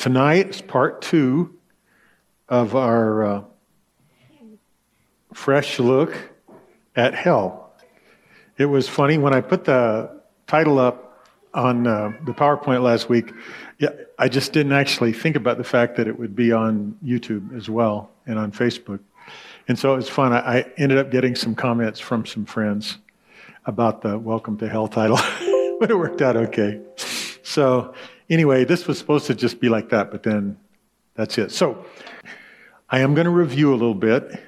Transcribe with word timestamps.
tonight 0.00 0.48
is 0.48 0.62
part 0.62 1.02
two 1.02 1.54
of 2.48 2.74
our 2.74 3.22
uh, 3.22 3.44
fresh 5.34 5.78
look 5.78 6.16
at 6.96 7.14
hell. 7.14 7.74
It 8.56 8.64
was 8.64 8.88
funny 8.88 9.18
when 9.18 9.34
I 9.34 9.42
put 9.42 9.64
the 9.64 10.22
title 10.46 10.78
up 10.78 11.28
on 11.52 11.86
uh, 11.86 12.14
the 12.24 12.32
PowerPoint 12.32 12.82
last 12.82 13.10
week. 13.10 13.30
Yeah, 13.78 13.90
I 14.18 14.28
just 14.28 14.54
didn't 14.54 14.72
actually 14.72 15.12
think 15.12 15.36
about 15.36 15.58
the 15.58 15.64
fact 15.64 15.98
that 15.98 16.08
it 16.08 16.18
would 16.18 16.34
be 16.34 16.50
on 16.50 16.96
YouTube 17.04 17.54
as 17.54 17.68
well 17.68 18.10
and 18.24 18.38
on 18.38 18.52
Facebook. 18.52 19.00
And 19.68 19.78
so 19.78 19.92
it 19.92 19.96
was 19.96 20.08
fun. 20.08 20.32
I, 20.32 20.60
I 20.60 20.72
ended 20.78 20.96
up 20.96 21.10
getting 21.10 21.36
some 21.36 21.54
comments 21.54 22.00
from 22.00 22.24
some 22.24 22.46
friends 22.46 22.96
about 23.66 24.00
the 24.00 24.18
Welcome 24.18 24.56
to 24.58 24.68
Hell 24.68 24.88
title, 24.88 25.16
but 25.78 25.90
it 25.90 25.98
worked 25.98 26.22
out 26.22 26.36
okay. 26.38 26.80
So, 27.42 27.94
anyway, 28.30 28.64
this 28.64 28.86
was 28.86 28.96
supposed 28.98 29.26
to 29.26 29.34
just 29.34 29.60
be 29.60 29.68
like 29.68 29.90
that, 29.90 30.10
but 30.10 30.22
then 30.22 30.56
that's 31.14 31.36
it. 31.36 31.50
So, 31.50 31.84
I 32.88 33.00
am 33.00 33.14
going 33.14 33.26
to 33.26 33.30
review 33.30 33.72
a 33.72 33.76
little 33.76 33.94
bit, 33.94 34.42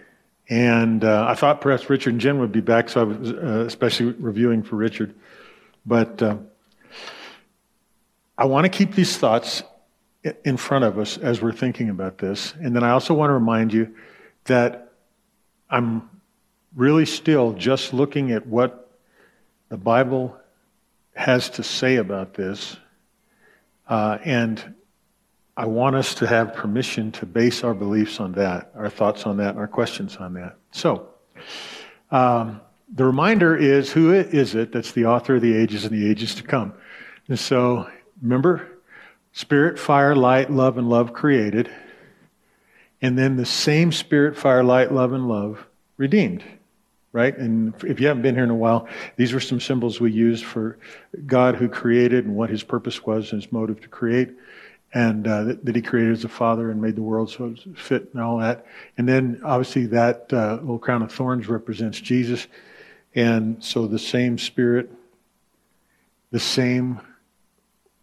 and 0.48 1.04
uh, 1.04 1.26
I 1.28 1.34
thought 1.34 1.60
perhaps 1.60 1.90
Richard 1.90 2.14
and 2.14 2.20
Jen 2.20 2.38
would 2.40 2.52
be 2.52 2.60
back, 2.60 2.88
so 2.88 3.00
I 3.00 3.04
was 3.04 3.32
uh, 3.32 3.64
especially 3.66 4.12
reviewing 4.12 4.62
for 4.62 4.76
Richard. 4.76 5.14
But 5.84 6.22
uh, 6.22 6.38
I 8.36 8.46
want 8.46 8.64
to 8.64 8.68
keep 8.68 8.94
these 8.94 9.16
thoughts 9.16 9.62
in 10.44 10.56
front 10.56 10.84
of 10.84 10.98
us 10.98 11.18
as 11.18 11.40
we're 11.42 11.52
thinking 11.52 11.88
about 11.90 12.18
this. 12.18 12.54
And 12.60 12.74
then 12.74 12.82
I 12.82 12.90
also 12.90 13.14
want 13.14 13.30
to 13.30 13.34
remind 13.34 13.72
you 13.72 13.94
that 14.44 14.92
I'm 15.70 16.08
really 16.74 17.06
still 17.06 17.52
just 17.52 17.92
looking 17.92 18.32
at 18.32 18.46
what 18.46 18.90
the 19.68 19.76
Bible 19.76 20.36
has 21.14 21.50
to 21.50 21.62
say 21.62 21.96
about 21.96 22.34
this. 22.34 22.76
Uh, 23.88 24.18
and 24.24 24.74
I 25.56 25.66
want 25.66 25.96
us 25.96 26.14
to 26.16 26.26
have 26.26 26.54
permission 26.54 27.12
to 27.12 27.26
base 27.26 27.62
our 27.62 27.74
beliefs 27.74 28.20
on 28.20 28.32
that, 28.32 28.72
our 28.74 28.88
thoughts 28.88 29.26
on 29.26 29.36
that, 29.36 29.56
our 29.56 29.68
questions 29.68 30.16
on 30.16 30.34
that. 30.34 30.56
So, 30.70 31.08
um, 32.10 32.60
the 32.94 33.04
reminder 33.04 33.56
is 33.56 33.90
who 33.90 34.12
is 34.12 34.54
it 34.54 34.72
that's 34.72 34.92
the 34.92 35.06
author 35.06 35.36
of 35.36 35.42
the 35.42 35.54
ages 35.54 35.84
and 35.84 35.92
the 35.92 36.08
ages 36.08 36.34
to 36.36 36.42
come? 36.42 36.74
And 37.28 37.38
so, 37.38 37.88
remember, 38.20 38.68
spirit, 39.32 39.78
fire, 39.78 40.14
light, 40.14 40.50
love, 40.50 40.78
and 40.78 40.88
love 40.88 41.12
created. 41.12 41.70
And 43.00 43.18
then 43.18 43.36
the 43.36 43.46
same 43.46 43.92
spirit, 43.92 44.36
fire, 44.36 44.62
light, 44.62 44.92
love, 44.92 45.12
and 45.12 45.28
love 45.28 45.66
redeemed 45.96 46.44
right? 47.12 47.36
And 47.36 47.74
if 47.84 48.00
you 48.00 48.06
haven't 48.06 48.22
been 48.22 48.34
here 48.34 48.44
in 48.44 48.50
a 48.50 48.54
while, 48.54 48.88
these 49.16 49.32
were 49.32 49.40
some 49.40 49.60
symbols 49.60 50.00
we 50.00 50.10
used 50.10 50.44
for 50.44 50.78
God 51.26 51.56
who 51.56 51.68
created 51.68 52.24
and 52.24 52.34
what 52.34 52.50
his 52.50 52.62
purpose 52.62 53.04
was 53.04 53.32
and 53.32 53.42
his 53.42 53.52
motive 53.52 53.80
to 53.82 53.88
create. 53.88 54.30
And 54.94 55.26
uh, 55.26 55.44
that, 55.44 55.64
that, 55.64 55.76
he 55.76 55.80
created 55.80 56.12
as 56.12 56.24
a 56.24 56.28
father 56.28 56.70
and 56.70 56.80
made 56.80 56.96
the 56.96 57.02
world 57.02 57.30
so 57.30 57.46
it 57.46 57.78
fit 57.78 58.10
and 58.12 58.22
all 58.22 58.38
that. 58.38 58.66
And 58.98 59.08
then 59.08 59.40
obviously 59.42 59.86
that 59.86 60.30
uh, 60.32 60.58
little 60.60 60.78
crown 60.78 61.02
of 61.02 61.12
thorns 61.12 61.48
represents 61.48 62.00
Jesus. 62.00 62.46
And 63.14 63.62
so 63.62 63.86
the 63.86 63.98
same 63.98 64.36
spirit, 64.36 64.90
the 66.30 66.40
same 66.40 67.00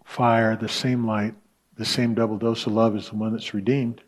fire, 0.04 0.56
the 0.56 0.70
same 0.70 1.06
light, 1.06 1.36
the 1.78 1.86
same 1.86 2.16
double 2.16 2.38
dose 2.38 2.66
of 2.66 2.74
love 2.74 2.96
is 2.96 3.10
the 3.10 3.16
one 3.16 3.34
that's 3.34 3.54
redeemed. 3.54 4.02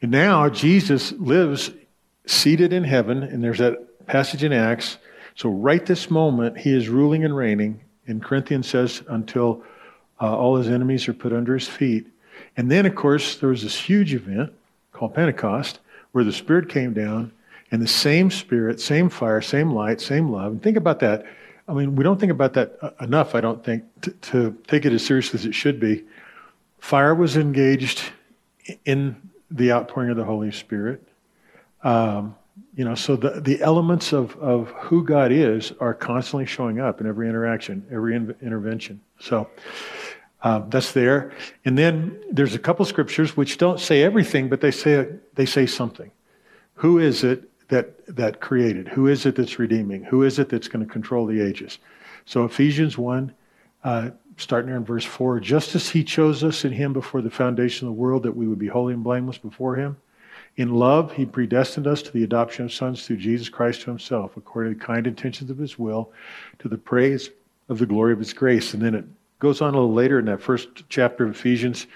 And 0.00 0.12
now 0.12 0.48
Jesus 0.48 1.12
lives 1.12 1.72
seated 2.26 2.72
in 2.72 2.84
heaven, 2.84 3.22
and 3.22 3.42
there's 3.42 3.58
that 3.58 3.89
passage 4.10 4.42
in 4.42 4.52
Acts. 4.52 4.98
So, 5.36 5.48
right 5.48 5.84
this 5.86 6.10
moment, 6.10 6.58
he 6.58 6.74
is 6.74 6.88
ruling 6.88 7.24
and 7.24 7.34
reigning. 7.36 7.80
And 8.08 8.22
Corinthians 8.22 8.66
says, 8.66 9.02
until 9.08 9.62
uh, 10.20 10.36
all 10.36 10.56
his 10.56 10.68
enemies 10.68 11.08
are 11.08 11.12
put 11.12 11.32
under 11.32 11.54
his 11.54 11.68
feet. 11.68 12.08
And 12.56 12.70
then, 12.70 12.86
of 12.86 12.94
course, 12.96 13.36
there 13.36 13.48
was 13.48 13.62
this 13.62 13.76
huge 13.76 14.12
event 14.12 14.52
called 14.92 15.14
Pentecost 15.14 15.78
where 16.10 16.24
the 16.24 16.32
Spirit 16.32 16.68
came 16.68 16.92
down 16.92 17.30
and 17.70 17.80
the 17.80 17.86
same 17.86 18.30
Spirit, 18.30 18.80
same 18.80 19.08
fire, 19.08 19.40
same 19.40 19.72
light, 19.72 20.00
same 20.00 20.28
love. 20.28 20.52
And 20.52 20.62
think 20.62 20.76
about 20.76 20.98
that. 21.00 21.24
I 21.68 21.72
mean, 21.72 21.94
we 21.94 22.02
don't 22.02 22.18
think 22.18 22.32
about 22.32 22.54
that 22.54 22.76
uh, 22.82 22.90
enough, 23.00 23.36
I 23.36 23.40
don't 23.40 23.64
think, 23.64 23.84
to, 24.02 24.10
to 24.10 24.58
take 24.66 24.84
it 24.84 24.92
as 24.92 25.06
seriously 25.06 25.38
as 25.38 25.46
it 25.46 25.54
should 25.54 25.78
be. 25.78 26.02
Fire 26.80 27.14
was 27.14 27.36
engaged 27.36 28.02
in 28.84 29.16
the 29.52 29.70
outpouring 29.70 30.10
of 30.10 30.16
the 30.16 30.24
Holy 30.24 30.50
Spirit. 30.50 31.06
Um, 31.84 32.34
you 32.74 32.84
know, 32.84 32.94
so 32.94 33.16
the, 33.16 33.40
the 33.40 33.60
elements 33.60 34.12
of, 34.12 34.36
of 34.38 34.68
who 34.70 35.04
God 35.04 35.32
is 35.32 35.72
are 35.80 35.94
constantly 35.94 36.46
showing 36.46 36.80
up 36.80 37.00
in 37.00 37.06
every 37.06 37.28
interaction, 37.28 37.86
every 37.90 38.14
in, 38.14 38.34
intervention. 38.40 39.00
So 39.18 39.50
uh, 40.42 40.60
that's 40.68 40.92
there. 40.92 41.32
And 41.64 41.76
then 41.76 42.22
there's 42.30 42.54
a 42.54 42.58
couple 42.58 42.84
scriptures 42.84 43.36
which 43.36 43.58
don't 43.58 43.80
say 43.80 44.02
everything, 44.02 44.48
but 44.48 44.60
they 44.60 44.70
say 44.70 45.08
they 45.34 45.46
say 45.46 45.66
something. 45.66 46.10
Who 46.74 46.98
is 46.98 47.24
it 47.24 47.50
that 47.68 48.16
that 48.16 48.40
created? 48.40 48.88
Who 48.88 49.08
is 49.08 49.26
it 49.26 49.36
that's 49.36 49.58
redeeming? 49.58 50.04
Who 50.04 50.22
is 50.22 50.38
it 50.38 50.48
that's 50.48 50.68
going 50.68 50.86
to 50.86 50.90
control 50.90 51.26
the 51.26 51.40
ages? 51.40 51.78
So 52.24 52.44
Ephesians 52.44 52.96
one, 52.96 53.34
uh, 53.84 54.10
starting 54.36 54.68
there 54.68 54.78
in 54.78 54.84
verse 54.84 55.04
four, 55.04 55.40
just 55.40 55.74
as 55.74 55.90
He 55.90 56.02
chose 56.04 56.42
us 56.42 56.64
in 56.64 56.72
Him 56.72 56.92
before 56.92 57.20
the 57.20 57.30
foundation 57.30 57.86
of 57.86 57.94
the 57.94 58.00
world, 58.00 58.22
that 58.22 58.36
we 58.36 58.48
would 58.48 58.58
be 58.58 58.68
holy 58.68 58.94
and 58.94 59.04
blameless 59.04 59.38
before 59.38 59.76
Him 59.76 59.96
in 60.56 60.74
love, 60.74 61.12
he 61.12 61.24
predestined 61.24 61.86
us 61.86 62.02
to 62.02 62.12
the 62.12 62.24
adoption 62.24 62.66
of 62.66 62.72
sons 62.72 63.06
through 63.06 63.16
Jesus 63.16 63.48
Christ 63.48 63.82
to 63.82 63.90
himself, 63.90 64.36
according 64.36 64.74
to 64.74 64.78
the 64.78 64.84
kind 64.84 65.06
intentions 65.06 65.50
of 65.50 65.58
his 65.58 65.78
will, 65.78 66.12
to 66.58 66.68
the 66.68 66.78
praise 66.78 67.30
of 67.68 67.78
the 67.78 67.86
glory 67.86 68.12
of 68.12 68.18
his 68.18 68.32
grace. 68.32 68.74
And 68.74 68.82
then 68.82 68.94
it 68.94 69.04
goes 69.38 69.60
on 69.60 69.74
a 69.74 69.78
little 69.78 69.94
later 69.94 70.18
in 70.18 70.26
that 70.26 70.42
first 70.42 70.68
chapter 70.88 71.24
of 71.24 71.30
Ephesians, 71.30 71.86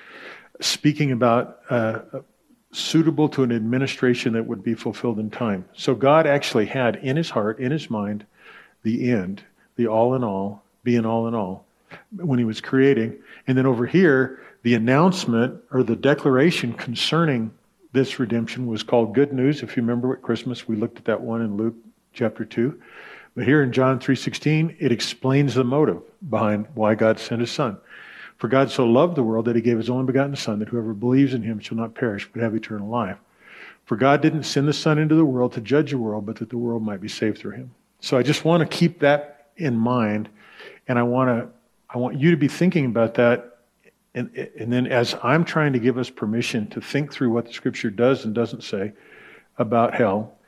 speaking 0.61 1.13
about 1.13 1.61
uh, 1.69 2.01
suitable 2.73 3.29
to 3.29 3.43
an 3.43 3.53
administration 3.53 4.33
that 4.33 4.47
would 4.47 4.63
be 4.63 4.75
fulfilled 4.75 5.19
in 5.19 5.31
time. 5.31 5.65
So 5.75 5.95
God 5.95 6.27
actually 6.27 6.67
had 6.67 6.97
in 6.97 7.17
his 7.17 7.31
heart, 7.31 7.59
in 7.59 7.71
his 7.71 7.91
mind, 7.91 8.25
the 8.83 9.11
end, 9.11 9.43
the 9.77 9.87
all 9.89 10.15
in 10.15 10.25
all, 10.25 10.63
being 10.83 11.05
all 11.05 11.27
in 11.29 11.35
all, 11.35 11.67
when 12.17 12.39
he 12.39 12.45
was 12.45 12.61
creating. 12.61 13.17
And 13.47 13.59
then 13.59 13.67
over 13.67 13.87
here, 13.87 14.41
the 14.63 14.75
announcement 14.75 15.61
or 15.71 15.83
the 15.83 15.97
declaration 15.97 16.73
concerning 16.73 17.53
this 17.95 18.19
redemption 18.19 18.67
was 18.67 18.83
called 18.83 19.15
good 19.15 19.33
news. 19.33 19.63
If 19.63 19.77
you 19.77 19.83
remember 19.83 20.13
at 20.13 20.21
Christmas, 20.21 20.67
we 20.67 20.75
looked 20.75 20.99
at 20.99 21.05
that 21.05 21.21
one 21.21 21.41
in 21.41 21.57
Luke 21.57 21.77
chapter 22.13 22.45
2. 22.45 22.79
But 23.37 23.45
here 23.45 23.63
in 23.63 23.73
John 23.73 24.01
3:16, 24.01 24.77
it 24.81 24.91
explains 24.91 25.55
the 25.55 25.63
motive 25.63 26.03
behind 26.29 26.67
why 26.75 26.97
God 26.97 27.21
sent 27.21 27.41
his 27.41 27.53
son. 27.53 27.79
For 28.37 28.49
God 28.49 28.71
so 28.71 28.85
loved 28.85 29.15
the 29.15 29.23
world 29.23 29.45
that 29.45 29.55
he 29.55 29.63
gave 29.63 29.77
his 29.77 29.89
only 29.89 30.07
begotten 30.07 30.35
son 30.35 30.59
that 30.59 30.69
whoever 30.69 30.93
believes 30.93 31.35
in 31.35 31.43
him 31.43 31.61
shall 31.61 31.77
not 31.77 31.95
perish 31.95 32.29
but 32.33 32.43
have 32.43 32.55
eternal 32.55 32.89
life. 32.89 33.19
For 33.85 33.97
God 33.97 34.21
didn't 34.21 34.43
send 34.43 34.67
the 34.67 34.73
son 34.73 34.99
into 34.99 35.15
the 35.15 35.25
world 35.25 35.53
to 35.53 35.61
judge 35.61 35.93
the 35.93 35.99
world, 35.99 36.27
but 36.27 36.37
that 36.37 36.51
the 36.51 36.59
world 36.59 36.83
might 36.83 37.01
be 37.01 37.09
saved 37.09 37.39
through 37.39 37.53
him. 37.53 37.71
So 38.01 38.17
I 38.17 38.25
just 38.25 38.45
want 38.45 38.61
to 38.61 38.77
keep 38.77 38.99
that 39.01 39.51
in 39.57 39.77
mind 39.77 40.29
and 40.89 40.99
I 40.99 41.05
want 41.05 41.29
to 41.29 41.49
I 41.89 41.99
want 41.99 42.19
you 42.19 42.33
to 42.33 42.37
be 42.37 42.49
thinking 42.49 42.87
about 42.87 43.15
that 43.15 43.54
and, 44.15 44.31
and 44.59 44.73
then, 44.73 44.87
as 44.87 45.17
I'm 45.23 45.45
trying 45.45 45.73
to 45.73 45.81
give 45.81 45.99
us 45.99 46.09
permission 46.09 46.69
to 46.69 46.81
think 46.81 47.13
through 47.13 47.31
what 47.31 47.47
the 47.47 47.53
scripture 47.53 47.91
does 47.91 48.25
and 48.25 48.33
doesn't 48.35 48.63
say 48.63 48.93
about 49.59 49.95
hell, 49.95 50.39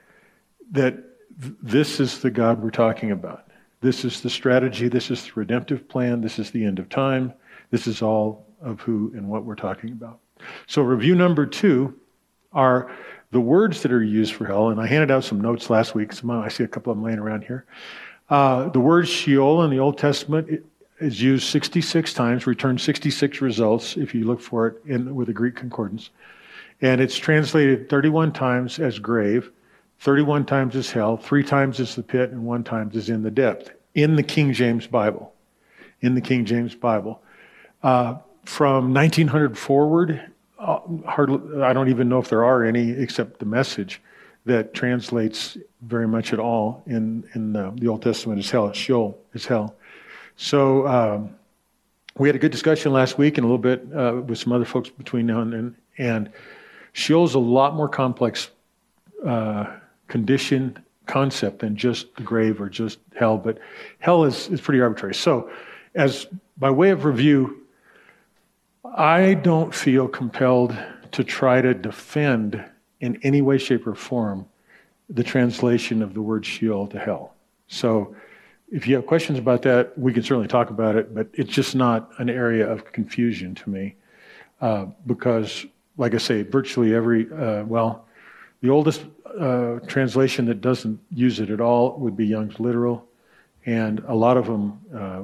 that 0.71 0.95
th- 1.41 1.55
this 1.63 1.99
is 1.99 2.21
the 2.21 2.31
God 2.31 2.63
we're 2.63 2.71
talking 2.71 3.11
about. 3.11 3.49
This 3.81 4.05
is 4.05 4.21
the 4.21 4.31
strategy. 4.31 4.89
This 4.89 5.11
is 5.11 5.25
the 5.25 5.33
redemptive 5.35 5.89
plan. 5.89 6.21
This 6.21 6.39
is 6.39 6.53
the 6.53 6.65
end 6.65 6.79
of 6.79 6.89
time. 6.89 7.33
This 7.71 7.89
is 7.89 8.03
all 8.03 8.47
of 8.63 8.81
who 8.81 9.13
and 9.17 9.29
what 9.29 9.45
we're 9.45 9.57
talking 9.57 9.91
about. 9.91 10.21
So, 10.69 10.83
review 10.83 11.17
number 11.17 11.45
two 11.45 11.99
are 12.53 12.91
the 13.33 13.41
words 13.41 13.83
that 13.83 13.93
are 13.93 14.03
used 14.03 14.35
for 14.35 14.47
hell. 14.47 14.69
And 14.69 14.81
I 14.81 14.87
handed 14.87 15.11
out 15.11 15.25
some 15.25 15.41
notes 15.41 15.71
last 15.71 15.95
week. 15.95 16.13
Some, 16.13 16.31
I 16.31 16.49
see 16.49 16.63
a 16.63 16.69
couple 16.69 16.93
of 16.93 16.99
them 16.99 17.05
laying 17.05 17.19
around 17.19 17.43
here. 17.43 17.67
Uh, 18.31 18.69
the 18.69 18.81
word 18.81 19.09
Sheol 19.09 19.63
in 19.65 19.71
the 19.71 19.81
Old 19.81 19.99
Testament 19.99 20.65
is 20.99 21.21
used 21.23 21.49
66 21.49 22.15
times, 22.15 22.47
returns 22.47 22.83
66 22.83 23.41
results 23.41 23.97
if 23.97 24.15
you 24.15 24.25
look 24.25 24.41
for 24.41 24.67
it 24.67 24.83
in, 24.87 25.15
with 25.15 25.29
a 25.29 25.33
Greek 25.33 25.55
concordance. 25.55 26.11
And 26.81 27.01
it's 27.01 27.17
translated 27.17 27.89
31 27.89 28.33
times 28.33 28.79
as 28.79 28.99
grave, 28.99 29.51
31 30.01 30.45
times 30.47 30.77
as 30.77 30.91
hell, 30.91 31.17
three 31.17 31.43
times 31.43 31.81
as 31.81 31.95
the 31.95 32.03
pit, 32.03 32.31
and 32.31 32.45
one 32.45 32.65
time 32.65 32.91
as 32.95 33.09
in 33.09 33.23
the 33.23 33.31
depth 33.31 33.71
in 33.95 34.15
the 34.15 34.23
King 34.23 34.53
James 34.53 34.87
Bible. 34.87 35.33
In 36.03 36.15
the 36.15 36.21
King 36.21 36.45
James 36.45 36.75
Bible. 36.75 37.23
Uh, 37.83 38.19
from 38.45 38.93
1900 38.95 39.57
forward, 39.57 40.23
uh, 40.59 40.79
hardly, 41.07 41.63
I 41.63 41.73
don't 41.73 41.89
even 41.89 42.09
know 42.09 42.19
if 42.19 42.29
there 42.29 42.45
are 42.45 42.65
any 42.65 42.91
except 42.91 43.39
the 43.41 43.47
message 43.47 44.01
that 44.45 44.75
translates 44.75 45.57
very 45.83 46.07
much 46.07 46.33
at 46.33 46.39
all 46.39 46.83
in, 46.87 47.29
in 47.35 47.53
the, 47.53 47.73
the 47.77 47.89
Old 47.89 48.03
Testament 48.03 48.39
as 48.39 48.51
hell. 48.51 48.73
Sheol 48.73 49.19
is 49.33 49.47
hell. 49.47 49.76
So 50.37 50.87
um, 50.87 51.37
we 52.19 52.29
had 52.29 52.37
a 52.37 52.39
good 52.39 52.53
discussion 52.53 52.93
last 52.93 53.19
week 53.19 53.39
and 53.39 53.45
a 53.45 53.49
little 53.49 53.59
bit 53.59 53.87
uh, 53.95 54.23
with 54.27 54.39
some 54.39 54.53
other 54.53 54.65
folks 54.65 54.89
between 54.91 55.27
now 55.27 55.41
and 55.41 55.53
then. 55.53 55.77
And 55.99 56.31
Sheol's 56.93 57.35
a 57.35 57.39
lot 57.39 57.75
more 57.75 57.89
complex 57.89 58.51
uh, 59.25 59.67
condition 60.09 60.79
concept 61.07 61.61
than 61.61 61.77
just 61.77 62.15
the 62.17 62.23
grave 62.23 62.61
or 62.61 62.69
just 62.69 62.99
hell, 63.15 63.39
but 63.39 63.59
hell 63.99 64.25
is, 64.25 64.49
is 64.49 64.61
pretty 64.61 64.81
arbitrary. 64.81 65.15
So, 65.15 65.51
as 65.95 66.27
by 66.59 66.71
way 66.71 66.91
of 66.91 67.05
review, 67.05 67.67
I 68.95 69.35
don't 69.35 69.75
feel 69.75 70.09
compelled 70.09 70.77
to 71.13 71.25
try 71.25 71.61
to 71.61 71.75
defend 71.75 72.63
in 73.01 73.19
any 73.23 73.43
way, 73.43 73.59
shape, 73.59 73.87
or 73.87 73.95
form 73.95 74.47
the 75.09 75.23
translation 75.23 76.03
of 76.03 76.15
the 76.15 76.23
word 76.23 76.45
Sheol 76.45 76.87
to 76.89 76.99
hell. 76.99 77.35
So 77.69 78.15
if 78.77 78.87
you 78.87 78.95
have 78.95 79.07
questions 79.07 79.39
about 79.39 79.63
that, 79.63 79.99
we 79.99 80.13
can 80.13 80.23
certainly 80.23 80.47
talk 80.47 80.69
about 80.69 80.97
it, 80.97 81.15
but 81.15 81.29
it's 81.33 81.51
just 81.51 81.75
not 81.75 82.11
an 82.19 82.29
area 82.29 82.71
of 82.71 82.85
confusion 82.93 83.55
to 83.55 83.71
me 83.71 83.95
uh, 84.61 84.85
because, 85.07 85.65
like 85.97 86.13
I 86.13 86.19
say, 86.19 86.43
virtually 86.43 86.95
every, 86.95 87.27
uh, 87.33 87.65
well, 87.65 88.07
the 88.61 88.69
oldest 88.69 89.07
uh, 89.41 89.79
translation 89.87 90.45
that 90.45 90.61
doesn't 90.61 91.01
use 91.11 91.41
it 91.41 91.49
at 91.49 91.59
all 91.59 91.99
would 92.01 92.19
be 92.19 92.27
Young's 92.27 92.61
Literal, 92.61 93.03
and 93.65 94.01
a 94.09 94.15
lot 94.15 94.37
of 94.37 94.45
them 94.45 94.79
uh, 94.95 95.23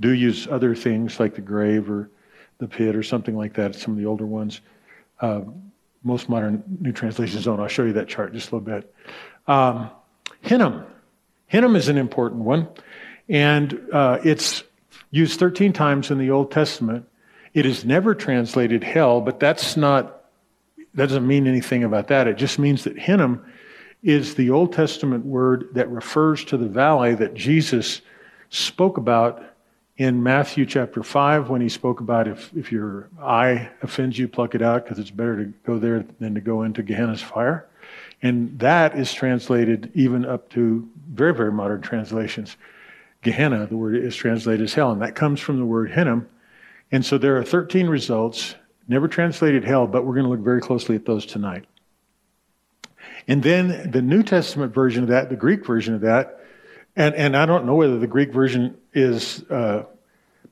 do 0.00 0.12
use 0.12 0.48
other 0.48 0.74
things 0.74 1.20
like 1.20 1.34
the 1.34 1.42
grave 1.42 1.90
or 1.90 2.08
the 2.56 2.66
pit 2.66 2.96
or 2.96 3.02
something 3.02 3.36
like 3.36 3.52
that, 3.52 3.74
some 3.74 3.92
of 3.92 3.98
the 3.98 4.06
older 4.06 4.24
ones. 4.24 4.62
Uh, 5.20 5.42
most 6.02 6.30
modern 6.30 6.64
new 6.80 6.92
translations 6.92 7.44
don't. 7.44 7.60
I'll 7.60 7.68
show 7.68 7.84
you 7.84 7.92
that 7.92 8.08
chart 8.08 8.32
just 8.32 8.52
a 8.52 8.56
little 8.56 8.74
bit. 8.74 8.94
Um, 9.46 9.90
Hinnom. 10.40 10.86
Hinnom 11.52 11.76
is 11.76 11.88
an 11.88 11.98
important 11.98 12.44
one, 12.44 12.66
and 13.28 13.78
uh, 13.92 14.20
it's 14.24 14.64
used 15.10 15.38
13 15.38 15.74
times 15.74 16.10
in 16.10 16.16
the 16.16 16.30
Old 16.30 16.50
Testament. 16.50 17.06
It 17.52 17.66
is 17.66 17.84
never 17.84 18.14
translated 18.14 18.82
hell, 18.82 19.20
but 19.20 19.38
that's 19.38 19.76
not, 19.76 20.24
that 20.94 21.10
doesn't 21.10 21.26
mean 21.26 21.46
anything 21.46 21.84
about 21.84 22.08
that. 22.08 22.26
It 22.26 22.38
just 22.38 22.58
means 22.58 22.84
that 22.84 22.98
Hinnom 22.98 23.44
is 24.02 24.34
the 24.34 24.48
Old 24.48 24.72
Testament 24.72 25.26
word 25.26 25.68
that 25.74 25.90
refers 25.90 26.42
to 26.46 26.56
the 26.56 26.68
valley 26.68 27.14
that 27.16 27.34
Jesus 27.34 28.00
spoke 28.48 28.96
about 28.96 29.44
in 29.98 30.22
Matthew 30.22 30.64
chapter 30.64 31.02
5 31.02 31.50
when 31.50 31.60
he 31.60 31.68
spoke 31.68 32.00
about 32.00 32.28
if, 32.28 32.50
if 32.56 32.72
your 32.72 33.10
eye 33.20 33.68
offends 33.82 34.18
you, 34.18 34.26
pluck 34.26 34.54
it 34.54 34.62
out 34.62 34.84
because 34.84 34.98
it's 34.98 35.10
better 35.10 35.44
to 35.44 35.52
go 35.66 35.78
there 35.78 36.02
than 36.18 36.34
to 36.34 36.40
go 36.40 36.62
into 36.62 36.82
Gehenna's 36.82 37.20
fire. 37.20 37.68
And 38.22 38.58
that 38.60 38.96
is 38.96 39.12
translated 39.12 39.90
even 39.94 40.24
up 40.24 40.48
to 40.50 40.88
very, 41.10 41.34
very 41.34 41.52
modern 41.52 41.80
translations. 41.82 42.56
Gehenna, 43.22 43.66
the 43.66 43.76
word 43.76 43.96
is 43.96 44.16
translated 44.16 44.64
as 44.64 44.74
hell, 44.74 44.92
and 44.92 45.02
that 45.02 45.14
comes 45.14 45.40
from 45.40 45.58
the 45.58 45.64
word 45.64 45.90
Hinnom. 45.90 46.28
And 46.90 47.04
so 47.04 47.18
there 47.18 47.36
are 47.36 47.44
13 47.44 47.88
results, 47.88 48.54
never 48.86 49.08
translated 49.08 49.64
hell, 49.64 49.86
but 49.86 50.04
we're 50.04 50.14
going 50.14 50.24
to 50.24 50.30
look 50.30 50.40
very 50.40 50.60
closely 50.60 50.94
at 50.94 51.04
those 51.04 51.26
tonight. 51.26 51.64
And 53.26 53.42
then 53.42 53.90
the 53.90 54.02
New 54.02 54.22
Testament 54.22 54.74
version 54.74 55.02
of 55.04 55.08
that, 55.08 55.28
the 55.28 55.36
Greek 55.36 55.64
version 55.64 55.94
of 55.94 56.02
that, 56.02 56.40
and, 56.94 57.14
and 57.14 57.36
I 57.36 57.46
don't 57.46 57.64
know 57.64 57.74
whether 57.74 57.98
the 57.98 58.06
Greek 58.06 58.32
version 58.32 58.76
is, 58.92 59.42
uh, 59.50 59.84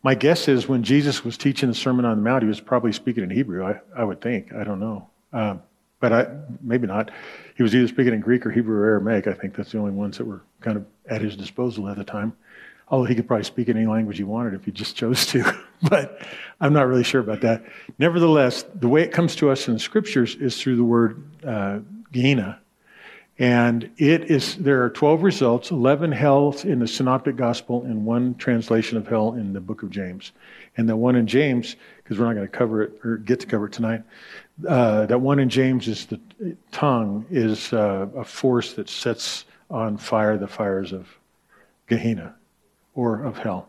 my 0.02 0.14
guess 0.14 0.48
is 0.48 0.66
when 0.66 0.82
Jesus 0.82 1.24
was 1.24 1.36
teaching 1.36 1.68
the 1.68 1.74
Sermon 1.74 2.04
on 2.04 2.16
the 2.16 2.22
Mount, 2.22 2.42
he 2.42 2.48
was 2.48 2.60
probably 2.60 2.92
speaking 2.92 3.22
in 3.22 3.30
Hebrew, 3.30 3.64
I, 3.64 3.80
I 3.94 4.04
would 4.04 4.20
think. 4.20 4.52
I 4.54 4.64
don't 4.64 4.80
know. 4.80 5.08
Um, 5.32 5.62
but 6.00 6.12
I, 6.12 6.26
maybe 6.62 6.86
not. 6.86 7.10
He 7.56 7.62
was 7.62 7.74
either 7.74 7.86
speaking 7.88 8.14
in 8.14 8.20
Greek 8.20 8.44
or 8.44 8.50
Hebrew 8.50 8.76
or 8.76 8.86
Aramaic. 8.86 9.26
I 9.26 9.34
think 9.34 9.54
that's 9.54 9.72
the 9.72 9.78
only 9.78 9.92
ones 9.92 10.18
that 10.18 10.24
were 10.24 10.42
kind 10.60 10.76
of 10.76 10.86
at 11.06 11.20
his 11.20 11.36
disposal 11.36 11.88
at 11.88 11.96
the 11.96 12.04
time. 12.04 12.32
Although 12.88 13.04
he 13.04 13.14
could 13.14 13.28
probably 13.28 13.44
speak 13.44 13.68
in 13.68 13.76
any 13.76 13.86
language 13.86 14.16
he 14.16 14.24
wanted 14.24 14.54
if 14.54 14.64
he 14.64 14.72
just 14.72 14.96
chose 14.96 15.26
to. 15.26 15.44
but 15.88 16.20
I'm 16.60 16.72
not 16.72 16.88
really 16.88 17.04
sure 17.04 17.20
about 17.20 17.42
that. 17.42 17.62
Nevertheless, 17.98 18.64
the 18.74 18.88
way 18.88 19.02
it 19.02 19.12
comes 19.12 19.36
to 19.36 19.50
us 19.50 19.68
in 19.68 19.74
the 19.74 19.80
scriptures 19.80 20.34
is 20.34 20.60
through 20.60 20.76
the 20.76 20.84
word 20.84 21.22
uh, 21.46 21.78
Gehenna, 22.10 22.60
and 23.40 23.90
it 23.96 24.30
is, 24.30 24.56
there 24.56 24.84
are 24.84 24.90
12 24.90 25.22
results, 25.22 25.70
11 25.70 26.12
hells 26.12 26.66
in 26.66 26.78
the 26.78 26.86
Synoptic 26.86 27.36
Gospel, 27.36 27.82
and 27.84 28.04
one 28.04 28.34
translation 28.34 28.98
of 28.98 29.08
hell 29.08 29.32
in 29.32 29.54
the 29.54 29.60
book 29.62 29.82
of 29.82 29.88
James. 29.88 30.32
And 30.76 30.86
the 30.86 30.94
one 30.94 31.16
in 31.16 31.26
James, 31.26 31.76
because 31.96 32.18
we're 32.18 32.26
not 32.26 32.34
going 32.34 32.46
to 32.46 32.52
cover 32.52 32.82
it 32.82 33.00
or 33.02 33.16
get 33.16 33.40
to 33.40 33.46
cover 33.46 33.64
it 33.64 33.72
tonight, 33.72 34.02
uh, 34.66 35.06
that 35.06 35.20
one 35.20 35.38
in 35.38 35.48
James 35.48 35.88
is 35.88 36.06
the 36.06 36.20
tongue, 36.72 37.26
is 37.30 37.72
uh, 37.72 38.06
a 38.16 38.24
force 38.24 38.74
that 38.74 38.88
sets 38.88 39.44
on 39.70 39.96
fire 39.96 40.36
the 40.36 40.48
fires 40.48 40.92
of 40.92 41.08
Gehenna 41.86 42.34
or 42.94 43.22
of 43.22 43.38
hell. 43.38 43.68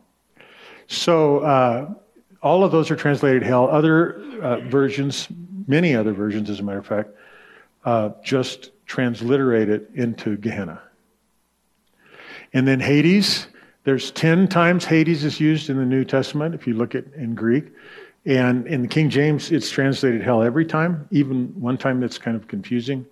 So 0.87 1.39
uh, 1.39 1.93
all 2.41 2.63
of 2.63 2.71
those 2.71 2.91
are 2.91 2.95
translated 2.95 3.43
hell. 3.43 3.69
Other 3.69 4.21
uh, 4.41 4.59
versions, 4.61 5.27
many 5.67 5.95
other 5.95 6.13
versions, 6.13 6.49
as 6.49 6.59
a 6.59 6.63
matter 6.63 6.79
of 6.79 6.87
fact, 6.87 7.09
uh, 7.85 8.09
just 8.23 8.71
transliterate 8.85 9.69
it 9.69 9.89
into 9.93 10.37
Gehenna. 10.37 10.81
And 12.53 12.67
then 12.67 12.79
Hades, 12.79 13.47
there's 13.83 14.11
10 14.11 14.47
times 14.47 14.85
Hades 14.85 15.23
is 15.23 15.39
used 15.39 15.69
in 15.69 15.77
the 15.77 15.85
New 15.85 16.03
Testament 16.03 16.53
if 16.53 16.67
you 16.67 16.73
look 16.73 16.95
at 16.95 17.05
in 17.15 17.35
Greek. 17.35 17.71
And 18.25 18.67
in 18.67 18.83
the 18.83 18.87
King 18.87 19.09
James, 19.09 19.51
it's 19.51 19.69
translated 19.69 20.21
hell 20.21 20.43
every 20.43 20.65
time, 20.65 21.07
even 21.11 21.47
one 21.59 21.77
time 21.77 21.99
that's 21.99 22.17
kind 22.17 22.37
of 22.37 22.47
confusing 22.47 23.05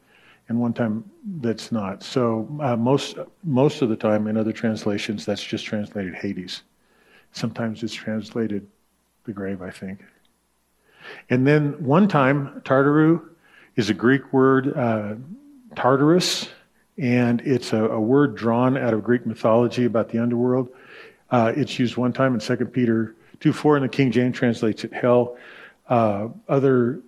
and 0.47 0.59
one 0.59 0.73
time 0.73 1.03
that's 1.41 1.71
not. 1.71 2.03
So 2.03 2.47
uh, 2.61 2.75
most, 2.75 3.17
most 3.44 3.81
of 3.81 3.89
the 3.89 3.95
time 3.95 4.27
in 4.27 4.38
other 4.38 4.51
translations, 4.51 5.25
that's 5.25 5.44
just 5.44 5.65
translated 5.65 6.13
Hades. 6.15 6.63
Sometimes 7.31 7.83
it's 7.83 7.94
translated 7.94 8.67
the 9.25 9.31
grave, 9.33 9.61
I 9.61 9.69
think. 9.69 10.03
And 11.29 11.45
then 11.45 11.73
one 11.83 12.07
time, 12.07 12.62
Tartaru 12.65 13.21
is 13.75 13.89
a 13.89 13.94
Greek 13.94 14.33
word. 14.33 14.75
Uh, 14.75 15.15
Tartarus, 15.75 16.50
and 16.97 17.41
it's 17.41 17.73
a, 17.73 17.85
a, 17.85 18.00
word 18.00 18.35
drawn 18.35 18.75
out 18.75 18.94
of 18.94 19.03
Greek 19.03 19.25
mythology 19.25 19.85
about 19.85 20.09
the 20.09 20.17
underworld. 20.19 20.69
Uh, 21.29 21.53
it's 21.55 21.77
used 21.77 21.95
one 21.95 22.12
time 22.12 22.33
in 22.33 22.39
2 22.39 22.57
Peter 22.65 23.15
2 23.39 23.53
4, 23.53 23.77
and 23.77 23.86
the 23.86 23.89
King 23.89 24.12
James 24.12 24.38
translates 24.38 24.83
it 24.83 24.94
hell. 24.94 25.38
Uh, 25.88 26.30
other, 26.47 27.01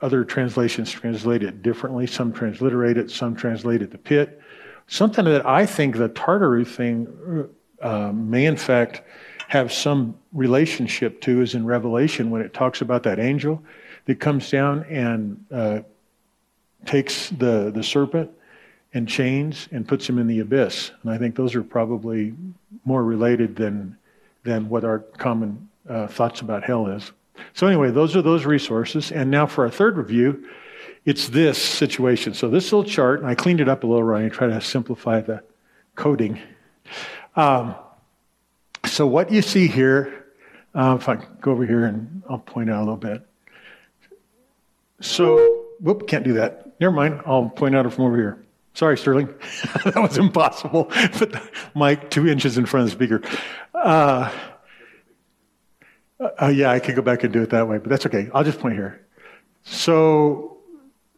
other 0.00 0.24
translations 0.24 0.90
translate 0.90 1.42
it 1.42 1.62
differently. 1.62 2.06
Some 2.06 2.32
transliterate 2.32 2.96
it, 2.96 3.10
some 3.10 3.36
translate 3.36 3.82
it 3.82 3.90
the 3.90 3.98
pit. 3.98 4.40
Something 4.86 5.24
that 5.26 5.46
I 5.46 5.66
think 5.66 5.96
the 5.96 6.08
Tartaru 6.08 6.66
thing 6.66 7.48
uh, 7.80 8.12
may, 8.12 8.46
in 8.46 8.56
fact, 8.56 9.02
have 9.48 9.72
some 9.72 10.16
relationship 10.32 11.20
to 11.22 11.40
is 11.40 11.54
in 11.54 11.64
Revelation 11.64 12.30
when 12.30 12.42
it 12.42 12.52
talks 12.52 12.80
about 12.80 13.02
that 13.04 13.18
angel 13.18 13.62
that 14.06 14.20
comes 14.20 14.50
down 14.50 14.84
and 14.84 15.44
uh, 15.50 15.80
takes 16.84 17.30
the, 17.30 17.70
the 17.74 17.82
serpent 17.82 18.30
and 18.92 19.08
chains 19.08 19.68
and 19.72 19.86
puts 19.86 20.08
him 20.08 20.18
in 20.18 20.26
the 20.26 20.40
abyss. 20.40 20.90
And 21.02 21.10
I 21.10 21.18
think 21.18 21.34
those 21.34 21.54
are 21.54 21.62
probably 21.62 22.34
more 22.84 23.02
related 23.02 23.56
than, 23.56 23.96
than 24.44 24.68
what 24.68 24.84
our 24.84 25.00
common 25.00 25.68
uh, 25.88 26.06
thoughts 26.06 26.40
about 26.40 26.64
hell 26.64 26.86
is. 26.86 27.12
So, 27.52 27.66
anyway, 27.66 27.90
those 27.90 28.16
are 28.16 28.22
those 28.22 28.44
resources. 28.44 29.10
And 29.12 29.30
now 29.30 29.46
for 29.46 29.64
our 29.64 29.70
third 29.70 29.96
review, 29.96 30.48
it's 31.04 31.28
this 31.28 31.60
situation. 31.60 32.34
So, 32.34 32.48
this 32.48 32.72
little 32.72 32.88
chart, 32.88 33.20
and 33.20 33.28
I 33.28 33.34
cleaned 33.34 33.60
it 33.60 33.68
up 33.68 33.84
a 33.84 33.86
little, 33.86 34.02
Ryan, 34.02 34.30
try 34.30 34.46
to 34.46 34.60
simplify 34.60 35.20
the 35.20 35.42
coding. 35.94 36.40
Um, 37.36 37.74
so, 38.86 39.06
what 39.06 39.30
you 39.32 39.42
see 39.42 39.66
here, 39.66 40.26
uh, 40.74 40.96
if 40.98 41.08
I 41.08 41.16
go 41.40 41.52
over 41.52 41.66
here 41.66 41.84
and 41.84 42.22
I'll 42.28 42.38
point 42.38 42.70
out 42.70 42.78
a 42.78 42.84
little 42.84 42.96
bit. 42.96 43.26
So, 45.00 45.64
whoop, 45.80 46.06
can't 46.08 46.24
do 46.24 46.34
that. 46.34 46.80
Never 46.80 46.94
mind. 46.94 47.20
I'll 47.26 47.48
point 47.48 47.76
out 47.76 47.86
it 47.86 47.90
from 47.90 48.04
over 48.04 48.16
here. 48.16 48.44
Sorry, 48.74 48.98
Sterling. 48.98 49.28
that 49.84 49.96
was 49.96 50.18
impossible. 50.18 50.84
Put 51.12 51.32
the 51.32 51.42
mic 51.74 52.10
two 52.10 52.26
inches 52.26 52.58
in 52.58 52.66
front 52.66 52.84
of 52.84 52.90
the 52.90 52.96
speaker. 52.96 53.22
Uh, 53.72 54.30
uh, 56.40 56.48
yeah, 56.48 56.70
I 56.70 56.80
could 56.80 56.96
go 56.96 57.02
back 57.02 57.24
and 57.24 57.32
do 57.32 57.42
it 57.42 57.50
that 57.50 57.68
way, 57.68 57.78
but 57.78 57.88
that's 57.88 58.06
okay. 58.06 58.30
I'll 58.32 58.44
just 58.44 58.60
point 58.60 58.74
here. 58.74 59.00
So 59.64 60.58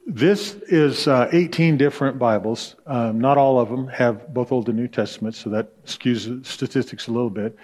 this 0.06 0.54
is 0.68 1.08
uh, 1.08 1.28
18 1.32 1.76
different 1.76 2.18
Bibles. 2.18 2.76
Um, 2.86 3.20
not 3.20 3.38
all 3.38 3.58
of 3.58 3.68
them 3.68 3.88
have 3.88 4.32
both 4.32 4.52
Old 4.52 4.68
and 4.68 4.78
New 4.78 4.88
Testaments, 4.88 5.38
so 5.38 5.50
that 5.50 5.84
skews 5.84 6.44
statistics 6.46 7.08
a 7.08 7.12
little 7.12 7.30
bit. 7.30 7.56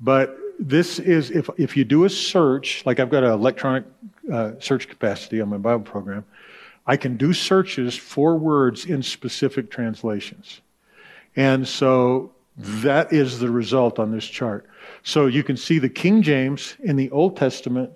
But 0.00 0.38
this 0.58 0.98
is, 0.98 1.30
if, 1.30 1.50
if 1.56 1.76
you 1.76 1.84
do 1.84 2.04
a 2.04 2.10
search, 2.10 2.84
like 2.86 3.00
I've 3.00 3.10
got 3.10 3.24
an 3.24 3.32
electronic 3.32 3.84
uh, 4.32 4.52
search 4.60 4.88
capacity 4.88 5.40
on 5.40 5.48
my 5.48 5.56
Bible 5.56 5.84
program, 5.84 6.24
I 6.86 6.96
can 6.96 7.16
do 7.16 7.32
searches 7.32 7.96
for 7.96 8.36
words 8.36 8.84
in 8.84 9.02
specific 9.02 9.70
translations. 9.70 10.60
And 11.36 11.66
so 11.66 12.32
that 12.56 13.12
is 13.12 13.38
the 13.38 13.50
result 13.50 13.98
on 13.98 14.12
this 14.12 14.26
chart. 14.26 14.68
So 15.02 15.26
you 15.26 15.42
can 15.42 15.56
see 15.56 15.78
the 15.78 15.88
King 15.88 16.22
James 16.22 16.76
in 16.80 16.96
the 16.96 17.10
Old 17.10 17.36
Testament, 17.36 17.90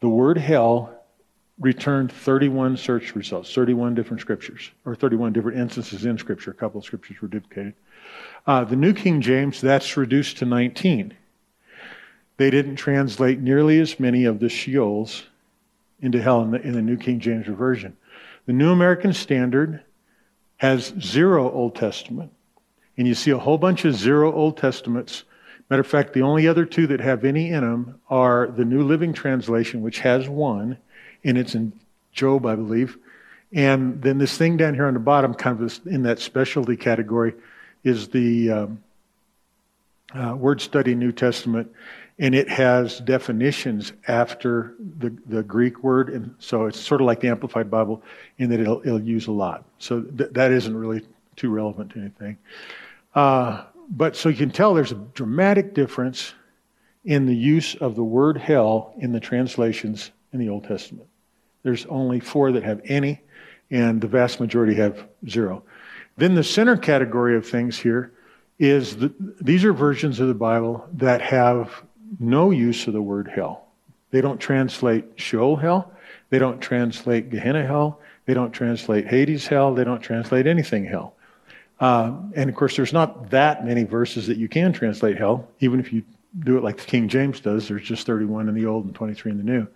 the 0.00 0.08
word 0.08 0.38
hell 0.38 0.92
returned 1.58 2.12
31 2.12 2.76
search 2.76 3.14
results, 3.14 3.52
31 3.54 3.94
different 3.94 4.20
scriptures, 4.20 4.70
or 4.84 4.94
31 4.94 5.32
different 5.32 5.58
instances 5.58 6.04
in 6.04 6.18
Scripture. 6.18 6.50
A 6.50 6.54
couple 6.54 6.78
of 6.78 6.84
scriptures 6.84 7.20
were 7.20 7.28
duplicated. 7.28 7.74
Uh, 8.46 8.64
the 8.64 8.76
New 8.76 8.92
King 8.92 9.20
James, 9.20 9.60
that's 9.60 9.96
reduced 9.96 10.38
to 10.38 10.44
19. 10.44 11.14
They 12.36 12.50
didn't 12.50 12.76
translate 12.76 13.40
nearly 13.40 13.80
as 13.80 13.98
many 13.98 14.24
of 14.24 14.40
the 14.40 14.46
Sheols 14.46 15.22
into 16.00 16.20
hell 16.20 16.42
in 16.42 16.50
the, 16.50 16.60
in 16.60 16.72
the 16.72 16.82
New 16.82 16.98
King 16.98 17.20
James 17.20 17.46
Version. 17.46 17.96
The 18.44 18.52
New 18.52 18.70
American 18.70 19.14
Standard 19.14 19.82
has 20.58 20.94
zero 21.00 21.50
Old 21.50 21.74
Testament. 21.74 22.32
And 22.98 23.06
you 23.06 23.14
see 23.14 23.30
a 23.30 23.38
whole 23.38 23.58
bunch 23.58 23.84
of 23.84 23.94
zero 23.94 24.32
Old 24.32 24.56
Testaments 24.56 25.24
Matter 25.68 25.80
of 25.80 25.86
fact, 25.86 26.12
the 26.12 26.22
only 26.22 26.46
other 26.46 26.64
two 26.64 26.86
that 26.88 27.00
have 27.00 27.24
any 27.24 27.50
in 27.50 27.62
them 27.62 28.00
are 28.08 28.46
the 28.46 28.64
New 28.64 28.82
Living 28.82 29.12
Translation, 29.12 29.82
which 29.82 29.98
has 30.00 30.28
one, 30.28 30.78
and 31.24 31.36
it's 31.36 31.54
in 31.54 31.72
Job, 32.12 32.46
I 32.46 32.54
believe. 32.54 32.96
And 33.52 34.00
then 34.00 34.18
this 34.18 34.36
thing 34.36 34.56
down 34.56 34.74
here 34.74 34.86
on 34.86 34.94
the 34.94 35.00
bottom, 35.00 35.34
kind 35.34 35.60
of 35.60 35.86
in 35.86 36.04
that 36.04 36.20
specialty 36.20 36.76
category, 36.76 37.34
is 37.82 38.08
the 38.08 38.50
um, 38.50 38.82
uh, 40.14 40.34
Word 40.36 40.60
Study 40.60 40.94
New 40.94 41.12
Testament, 41.12 41.72
and 42.18 42.34
it 42.34 42.48
has 42.48 43.00
definitions 43.00 43.92
after 44.08 44.74
the, 44.98 45.14
the 45.26 45.42
Greek 45.42 45.82
word, 45.82 46.10
and 46.10 46.34
so 46.38 46.66
it's 46.66 46.80
sort 46.80 47.00
of 47.00 47.06
like 47.06 47.20
the 47.20 47.28
Amplified 47.28 47.70
Bible 47.70 48.02
in 48.38 48.50
that 48.50 48.60
it'll, 48.60 48.80
it'll 48.80 49.02
use 49.02 49.26
a 49.26 49.32
lot. 49.32 49.64
So 49.78 50.00
th- 50.00 50.30
that 50.32 50.52
isn't 50.52 50.76
really 50.76 51.06
too 51.34 51.50
relevant 51.50 51.90
to 51.92 52.00
anything. 52.00 52.38
Uh, 53.14 53.64
but 53.88 54.16
so 54.16 54.28
you 54.28 54.36
can 54.36 54.50
tell 54.50 54.74
there's 54.74 54.92
a 54.92 54.96
dramatic 55.14 55.74
difference 55.74 56.34
in 57.04 57.26
the 57.26 57.36
use 57.36 57.74
of 57.76 57.94
the 57.94 58.04
word 58.04 58.36
hell 58.36 58.94
in 58.98 59.12
the 59.12 59.20
translations 59.20 60.10
in 60.32 60.40
the 60.40 60.48
Old 60.48 60.64
Testament. 60.64 61.08
There's 61.62 61.86
only 61.86 62.20
four 62.20 62.52
that 62.52 62.62
have 62.64 62.80
any, 62.84 63.20
and 63.70 64.00
the 64.00 64.08
vast 64.08 64.40
majority 64.40 64.74
have 64.74 65.06
zero. 65.28 65.62
Then 66.16 66.34
the 66.34 66.44
center 66.44 66.76
category 66.76 67.36
of 67.36 67.46
things 67.46 67.78
here 67.78 68.12
is 68.58 68.96
these 69.40 69.64
are 69.64 69.72
versions 69.72 70.18
of 70.20 70.28
the 70.28 70.34
Bible 70.34 70.88
that 70.94 71.20
have 71.20 71.82
no 72.18 72.50
use 72.50 72.86
of 72.86 72.92
the 72.92 73.02
word 73.02 73.28
hell. 73.28 73.66
They 74.10 74.20
don't 74.20 74.38
translate 74.38 75.04
Sheol 75.16 75.56
hell. 75.56 75.92
They 76.30 76.38
don't 76.38 76.60
translate 76.60 77.30
Gehenna 77.30 77.66
hell. 77.66 78.00
They 78.24 78.34
don't 78.34 78.52
translate 78.52 79.06
Hades 79.06 79.46
hell. 79.46 79.74
They 79.74 79.84
don't 79.84 80.00
translate 80.00 80.46
anything 80.46 80.84
hell. 80.84 81.15
Uh, 81.78 82.16
and 82.34 82.48
of 82.48 82.56
course, 82.56 82.76
there's 82.76 82.92
not 82.92 83.30
that 83.30 83.64
many 83.64 83.84
verses 83.84 84.26
that 84.26 84.38
you 84.38 84.48
can 84.48 84.72
translate 84.72 85.18
hell, 85.18 85.48
even 85.60 85.78
if 85.78 85.92
you 85.92 86.02
do 86.38 86.56
it 86.56 86.64
like 86.64 86.76
the 86.78 86.84
King 86.84 87.08
James 87.08 87.40
does. 87.40 87.68
There's 87.68 87.82
just 87.82 88.06
31 88.06 88.48
in 88.48 88.54
the 88.54 88.66
Old 88.66 88.84
and 88.84 88.94
23 88.94 89.32
in 89.32 89.38
the 89.38 89.44
New. 89.44 89.66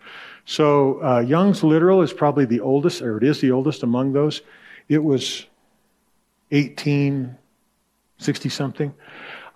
So 0.44 1.02
uh, 1.02 1.20
Young's 1.20 1.62
literal 1.62 2.02
is 2.02 2.12
probably 2.12 2.44
the 2.44 2.60
oldest, 2.60 3.02
or 3.02 3.16
it 3.18 3.24
is 3.24 3.40
the 3.40 3.50
oldest 3.50 3.82
among 3.82 4.12
those. 4.12 4.42
It 4.88 5.02
was 5.02 5.46
1860 6.50 8.48
something. 8.48 8.94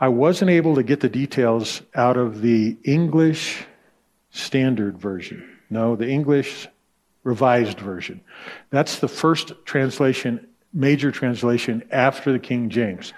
I 0.00 0.08
wasn't 0.08 0.50
able 0.50 0.74
to 0.74 0.82
get 0.82 1.00
the 1.00 1.08
details 1.08 1.82
out 1.94 2.16
of 2.16 2.42
the 2.42 2.76
English 2.84 3.64
Standard 4.30 4.98
Version. 4.98 5.48
No, 5.70 5.96
the 5.96 6.08
English 6.08 6.68
Revised 7.22 7.78
Version. 7.78 8.20
That's 8.70 8.98
the 8.98 9.08
first 9.08 9.52
translation 9.64 10.46
major 10.74 11.10
translation 11.10 11.82
after 11.90 12.32
the 12.32 12.38
King 12.38 12.68
James. 12.68 13.12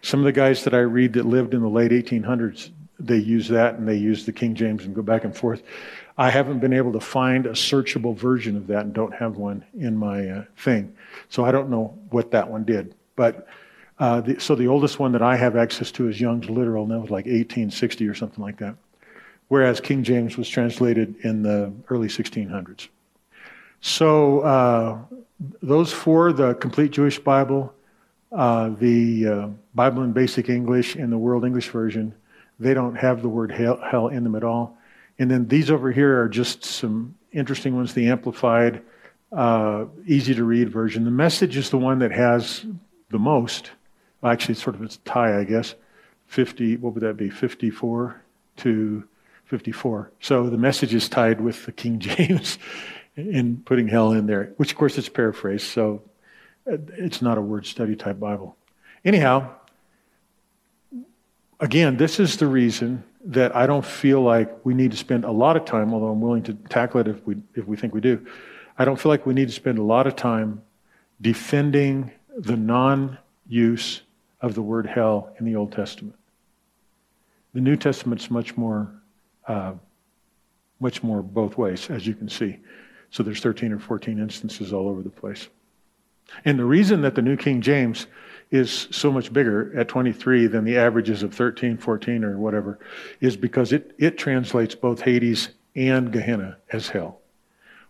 Some 0.00 0.20
of 0.20 0.24
the 0.24 0.32
guys 0.32 0.64
that 0.64 0.74
I 0.74 0.78
read 0.78 1.12
that 1.14 1.26
lived 1.26 1.52
in 1.52 1.60
the 1.60 1.68
late 1.68 1.90
1800s, 1.90 2.70
they 2.98 3.18
use 3.18 3.48
that 3.48 3.74
and 3.74 3.86
they 3.86 3.96
use 3.96 4.24
the 4.24 4.32
King 4.32 4.54
James 4.54 4.84
and 4.84 4.94
go 4.94 5.02
back 5.02 5.24
and 5.24 5.36
forth. 5.36 5.62
I 6.16 6.30
haven't 6.30 6.60
been 6.60 6.72
able 6.72 6.92
to 6.92 7.00
find 7.00 7.46
a 7.46 7.52
searchable 7.52 8.16
version 8.16 8.56
of 8.56 8.66
that 8.68 8.84
and 8.84 8.92
don't 8.92 9.14
have 9.14 9.36
one 9.36 9.64
in 9.78 9.96
my 9.96 10.28
uh, 10.28 10.44
thing. 10.56 10.94
So 11.28 11.44
I 11.44 11.52
don't 11.52 11.70
know 11.70 11.98
what 12.10 12.30
that 12.30 12.48
one 12.48 12.64
did. 12.64 12.94
But 13.16 13.46
uh, 13.98 14.20
the, 14.20 14.40
so 14.40 14.54
the 14.54 14.68
oldest 14.68 14.98
one 14.98 15.12
that 15.12 15.22
I 15.22 15.36
have 15.36 15.56
access 15.56 15.90
to 15.92 16.08
is 16.08 16.20
Young's 16.20 16.50
Literal, 16.50 16.84
and 16.84 16.92
that 16.92 17.00
was 17.00 17.10
like 17.10 17.26
1860 17.26 18.08
or 18.08 18.14
something 18.14 18.42
like 18.42 18.58
that. 18.58 18.76
Whereas 19.48 19.80
King 19.80 20.02
James 20.02 20.36
was 20.36 20.48
translated 20.48 21.14
in 21.24 21.42
the 21.42 21.72
early 21.88 22.08
1600s. 22.08 22.88
So 23.80 24.40
uh, 24.40 24.98
those 25.62 25.92
four 25.92 26.32
the 26.32 26.54
Complete 26.54 26.92
Jewish 26.92 27.18
Bible, 27.18 27.74
uh, 28.30 28.70
the 28.70 29.26
uh, 29.26 29.48
Bible 29.74 30.02
in 30.02 30.12
Basic 30.12 30.48
English, 30.48 30.94
and 30.96 31.12
the 31.12 31.18
World 31.18 31.44
English 31.44 31.68
Version 31.68 32.14
they 32.62 32.74
don't 32.74 32.94
have 32.94 33.22
the 33.22 33.28
word 33.28 33.50
hell, 33.50 33.80
hell, 33.82 34.08
in 34.08 34.22
them 34.22 34.34
at 34.34 34.44
all. 34.44 34.78
And 35.18 35.30
then 35.30 35.48
these 35.48 35.70
over 35.70 35.90
here 35.90 36.22
are 36.22 36.28
just 36.28 36.64
some 36.64 37.16
interesting 37.32 37.74
ones 37.74 37.92
the 37.92 38.08
Amplified, 38.08 38.82
uh, 39.32 39.86
easy 40.06 40.34
to 40.34 40.44
read 40.44 40.68
version. 40.68 41.04
The 41.04 41.10
message 41.10 41.56
is 41.56 41.70
the 41.70 41.78
one 41.78 41.98
that 41.98 42.12
has 42.12 42.64
the 43.10 43.18
most. 43.18 43.72
Actually, 44.22 44.52
it's 44.52 44.62
sort 44.62 44.76
of 44.76 44.82
a 44.82 44.88
tie, 45.04 45.40
I 45.40 45.44
guess. 45.44 45.74
50, 46.26 46.76
what 46.76 46.94
would 46.94 47.02
that 47.02 47.16
be? 47.16 47.30
54 47.30 48.22
to 48.58 49.04
54. 49.46 50.10
So 50.20 50.48
the 50.48 50.56
message 50.56 50.94
is 50.94 51.08
tied 51.08 51.40
with 51.40 51.66
the 51.66 51.72
King 51.72 51.98
James 51.98 52.58
in 53.16 53.62
putting 53.64 53.88
hell 53.88 54.12
in 54.12 54.26
there, 54.26 54.52
which 54.56 54.72
of 54.72 54.78
course 54.78 54.98
is 54.98 55.08
paraphrased, 55.08 55.66
so 55.66 56.02
uh, 56.70 56.76
it's 56.96 57.20
not 57.22 57.38
a 57.38 57.40
word 57.40 57.66
study 57.66 57.96
type 57.96 58.18
Bible. 58.18 58.56
Anyhow, 59.04 59.50
again, 61.60 61.96
this 61.96 62.20
is 62.20 62.36
the 62.36 62.46
reason 62.46 63.04
that 63.24 63.54
I 63.54 63.66
don't 63.66 63.84
feel 63.84 64.20
like 64.20 64.64
we 64.64 64.74
need 64.74 64.90
to 64.90 64.96
spend 64.96 65.24
a 65.24 65.30
lot 65.30 65.56
of 65.56 65.64
time, 65.64 65.92
although 65.92 66.08
I'm 66.08 66.20
willing 66.20 66.42
to 66.44 66.54
tackle 66.54 67.00
it 67.00 67.08
if 67.08 67.24
we, 67.26 67.36
if 67.54 67.66
we 67.66 67.76
think 67.76 67.94
we 67.94 68.00
do. 68.00 68.26
I 68.78 68.84
don't 68.84 68.98
feel 68.98 69.10
like 69.10 69.26
we 69.26 69.34
need 69.34 69.48
to 69.48 69.54
spend 69.54 69.78
a 69.78 69.82
lot 69.82 70.06
of 70.06 70.16
time 70.16 70.62
defending 71.20 72.10
the 72.36 72.56
non 72.56 73.18
use 73.48 74.02
of 74.40 74.54
the 74.54 74.62
word 74.62 74.86
hell 74.86 75.34
in 75.38 75.44
the 75.44 75.54
Old 75.54 75.72
Testament. 75.72 76.16
The 77.54 77.60
New 77.60 77.76
Testament's 77.76 78.30
much 78.30 78.56
more, 78.56 78.90
uh, 79.46 79.74
much 80.80 81.02
more 81.02 81.22
both 81.22 81.58
ways, 81.58 81.90
as 81.90 82.06
you 82.06 82.14
can 82.14 82.28
see. 82.28 82.58
So 83.12 83.22
there's 83.22 83.40
13 83.40 83.72
or 83.72 83.78
14 83.78 84.18
instances 84.18 84.72
all 84.72 84.88
over 84.88 85.02
the 85.02 85.10
place. 85.10 85.48
And 86.44 86.58
the 86.58 86.64
reason 86.64 87.02
that 87.02 87.14
the 87.14 87.22
New 87.22 87.36
King 87.36 87.60
James 87.60 88.06
is 88.50 88.88
so 88.90 89.12
much 89.12 89.32
bigger 89.32 89.72
at 89.78 89.88
23 89.88 90.46
than 90.46 90.64
the 90.64 90.78
averages 90.78 91.22
of 91.22 91.34
13, 91.34 91.76
14, 91.76 92.24
or 92.24 92.38
whatever 92.38 92.78
is 93.20 93.36
because 93.36 93.72
it, 93.72 93.94
it 93.98 94.18
translates 94.18 94.74
both 94.74 95.02
Hades 95.02 95.50
and 95.76 96.10
Gehenna 96.10 96.56
as 96.72 96.88
hell. 96.88 97.20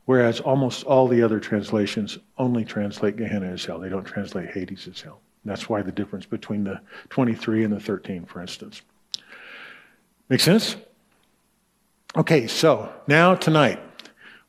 Whereas 0.06 0.40
almost 0.40 0.82
all 0.84 1.06
the 1.06 1.22
other 1.22 1.38
translations 1.38 2.18
only 2.36 2.64
translate 2.64 3.16
Gehenna 3.16 3.46
as 3.46 3.64
hell. 3.64 3.78
They 3.78 3.88
don't 3.88 4.04
translate 4.04 4.50
Hades 4.50 4.88
as 4.88 5.00
hell. 5.00 5.20
That's 5.44 5.68
why 5.68 5.82
the 5.82 5.92
difference 5.92 6.26
between 6.26 6.64
the 6.64 6.80
23 7.10 7.64
and 7.64 7.72
the 7.72 7.80
13, 7.80 8.24
for 8.24 8.40
instance. 8.40 8.82
Make 10.28 10.40
sense? 10.40 10.76
Okay, 12.16 12.46
so 12.48 12.92
now 13.06 13.34
tonight, 13.34 13.80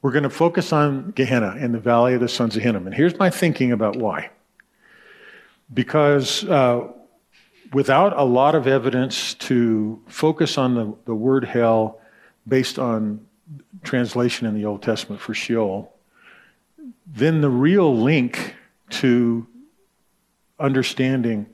we're 0.03 0.11
going 0.11 0.23
to 0.23 0.29
focus 0.29 0.73
on 0.73 1.11
Gehenna 1.11 1.55
in 1.55 1.71
the 1.71 1.79
Valley 1.79 2.13
of 2.13 2.19
the 2.19 2.27
Sons 2.27 2.57
of 2.57 2.61
Hinnom. 2.61 2.85
And 2.85 2.93
here's 2.93 3.17
my 3.17 3.29
thinking 3.29 3.71
about 3.71 3.95
why. 3.95 4.29
Because 5.73 6.43
uh, 6.43 6.89
without 7.71 8.15
a 8.17 8.23
lot 8.23 8.53
of 8.53 8.67
evidence 8.67 9.33
to 9.35 10.01
focus 10.07 10.57
on 10.57 10.75
the, 10.75 10.93
the 11.05 11.15
word 11.15 11.45
hell 11.45 12.01
based 12.45 12.77
on 12.77 13.25
translation 13.83 14.45
in 14.45 14.53
the 14.53 14.65
Old 14.65 14.83
Testament 14.83 15.21
for 15.21 15.33
Sheol, 15.33 15.93
then 17.07 17.39
the 17.39 17.49
real 17.49 17.97
link 17.97 18.55
to 18.89 19.47
understanding 20.59 21.45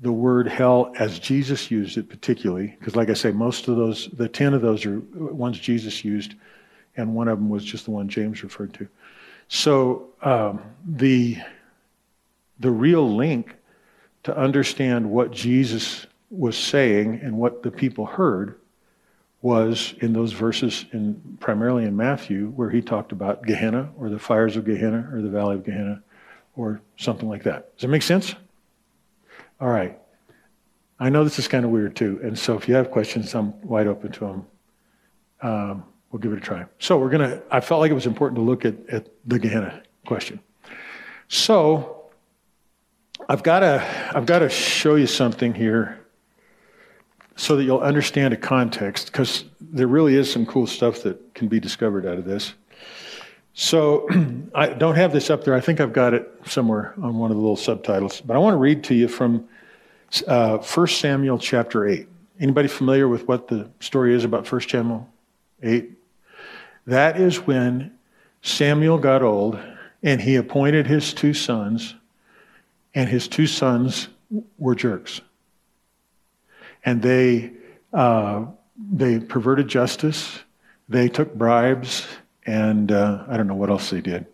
the 0.00 0.12
word 0.12 0.46
hell 0.46 0.92
as 0.96 1.18
Jesus 1.18 1.72
used 1.72 1.98
it, 1.98 2.08
particularly, 2.08 2.76
because, 2.78 2.94
like 2.94 3.10
I 3.10 3.14
say, 3.14 3.32
most 3.32 3.66
of 3.66 3.76
those, 3.76 4.08
the 4.12 4.28
10 4.28 4.54
of 4.54 4.62
those 4.62 4.86
are 4.86 5.00
ones 5.00 5.58
Jesus 5.58 6.04
used 6.04 6.36
and 6.96 7.14
one 7.14 7.28
of 7.28 7.38
them 7.38 7.48
was 7.48 7.64
just 7.64 7.84
the 7.84 7.90
one 7.90 8.08
James 8.08 8.42
referred 8.42 8.74
to. 8.74 8.88
So 9.48 10.08
um, 10.22 10.62
the 10.86 11.38
the 12.60 12.70
real 12.70 13.14
link 13.14 13.54
to 14.22 14.36
understand 14.36 15.10
what 15.10 15.30
Jesus 15.30 16.06
was 16.30 16.56
saying 16.56 17.20
and 17.22 17.36
what 17.36 17.62
the 17.62 17.70
people 17.70 18.06
heard 18.06 18.58
was 19.42 19.94
in 20.00 20.14
those 20.14 20.32
verses 20.32 20.86
in 20.92 21.36
primarily 21.38 21.84
in 21.84 21.94
Matthew 21.94 22.48
where 22.50 22.70
he 22.70 22.80
talked 22.80 23.12
about 23.12 23.42
Gehenna 23.42 23.90
or 23.98 24.08
the 24.08 24.18
fires 24.18 24.56
of 24.56 24.64
Gehenna 24.64 25.10
or 25.12 25.20
the 25.20 25.28
valley 25.28 25.56
of 25.56 25.64
Gehenna 25.64 26.02
or 26.56 26.80
something 26.96 27.28
like 27.28 27.42
that. 27.42 27.76
Does 27.76 27.82
that 27.82 27.88
make 27.88 28.02
sense? 28.02 28.34
All 29.60 29.68
right. 29.68 29.98
I 30.98 31.10
know 31.10 31.24
this 31.24 31.38
is 31.38 31.48
kind 31.48 31.64
of 31.64 31.70
weird 31.70 31.96
too, 31.96 32.20
and 32.22 32.38
so 32.38 32.56
if 32.56 32.68
you 32.68 32.74
have 32.76 32.90
questions, 32.90 33.34
I'm 33.34 33.60
wide 33.62 33.86
open 33.86 34.12
to 34.12 34.20
them. 34.20 34.46
Um, 35.42 35.84
we'll 36.14 36.20
give 36.20 36.32
it 36.32 36.38
a 36.38 36.40
try. 36.40 36.64
So 36.78 36.96
we're 36.96 37.10
to, 37.10 37.42
I 37.50 37.58
felt 37.58 37.80
like 37.80 37.90
it 37.90 37.94
was 37.94 38.06
important 38.06 38.36
to 38.36 38.42
look 38.42 38.64
at, 38.64 38.74
at 38.88 39.08
the 39.26 39.36
Gehenna 39.36 39.82
question. 40.06 40.38
So 41.26 42.04
I've 43.28 43.42
got 43.42 43.60
to, 43.60 44.12
I've 44.14 44.24
got 44.24 44.38
to 44.38 44.48
show 44.48 44.94
you 44.94 45.08
something 45.08 45.52
here 45.52 45.98
so 47.34 47.56
that 47.56 47.64
you'll 47.64 47.80
understand 47.80 48.32
a 48.32 48.36
context 48.36 49.06
because 49.06 49.44
there 49.60 49.88
really 49.88 50.14
is 50.14 50.30
some 50.30 50.46
cool 50.46 50.68
stuff 50.68 51.02
that 51.02 51.34
can 51.34 51.48
be 51.48 51.58
discovered 51.58 52.06
out 52.06 52.16
of 52.16 52.24
this. 52.24 52.54
So 53.54 54.08
I 54.54 54.68
don't 54.68 54.94
have 54.94 55.12
this 55.12 55.30
up 55.30 55.42
there. 55.42 55.54
I 55.54 55.60
think 55.60 55.80
I've 55.80 55.92
got 55.92 56.14
it 56.14 56.30
somewhere 56.46 56.94
on 57.02 57.18
one 57.18 57.32
of 57.32 57.36
the 57.36 57.42
little 57.42 57.56
subtitles. 57.56 58.20
But 58.20 58.36
I 58.36 58.38
want 58.38 58.54
to 58.54 58.58
read 58.58 58.84
to 58.84 58.94
you 58.94 59.08
from 59.08 59.48
uh, 60.28 60.58
1 60.58 60.86
Samuel 60.86 61.40
chapter 61.40 61.88
8. 61.88 62.06
Anybody 62.38 62.68
familiar 62.68 63.08
with 63.08 63.26
what 63.26 63.48
the 63.48 63.68
story 63.80 64.14
is 64.14 64.22
about 64.22 64.50
1 64.50 64.60
Samuel 64.60 65.08
8? 65.64 65.90
That 66.86 67.20
is 67.20 67.46
when 67.46 67.92
Samuel 68.42 68.98
got 68.98 69.22
old 69.22 69.58
and 70.02 70.20
he 70.20 70.36
appointed 70.36 70.86
his 70.86 71.14
two 71.14 71.34
sons, 71.34 71.94
and 72.94 73.08
his 73.08 73.28
two 73.28 73.46
sons 73.46 74.08
were 74.58 74.74
jerks. 74.74 75.20
And 76.84 77.02
they 77.02 77.52
Uh, 77.94 78.46
they 78.76 79.20
perverted 79.20 79.68
justice. 79.68 80.42
They 80.88 81.08
took 81.08 81.32
bribes. 81.32 82.04
And 82.44 82.90
uh, 82.90 83.22
I 83.28 83.36
don't 83.36 83.46
know 83.46 83.54
what 83.54 83.70
else 83.70 83.88
they 83.90 84.00
did. 84.00 84.26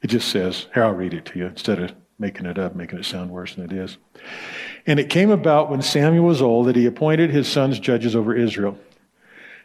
It 0.00 0.06
just 0.06 0.28
says, 0.28 0.66
here, 0.72 0.84
I'll 0.84 0.94
read 0.94 1.12
it 1.12 1.26
to 1.26 1.38
you 1.38 1.46
instead 1.46 1.78
of 1.78 1.92
making 2.18 2.46
it 2.46 2.58
up, 2.58 2.74
making 2.74 2.98
it 2.98 3.04
sound 3.04 3.30
worse 3.30 3.54
than 3.54 3.66
it 3.66 3.72
is. 3.72 3.98
And 4.86 4.98
it 4.98 5.10
came 5.10 5.30
about 5.30 5.70
when 5.70 5.82
Samuel 5.82 6.24
was 6.24 6.40
old 6.40 6.68
that 6.68 6.76
he 6.76 6.86
appointed 6.86 7.30
his 7.30 7.46
sons 7.48 7.78
judges 7.78 8.16
over 8.16 8.34
Israel. 8.34 8.78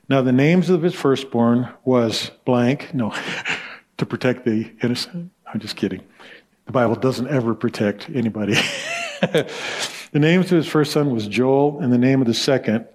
Now, 0.10 0.22
the 0.22 0.32
names 0.32 0.70
of 0.70 0.82
his 0.82 0.94
firstborn 0.94 1.70
was 1.84 2.32
blank, 2.46 2.94
no, 2.94 3.14
to 3.98 4.06
protect 4.06 4.46
the 4.46 4.72
innocent. 4.82 5.32
I'm 5.52 5.60
just 5.60 5.76
kidding. 5.76 6.02
The 6.66 6.72
Bible 6.72 6.96
doesn't 6.96 7.28
ever 7.28 7.54
protect 7.54 8.10
anybody. 8.10 8.54
the 9.22 9.50
names 10.14 10.46
of 10.46 10.58
his 10.58 10.68
first 10.68 10.94
son 10.94 11.12
was 11.12 11.28
Joel, 11.28 11.80
and 11.82 11.92
the 11.92 11.98
name 11.98 12.22
of 12.22 12.28
the 12.28 12.34
second, 12.34 12.88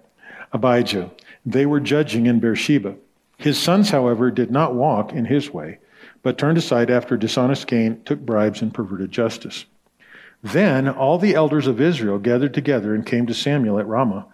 Abijah. 0.53 1.11
They 1.45 1.65
were 1.65 1.79
judging 1.79 2.25
in 2.25 2.39
Beersheba. 2.39 2.95
His 3.37 3.59
sons, 3.59 3.89
however, 3.89 4.31
did 4.31 4.49
not 4.49 4.73
walk 4.73 5.11
in 5.11 5.25
his 5.25 5.51
way, 5.51 5.79
but 6.23 6.37
turned 6.37 6.57
aside 6.57 6.89
after 6.89 7.17
dishonest 7.17 7.67
gain, 7.67 8.01
took 8.05 8.19
bribes, 8.19 8.61
and 8.61 8.73
perverted 8.73 9.11
justice. 9.11 9.65
Then 10.41 10.89
all 10.89 11.17
the 11.17 11.35
elders 11.35 11.67
of 11.67 11.79
Israel 11.79 12.17
gathered 12.19 12.53
together 12.53 12.95
and 12.95 13.05
came 13.05 13.27
to 13.27 13.33
Samuel 13.33 13.79
at 13.79 13.87
Ramah. 13.87 14.25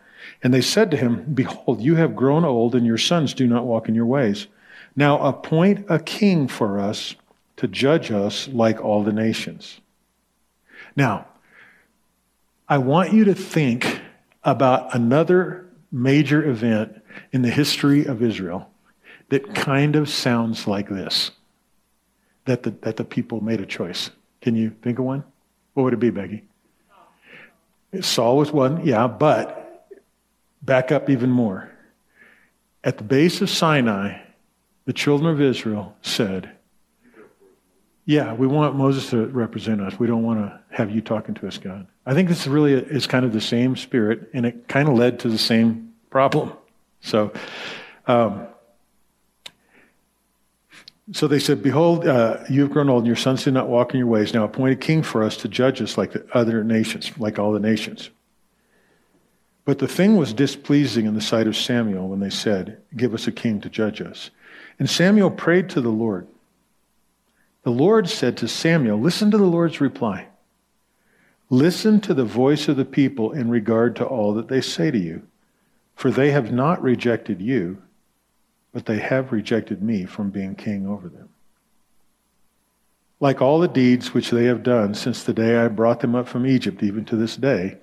And 0.44 0.54
they 0.54 0.62
said 0.62 0.92
to 0.92 0.98
him, 0.98 1.34
Behold, 1.34 1.82
you 1.82 1.96
have 1.96 2.16
grown 2.16 2.46
old, 2.46 2.76
and 2.76 2.86
your 2.86 2.98
sons 2.98 3.34
do 3.34 3.48
not 3.48 3.66
walk 3.66 3.90
in 3.90 3.96
your 3.96 4.06
ways. 4.06 4.48
Now 4.96 5.20
appoint 5.20 5.86
a 5.90 6.00
king 6.00 6.48
for 6.48 6.80
us 6.80 7.16
to 7.58 7.68
judge 7.68 8.12
us 8.12 8.48
like 8.48 8.84
all 8.84 9.04
the 9.04 9.14
nations. 9.14 9.82
Now, 10.96 11.28
I 12.68 12.78
want 12.78 13.14
you 13.14 13.26
to 13.26 13.34
think 13.34 14.02
about 14.44 14.96
another 14.96 15.66
major 15.92 16.48
event 16.48 17.02
in 17.32 17.42
the 17.42 17.50
history 17.50 18.06
of 18.06 18.22
Israel 18.22 18.70
that 19.30 19.56
kind 19.56 19.96
of 19.96 20.10
sounds 20.10 20.68
like 20.68 20.90
this 20.90 21.32
that 22.46 22.64
the, 22.64 22.72
that 22.82 22.98
the 22.98 23.04
people 23.04 23.42
made 23.42 23.62
a 23.62 23.66
choice. 23.66 24.10
Can 24.42 24.56
you 24.56 24.72
think 24.82 24.98
of 24.98 25.06
one? 25.06 25.24
What 25.74 25.84
would 25.84 25.94
it 25.94 26.00
be, 26.00 26.10
Becky? 26.10 26.44
Saul 28.02 28.38
was 28.38 28.52
one, 28.52 28.86
yeah, 28.86 29.08
but 29.08 29.59
back 30.62 30.92
up 30.92 31.10
even 31.10 31.30
more. 31.30 31.70
At 32.84 32.98
the 32.98 33.04
base 33.04 33.42
of 33.42 33.50
Sinai, 33.50 34.20
the 34.86 34.94
children 34.94 35.30
of 35.30 35.42
Israel 35.42 35.96
said, 36.02 36.52
Yeah, 38.06 38.34
we 38.34 38.48
want 38.48 38.76
Moses 38.76 39.10
to 39.12 39.28
represent 39.28 39.82
us. 39.82 40.00
We 40.00 40.08
don't 40.08 40.24
want 40.24 40.40
to 40.40 40.60
have 40.72 40.92
you 40.92 41.02
talking 41.02 41.36
to 41.36 41.48
us, 41.48 41.58
God. 41.58 41.88
I 42.06 42.14
think 42.14 42.30
this 42.30 42.48
really 42.48 42.74
is 42.74 43.06
kind 43.06 43.26
of 43.26 43.34
the 43.34 43.42
same 43.42 43.76
spirit, 43.76 44.30
and 44.34 44.46
it 44.46 44.68
kind 44.68 44.88
of 44.88 44.96
led 44.96 45.20
to 45.20 45.30
the 45.30 45.38
same 45.38 45.94
problem. 46.10 46.54
So, 47.02 47.32
um, 48.08 48.48
so 51.12 51.28
they 51.28 51.40
said, 51.40 51.64
Behold, 51.64 52.08
uh, 52.08 52.44
you 52.50 52.62
have 52.62 52.72
grown 52.72 52.90
old, 52.90 53.00
and 53.00 53.08
your 53.08 53.16
sons 53.16 53.44
do 53.44 53.52
not 53.52 53.68
walk 53.68 53.94
in 53.94 53.98
your 53.98 54.08
ways. 54.08 54.34
Now 54.34 54.44
appoint 54.44 54.74
a 54.74 54.76
king 54.76 55.04
for 55.04 55.24
us 55.24 55.38
to 55.38 55.48
judge 55.48 55.82
us 55.82 55.98
like 55.98 56.14
the 56.14 56.26
other 56.34 56.64
nations, 56.64 57.12
like 57.18 57.40
all 57.40 57.52
the 57.52 57.60
nations. 57.60 58.10
But 59.70 59.78
the 59.78 59.88
thing 59.88 60.18
was 60.18 60.34
displeasing 60.34 61.06
in 61.06 61.14
the 61.14 61.22
sight 61.22 61.46
of 61.46 61.56
Samuel 61.56 62.08
when 62.08 62.22
they 62.22 62.32
said, 62.32 62.82
Give 62.98 63.14
us 63.14 63.28
a 63.28 63.32
king 63.32 63.62
to 63.62 63.70
judge 63.70 64.02
us. 64.02 64.32
And 64.80 64.90
Samuel 64.90 65.30
prayed 65.30 65.70
to 65.70 65.80
the 65.80 65.92
Lord. 65.92 66.26
The 67.62 67.70
Lord 67.70 68.10
said 68.10 68.36
to 68.38 68.48
Samuel, 68.48 69.00
Listen 69.00 69.30
to 69.30 69.38
the 69.38 69.44
Lord's 69.44 69.80
reply. 69.80 70.26
Listen 71.52 72.02
to 72.02 72.16
the 72.16 72.26
voice 72.26 72.68
of 72.68 72.78
the 72.78 72.84
people 72.84 73.32
in 73.32 73.52
regard 73.52 73.96
to 73.98 74.06
all 74.06 74.34
that 74.34 74.48
they 74.48 74.60
say 74.60 74.90
to 74.90 74.98
you, 74.98 75.22
for 75.96 76.10
they 76.10 76.32
have 76.32 76.52
not 76.52 76.82
rejected 76.82 77.40
you 77.40 77.80
but 78.74 78.88
they 78.88 78.98
have 78.98 79.32
rejected 79.32 79.84
me 79.84 80.04
from 80.04 80.32
being 80.32 80.56
king 80.56 80.88
over 80.88 81.10
them. 81.10 81.30
Like 83.20 83.40
all 83.40 83.60
the 83.60 83.68
deeds 83.68 84.16
which 84.16 84.32
they 84.32 84.46
have 84.46 84.64
done 84.64 84.96
since 84.96 85.24
the 85.24 85.34
day 85.34 85.58
I 85.58 85.68
brought 85.68 86.00
them 86.00 86.16
up 86.16 86.28
from 86.28 86.48
Egypt, 86.48 86.82
even 86.82 87.06
to 87.06 87.16
this 87.16 87.36
day, 87.36 87.78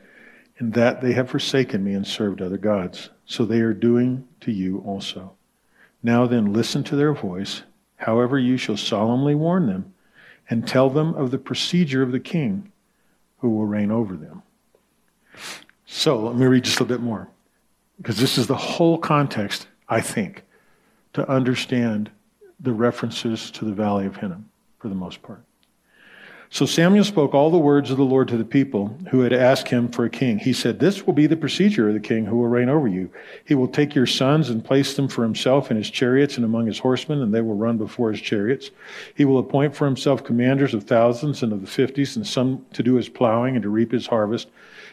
in 0.58 0.70
that 0.70 1.00
they 1.00 1.12
have 1.12 1.30
forsaken 1.30 1.84
me 1.84 1.92
and 1.92 2.06
served 2.06 2.40
other 2.40 2.56
gods, 2.56 3.10
so 3.24 3.44
they 3.44 3.60
are 3.60 3.74
doing 3.74 4.26
to 4.40 4.52
you 4.52 4.78
also. 4.86 5.32
Now 6.02 6.26
then, 6.26 6.52
listen 6.52 6.84
to 6.84 6.96
their 6.96 7.12
voice. 7.12 7.62
However, 7.96 8.38
you 8.38 8.56
shall 8.56 8.76
solemnly 8.76 9.34
warn 9.34 9.66
them 9.66 9.94
and 10.48 10.66
tell 10.66 10.88
them 10.90 11.14
of 11.14 11.30
the 11.30 11.38
procedure 11.38 12.02
of 12.02 12.12
the 12.12 12.20
king 12.20 12.70
who 13.38 13.50
will 13.50 13.66
reign 13.66 13.90
over 13.90 14.16
them. 14.16 14.42
So, 15.84 16.20
let 16.20 16.36
me 16.36 16.46
read 16.46 16.64
just 16.64 16.78
a 16.78 16.82
little 16.82 16.96
bit 16.96 17.04
more, 17.04 17.28
because 17.98 18.18
this 18.18 18.38
is 18.38 18.46
the 18.46 18.56
whole 18.56 18.98
context, 18.98 19.66
I 19.88 20.00
think, 20.00 20.42
to 21.12 21.28
understand 21.28 22.10
the 22.60 22.72
references 22.72 23.50
to 23.52 23.64
the 23.64 23.72
Valley 23.72 24.06
of 24.06 24.16
Hinnom 24.16 24.48
for 24.78 24.88
the 24.88 24.94
most 24.94 25.22
part. 25.22 25.42
So 26.48 26.64
Samuel 26.64 27.04
spoke 27.04 27.34
all 27.34 27.50
the 27.50 27.58
words 27.58 27.90
of 27.90 27.96
the 27.96 28.04
Lord 28.04 28.28
to 28.28 28.36
the 28.36 28.44
people 28.44 28.96
who 29.10 29.20
had 29.20 29.32
asked 29.32 29.68
him 29.68 29.88
for 29.88 30.04
a 30.04 30.10
king. 30.10 30.38
He 30.38 30.52
said, 30.52 30.78
This 30.78 31.04
will 31.04 31.12
be 31.12 31.26
the 31.26 31.36
procedure 31.36 31.88
of 31.88 31.94
the 31.94 32.00
king 32.00 32.24
who 32.24 32.36
will 32.36 32.46
reign 32.46 32.68
over 32.68 32.86
you. 32.86 33.10
He 33.44 33.54
will 33.54 33.66
take 33.66 33.94
your 33.94 34.06
sons 34.06 34.48
and 34.48 34.64
place 34.64 34.94
them 34.94 35.08
for 35.08 35.24
himself 35.24 35.70
in 35.70 35.76
his 35.76 35.90
chariots 35.90 36.36
and 36.36 36.44
among 36.44 36.66
his 36.66 36.78
horsemen, 36.78 37.20
and 37.20 37.34
they 37.34 37.40
will 37.40 37.56
run 37.56 37.78
before 37.78 38.12
his 38.12 38.20
chariots. 38.20 38.70
He 39.14 39.24
will 39.24 39.38
appoint 39.38 39.74
for 39.74 39.86
himself 39.86 40.22
commanders 40.22 40.72
of 40.72 40.84
thousands 40.84 41.42
and 41.42 41.52
of 41.52 41.62
the 41.62 41.66
fifties, 41.66 42.16
and 42.16 42.26
some 42.26 42.64
to 42.74 42.82
do 42.82 42.94
his 42.94 43.08
plowing 43.08 43.56
and 43.56 43.62
to 43.64 43.68
reap 43.68 43.90
his 43.90 44.06
harvest, 44.06 44.48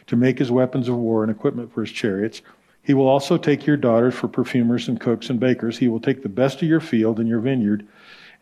to 0.08 0.16
make 0.16 0.38
his 0.38 0.50
weapons 0.50 0.88
of 0.88 0.96
war 0.96 1.22
and 1.22 1.30
equipment 1.30 1.72
for 1.72 1.82
his 1.82 1.92
chariots. 1.92 2.42
He 2.82 2.94
will 2.94 3.08
also 3.08 3.38
take 3.38 3.64
your 3.64 3.78
daughters 3.78 4.14
for 4.14 4.28
perfumers 4.28 4.88
and 4.88 5.00
cooks 5.00 5.30
and 5.30 5.40
bakers. 5.40 5.78
He 5.78 5.88
will 5.88 6.00
take 6.00 6.22
the 6.22 6.28
best 6.28 6.60
of 6.60 6.68
your 6.68 6.80
field 6.80 7.18
and 7.18 7.28
your 7.28 7.40
vineyard 7.40 7.86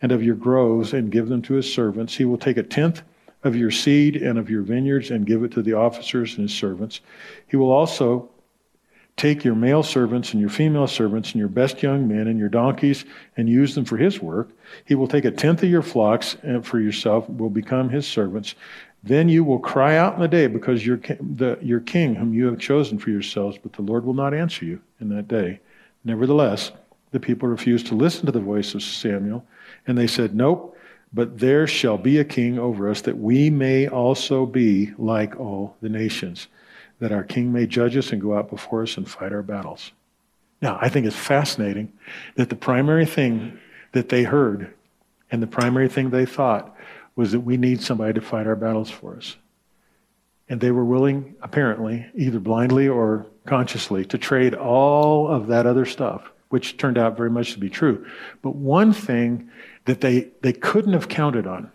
and 0.03 0.11
of 0.11 0.21
your 0.21 0.35
groves 0.35 0.93
and 0.93 1.11
give 1.11 1.29
them 1.29 1.41
to 1.41 1.53
his 1.53 1.73
servants. 1.73 2.15
He 2.15 2.25
will 2.25 2.37
take 2.37 2.57
a 2.57 2.63
tenth 2.63 3.01
of 3.43 3.55
your 3.55 3.71
seed 3.71 4.17
and 4.17 4.37
of 4.37 4.49
your 4.49 4.61
vineyards 4.61 5.09
and 5.09 5.25
give 5.25 5.43
it 5.43 5.51
to 5.53 5.63
the 5.63 5.73
officers 5.73 6.37
and 6.37 6.47
his 6.49 6.55
servants. 6.55 6.99
He 7.47 7.57
will 7.57 7.71
also 7.71 8.29
take 9.15 9.45
your 9.45 9.55
male 9.55 9.81
servants 9.81 10.33
and 10.33 10.41
your 10.41 10.49
female 10.49 10.87
servants 10.87 11.31
and 11.31 11.39
your 11.39 11.47
best 11.47 11.81
young 11.81 12.07
men 12.07 12.27
and 12.27 12.37
your 12.37 12.49
donkeys 12.49 13.05
and 13.37 13.47
use 13.47 13.75
them 13.75 13.85
for 13.85 13.95
his 13.95 14.21
work. 14.21 14.49
He 14.85 14.95
will 14.95 15.07
take 15.07 15.23
a 15.25 15.31
tenth 15.31 15.63
of 15.63 15.69
your 15.69 15.81
flocks 15.81 16.35
and 16.43 16.65
for 16.65 16.79
yourself 16.79 17.29
will 17.29 17.49
become 17.49 17.89
his 17.89 18.05
servants. 18.05 18.55
Then 19.03 19.29
you 19.29 19.43
will 19.43 19.59
cry 19.59 19.97
out 19.97 20.15
in 20.15 20.21
the 20.21 20.27
day 20.27 20.47
because 20.47 20.85
you're 20.85 20.97
the, 20.97 21.57
your 21.61 21.79
king, 21.79 22.15
whom 22.15 22.33
you 22.33 22.45
have 22.47 22.59
chosen 22.59 22.97
for 22.97 23.09
yourselves, 23.09 23.57
but 23.61 23.73
the 23.73 23.81
Lord 23.81 24.03
will 24.03 24.13
not 24.13 24.33
answer 24.33 24.65
you 24.65 24.81
in 24.99 25.09
that 25.09 25.27
day. 25.27 25.59
Nevertheless, 26.03 26.71
the 27.11 27.19
people 27.19 27.47
refused 27.47 27.87
to 27.87 27.95
listen 27.95 28.25
to 28.25 28.31
the 28.31 28.39
voice 28.39 28.73
of 28.73 28.81
Samuel, 28.81 29.45
and 29.87 29.97
they 29.97 30.07
said, 30.07 30.35
Nope, 30.35 30.77
but 31.13 31.39
there 31.39 31.67
shall 31.67 31.97
be 31.97 32.17
a 32.17 32.25
king 32.25 32.57
over 32.57 32.89
us, 32.89 33.01
that 33.01 33.17
we 33.17 33.49
may 33.49 33.87
also 33.87 34.45
be 34.45 34.91
like 34.97 35.39
all 35.39 35.75
the 35.81 35.89
nations, 35.89 36.47
that 36.99 37.11
our 37.11 37.23
king 37.23 37.53
may 37.53 37.67
judge 37.67 37.95
us 37.95 38.11
and 38.11 38.21
go 38.21 38.35
out 38.35 38.49
before 38.49 38.81
us 38.81 38.97
and 38.97 39.09
fight 39.09 39.31
our 39.31 39.43
battles. 39.43 39.91
Now, 40.61 40.79
I 40.81 40.89
think 40.89 41.05
it's 41.05 41.15
fascinating 41.15 41.91
that 42.35 42.49
the 42.49 42.55
primary 42.55 43.05
thing 43.05 43.59
that 43.91 44.09
they 44.09 44.23
heard 44.23 44.73
and 45.29 45.41
the 45.41 45.47
primary 45.47 45.89
thing 45.89 46.09
they 46.09 46.25
thought 46.25 46.75
was 47.15 47.31
that 47.31 47.41
we 47.41 47.57
need 47.57 47.81
somebody 47.81 48.13
to 48.13 48.21
fight 48.21 48.47
our 48.47 48.55
battles 48.55 48.89
for 48.89 49.15
us. 49.17 49.35
And 50.49 50.59
they 50.59 50.71
were 50.71 50.85
willing, 50.85 51.35
apparently, 51.41 52.05
either 52.15 52.39
blindly 52.39 52.87
or 52.87 53.25
consciously, 53.45 54.05
to 54.05 54.17
trade 54.17 54.53
all 54.53 55.27
of 55.27 55.47
that 55.47 55.65
other 55.65 55.85
stuff, 55.85 56.31
which 56.49 56.77
turned 56.77 56.97
out 56.97 57.17
very 57.17 57.29
much 57.29 57.53
to 57.53 57.59
be 57.59 57.69
true. 57.69 58.05
But 58.41 58.55
one 58.55 58.93
thing 58.93 59.49
that 59.85 60.01
they, 60.01 60.29
they 60.41 60.53
couldn't 60.53 60.93
have 60.93 61.09
counted 61.09 61.47
on 61.47 61.71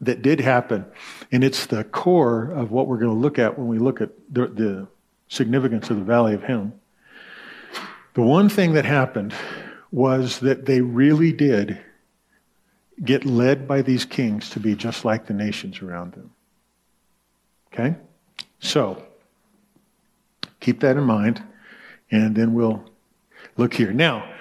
that 0.00 0.22
did 0.22 0.40
happen, 0.40 0.84
and 1.32 1.44
it's 1.44 1.66
the 1.66 1.84
core 1.84 2.50
of 2.50 2.70
what 2.70 2.86
we're 2.86 2.98
going 2.98 3.14
to 3.14 3.20
look 3.20 3.38
at 3.38 3.58
when 3.58 3.68
we 3.68 3.78
look 3.78 4.00
at 4.00 4.10
the, 4.30 4.46
the 4.46 4.88
significance 5.28 5.90
of 5.90 5.96
the 5.96 6.04
Valley 6.04 6.34
of 6.34 6.42
Hinnom. 6.42 6.72
The 8.14 8.22
one 8.22 8.48
thing 8.48 8.74
that 8.74 8.84
happened 8.84 9.34
was 9.90 10.40
that 10.40 10.66
they 10.66 10.80
really 10.80 11.32
did 11.32 11.78
get 13.02 13.24
led 13.24 13.66
by 13.66 13.82
these 13.82 14.04
kings 14.04 14.50
to 14.50 14.60
be 14.60 14.74
just 14.74 15.04
like 15.04 15.26
the 15.26 15.34
nations 15.34 15.82
around 15.82 16.12
them. 16.12 16.30
Okay? 17.72 17.96
So, 18.60 19.02
keep 20.60 20.80
that 20.80 20.96
in 20.96 21.04
mind, 21.04 21.42
and 22.10 22.36
then 22.36 22.54
we'll 22.54 22.84
look 23.56 23.74
here. 23.74 23.92
Now, 23.92 24.32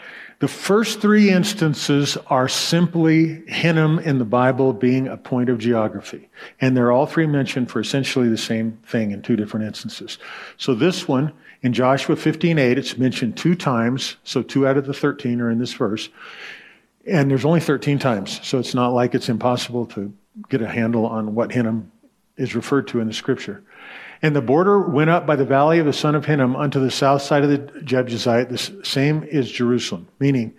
the 0.44 0.50
first 0.50 1.00
three 1.00 1.30
instances 1.30 2.18
are 2.28 2.50
simply 2.50 3.46
Hinnom 3.48 4.00
in 4.00 4.20
the 4.20 4.26
Bible 4.26 4.74
being 4.74 5.08
a 5.08 5.16
point 5.16 5.48
of 5.48 5.58
geography. 5.58 6.28
And 6.60 6.76
they're 6.76 6.92
all 6.92 7.06
three 7.06 7.28
mentioned 7.28 7.72
for 7.72 7.80
essentially 7.80 8.28
the 8.28 8.38
same 8.38 8.78
thing 8.86 9.12
in 9.12 9.22
two 9.22 9.38
different 9.38 9.68
instances. 9.68 10.18
So 10.58 10.76
this 10.76 11.08
one, 11.08 11.32
in 11.62 11.72
Joshua 11.72 12.18
15:8, 12.18 12.78
it's 12.78 12.98
mentioned 12.98 13.38
two 13.38 13.56
times, 13.56 14.18
so 14.26 14.42
two 14.42 14.68
out 14.68 14.76
of 14.76 14.86
the 14.86 14.94
13 14.94 15.40
are 15.40 15.50
in 15.50 15.60
this 15.60 15.72
verse. 15.72 16.10
And 17.08 17.32
there's 17.32 17.46
only 17.46 17.62
13 17.62 17.98
times, 17.98 18.46
so 18.46 18.60
it's 18.60 18.76
not 18.76 18.92
like 18.92 19.16
it's 19.16 19.30
impossible 19.30 19.86
to 19.96 20.12
get 20.50 20.62
a 20.62 20.68
handle 20.68 21.06
on 21.06 21.36
what 21.36 21.54
Hinnom 21.54 21.90
is 22.36 22.54
referred 22.54 22.90
to 22.90 23.00
in 23.00 23.08
the 23.08 23.14
scripture. 23.14 23.64
And 24.24 24.34
the 24.34 24.42
border 24.42 24.80
went 24.80 25.10
up 25.10 25.28
by 25.28 25.36
the 25.36 25.44
valley 25.46 25.80
of 25.80 25.86
the 25.86 25.92
son 25.92 26.16
of 26.16 26.26
Hinnom 26.26 26.56
unto 26.56 26.80
the 26.80 26.90
south 26.90 27.22
side 27.22 27.44
of 27.44 27.50
the 27.50 27.82
Jebusite. 27.82 28.50
The 28.50 28.58
same 28.84 29.24
is 29.24 29.52
Jerusalem, 29.52 30.08
meaning 30.18 30.54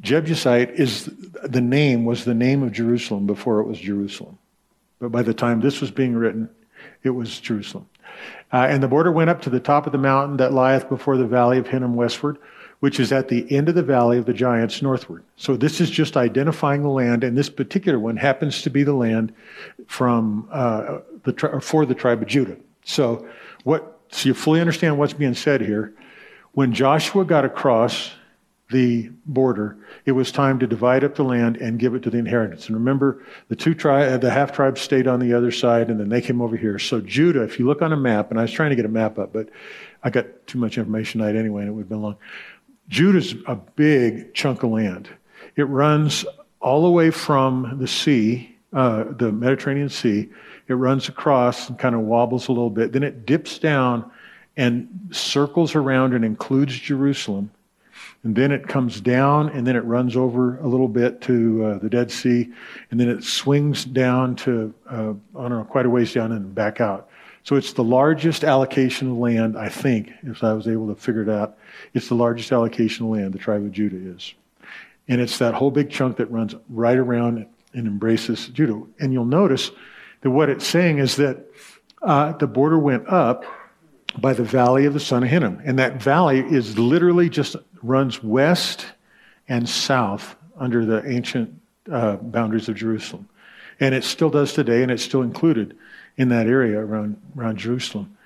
Jebusite 0.00 0.70
is 0.70 1.08
the 1.44 1.60
name 1.60 2.04
was 2.04 2.24
the 2.24 2.34
name 2.34 2.64
of 2.64 2.72
Jerusalem 2.72 3.24
before 3.24 3.60
it 3.60 3.68
was 3.68 3.78
Jerusalem. 3.78 4.36
But 4.98 5.12
by 5.12 5.22
the 5.22 5.32
time 5.32 5.60
this 5.60 5.80
was 5.80 5.92
being 5.92 6.16
written, 6.16 6.50
it 7.04 7.10
was 7.10 7.38
Jerusalem. 7.38 7.86
Uh, 8.52 8.66
and 8.68 8.82
the 8.82 8.88
border 8.88 9.12
went 9.12 9.30
up 9.30 9.42
to 9.42 9.50
the 9.50 9.60
top 9.60 9.86
of 9.86 9.92
the 9.92 9.98
mountain 9.98 10.38
that 10.38 10.52
lieth 10.52 10.88
before 10.88 11.16
the 11.16 11.26
valley 11.26 11.58
of 11.58 11.68
Hinnom 11.68 11.94
westward, 11.94 12.36
which 12.80 12.98
is 12.98 13.12
at 13.12 13.28
the 13.28 13.50
end 13.54 13.68
of 13.68 13.76
the 13.76 13.82
valley 13.82 14.18
of 14.18 14.26
the 14.26 14.32
giants 14.32 14.82
northward. 14.82 15.22
So 15.36 15.56
this 15.56 15.80
is 15.80 15.88
just 15.88 16.16
identifying 16.16 16.82
the 16.82 16.88
land, 16.88 17.22
and 17.22 17.38
this 17.38 17.50
particular 17.50 18.00
one 18.00 18.16
happens 18.16 18.62
to 18.62 18.70
be 18.70 18.82
the 18.82 18.94
land 18.94 19.32
from 19.86 20.48
uh, 20.50 20.98
the 21.22 21.60
for 21.62 21.86
the 21.86 21.94
tribe 21.94 22.22
of 22.22 22.26
Judah. 22.26 22.56
So 22.88 23.28
what? 23.64 24.00
So 24.10 24.28
you 24.28 24.34
fully 24.34 24.60
understand 24.60 24.98
what's 24.98 25.12
being 25.12 25.34
said 25.34 25.60
here. 25.60 25.94
When 26.52 26.72
Joshua 26.72 27.24
got 27.24 27.44
across 27.44 28.12
the 28.70 29.10
border, 29.26 29.76
it 30.06 30.12
was 30.12 30.32
time 30.32 30.58
to 30.58 30.66
divide 30.66 31.04
up 31.04 31.14
the 31.14 31.22
land 31.22 31.58
and 31.58 31.78
give 31.78 31.94
it 31.94 32.02
to 32.02 32.10
the 32.10 32.18
inheritance. 32.18 32.66
And 32.66 32.76
remember, 32.76 33.22
the 33.48 33.56
two 33.56 33.74
tri- 33.74 34.16
the 34.16 34.30
half 34.30 34.52
tribes 34.52 34.80
stayed 34.80 35.06
on 35.06 35.20
the 35.20 35.34
other 35.34 35.50
side, 35.50 35.90
and 35.90 36.00
then 36.00 36.08
they 36.08 36.22
came 36.22 36.40
over 36.40 36.56
here. 36.56 36.78
So 36.78 37.00
Judah, 37.00 37.42
if 37.42 37.58
you 37.58 37.66
look 37.66 37.82
on 37.82 37.92
a 37.92 37.96
map, 37.96 38.30
and 38.30 38.38
I 38.38 38.42
was 38.42 38.52
trying 38.52 38.70
to 38.70 38.76
get 38.76 38.86
a 38.86 38.90
map 38.90 39.18
up, 39.18 39.32
but 39.32 39.50
I 40.02 40.10
got 40.10 40.46
too 40.46 40.58
much 40.58 40.78
information 40.78 41.20
tonight 41.20 41.36
anyway, 41.36 41.62
and 41.62 41.70
it 41.70 41.72
would 41.72 41.82
have 41.82 41.88
been 41.88 42.02
long. 42.02 42.16
Judah's 42.88 43.34
a 43.46 43.56
big 43.56 44.32
chunk 44.32 44.62
of 44.62 44.70
land. 44.70 45.10
It 45.56 45.64
runs 45.64 46.24
all 46.60 46.82
the 46.82 46.90
way 46.90 47.10
from 47.10 47.78
the 47.78 47.86
sea, 47.86 48.56
uh, 48.72 49.04
the 49.10 49.30
Mediterranean 49.30 49.90
Sea. 49.90 50.30
It 50.68 50.74
runs 50.74 51.08
across 51.08 51.68
and 51.68 51.78
kind 51.78 51.94
of 51.94 52.02
wobbles 52.02 52.48
a 52.48 52.52
little 52.52 52.70
bit. 52.70 52.92
Then 52.92 53.02
it 53.02 53.26
dips 53.26 53.58
down 53.58 54.10
and 54.56 55.08
circles 55.10 55.74
around 55.74 56.14
and 56.14 56.24
includes 56.24 56.78
Jerusalem 56.78 57.50
and 58.24 58.34
then 58.34 58.50
it 58.50 58.66
comes 58.66 59.00
down 59.00 59.48
and 59.50 59.66
then 59.66 59.76
it 59.76 59.84
runs 59.84 60.16
over 60.16 60.58
a 60.58 60.66
little 60.66 60.88
bit 60.88 61.20
to 61.22 61.64
uh, 61.64 61.78
the 61.78 61.88
Dead 61.88 62.10
Sea, 62.10 62.52
and 62.90 62.98
then 62.98 63.08
it 63.08 63.22
swings 63.22 63.84
down 63.84 64.36
to, 64.36 64.74
uh, 64.90 65.12
I 65.38 65.42
don't 65.42 65.50
know, 65.50 65.64
quite 65.64 65.86
a 65.86 65.90
ways 65.90 66.12
down 66.12 66.32
and 66.32 66.54
back 66.54 66.80
out. 66.80 67.08
So 67.44 67.56
it's 67.56 67.72
the 67.72 67.84
largest 67.84 68.44
allocation 68.44 69.10
of 69.10 69.16
land, 69.16 69.56
I 69.56 69.68
think, 69.68 70.12
if 70.24 70.42
I 70.44 70.52
was 70.52 70.66
able 70.66 70.88
to 70.88 71.00
figure 71.00 71.22
it 71.22 71.28
out. 71.28 71.56
It's 71.94 72.08
the 72.08 72.14
largest 72.14 72.52
allocation 72.52 73.06
of 73.06 73.12
land 73.12 73.32
the 73.32 73.38
tribe 73.38 73.62
of 73.62 73.72
Judah 73.72 73.96
is. 73.96 74.34
And 75.06 75.20
it's 75.20 75.38
that 75.38 75.54
whole 75.54 75.70
big 75.70 75.88
chunk 75.88 76.16
that 76.18 76.30
runs 76.30 76.54
right 76.68 76.98
around 76.98 77.46
and 77.72 77.86
embraces 77.86 78.48
Judah. 78.48 78.82
And 79.00 79.12
you'll 79.12 79.24
notice 79.24 79.70
that 80.20 80.30
what 80.30 80.48
it's 80.48 80.66
saying 80.66 80.98
is 80.98 81.16
that 81.16 81.38
uh, 82.02 82.32
the 82.32 82.46
border 82.46 82.78
went 82.78 83.08
up 83.08 83.44
by 84.18 84.32
the 84.32 84.44
valley 84.44 84.84
of 84.84 84.94
the 84.94 85.00
son 85.00 85.22
of 85.22 85.28
Hinnom. 85.28 85.60
And 85.64 85.78
that 85.78 86.02
valley 86.02 86.40
is 86.40 86.78
literally 86.78 87.28
just 87.28 87.56
runs 87.82 88.22
west 88.22 88.86
and 89.48 89.68
south 89.68 90.36
under 90.56 90.84
the 90.84 91.08
ancient 91.08 91.60
uh, 91.90 92.16
boundaries 92.16 92.68
of 92.68 92.74
Jerusalem. 92.74 93.28
And 93.80 93.94
it 93.94 94.04
still 94.04 94.30
does 94.30 94.52
today, 94.52 94.82
and 94.82 94.90
it's 94.90 95.04
still 95.04 95.22
included 95.22 95.76
in 96.16 96.28
that 96.30 96.46
area 96.46 96.80
around, 96.80 97.20
around 97.36 97.58
Jerusalem. 97.58 98.16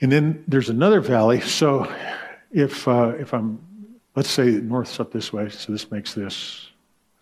And 0.00 0.10
then 0.10 0.44
there's 0.46 0.68
another 0.68 1.00
valley. 1.00 1.40
So 1.40 1.92
if, 2.52 2.86
uh, 2.86 3.14
if 3.18 3.34
I'm, 3.34 3.58
let's 4.14 4.30
say 4.30 4.46
north's 4.46 5.00
up 5.00 5.12
this 5.12 5.32
way, 5.32 5.48
so 5.48 5.72
this 5.72 5.90
makes 5.90 6.14
this, 6.14 6.68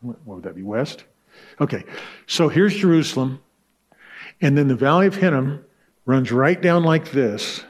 what 0.01 0.17
would 0.27 0.43
that 0.43 0.55
be, 0.55 0.63
west? 0.63 1.05
Okay, 1.61 1.85
so 2.27 2.49
here's 2.49 2.77
Jerusalem. 2.77 3.41
And 4.41 4.57
then 4.57 4.69
the 4.69 4.77
Valley 4.77 5.07
of 5.07 5.17
Hinnom 5.17 5.65
runs 6.07 6.33
right 6.33 6.61
down 6.61 6.85
like 6.85 7.11
this 7.11 7.63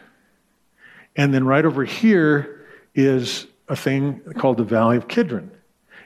and 1.19 1.35
then 1.35 1.45
right 1.45 1.65
over 1.65 1.85
here 1.85 2.65
is 2.95 3.49
a 3.69 3.75
thing 3.75 4.21
called 4.39 4.57
the 4.57 4.65
Valley 4.65 4.97
of 4.97 5.09
Kidron. 5.09 5.51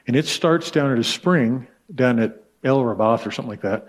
And 0.07 0.15
it 0.15 0.25
starts 0.25 0.71
down 0.71 0.91
at 0.91 0.97
a 0.97 1.03
spring 1.03 1.67
down 1.93 2.19
at 2.19 2.43
El 2.63 2.79
Rabath 2.79 3.25
or 3.25 3.31
something 3.31 3.51
like 3.51 3.61
that. 3.61 3.87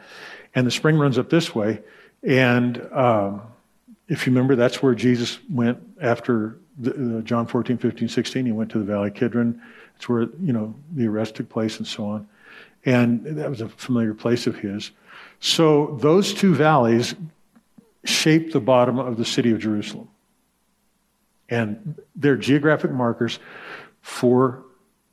And 0.55 0.67
the 0.67 0.71
spring 0.71 0.99
runs 0.99 1.17
up 1.17 1.31
this 1.31 1.55
way. 1.55 1.81
And 2.23 2.87
um, 2.93 3.43
if 4.07 4.27
you 4.27 4.33
remember, 4.33 4.55
that's 4.55 4.83
where 4.83 4.95
Jesus 4.95 5.39
went 5.51 5.79
after 6.01 6.59
the, 6.79 7.23
John 7.25 7.47
14, 7.47 7.79
15, 7.79 8.09
16. 8.09 8.47
He 8.47 8.53
went 8.53 8.71
to 8.73 8.79
the 8.79 8.85
Valley 8.85 9.09
of 9.09 9.15
Kidron. 9.15 9.61
It's 9.97 10.09
where, 10.09 10.23
you 10.43 10.53
know, 10.53 10.75
the 10.93 11.07
arrest 11.07 11.37
took 11.37 11.49
place 11.49 11.79
and 11.79 11.87
so 11.87 12.05
on. 12.05 12.29
And 12.85 13.25
that 13.25 13.49
was 13.49 13.63
a 13.63 13.69
familiar 13.71 14.13
place 14.13 14.47
of 14.47 14.59
his. 14.59 14.91
So 15.45 15.99
those 16.01 16.33
two 16.33 16.55
valleys 16.55 17.15
shape 18.03 18.53
the 18.53 18.61
bottom 18.61 18.99
of 18.99 19.19
the 19.19 19.27
city 19.27 19.51
of 19.51 19.59
Jerusalem. 19.59 20.09
And 21.51 22.01
they're 22.17 22.39
geographic 22.39 22.91
markers 22.91 23.39
for 24.01 24.65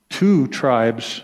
two 0.08 0.48
tribes, 0.48 1.24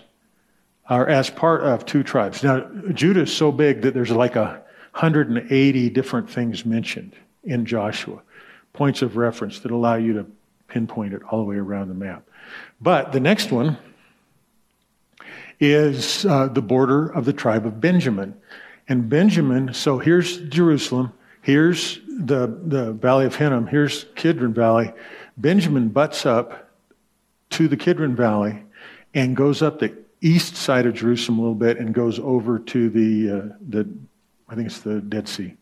or 0.89 1.07
as 1.07 1.29
part 1.29 1.63
of 1.63 1.85
two 1.85 2.03
tribes. 2.03 2.43
Now, 2.43 2.69
Judah 2.91 3.21
is 3.21 3.33
so 3.33 3.49
big 3.49 3.83
that 3.83 3.93
there's 3.93 4.11
like 4.11 4.35
a 4.35 4.61
180 4.91 5.89
different 5.91 6.29
things 6.29 6.65
mentioned 6.65 7.15
in 7.45 7.65
Joshua, 7.65 8.21
points 8.73 9.01
of 9.01 9.15
reference 9.15 9.59
that 9.59 9.71
allow 9.71 9.95
you 9.95 10.11
to 10.15 10.25
pinpoint 10.67 11.13
it 11.13 11.21
all 11.31 11.39
the 11.39 11.45
way 11.45 11.55
around 11.55 11.87
the 11.87 11.93
map. 11.93 12.27
But 12.81 13.13
the 13.13 13.21
next 13.21 13.53
one 13.53 13.77
is 15.61 16.25
uh, 16.25 16.49
the 16.49 16.61
border 16.61 17.07
of 17.07 17.23
the 17.23 17.31
tribe 17.31 17.65
of 17.65 17.79
Benjamin. 17.79 18.35
And 18.89 19.09
Benjamin, 19.09 19.73
so 19.73 19.97
here's 19.97 20.37
Jerusalem, 20.37 21.11
here's 21.41 21.99
the, 22.07 22.47
the 22.65 22.93
Valley 22.93 23.25
of 23.25 23.35
Hinnom, 23.35 23.67
here's 23.67 24.05
Kidron 24.15 24.53
Valley. 24.53 24.93
Benjamin 25.35 25.89
butts 25.89 26.25
up 26.25 26.71
to 27.51 27.67
the 27.67 27.77
Kidron 27.77 28.15
Valley 28.15 28.63
and 29.13 29.35
goes 29.35 29.61
up 29.61 29.79
the 29.79 29.93
east 30.21 30.55
side 30.55 30.85
of 30.85 30.93
Jerusalem 30.93 31.39
a 31.39 31.41
little 31.41 31.55
bit 31.55 31.79
and 31.79 31.93
goes 31.93 32.19
over 32.19 32.59
to 32.59 32.89
the, 32.89 33.29
uh, 33.29 33.55
the 33.69 33.89
I 34.47 34.55
think 34.55 34.67
it's 34.67 34.79
the 34.79 35.01
Dead 35.01 35.27
Sea. 35.27 35.55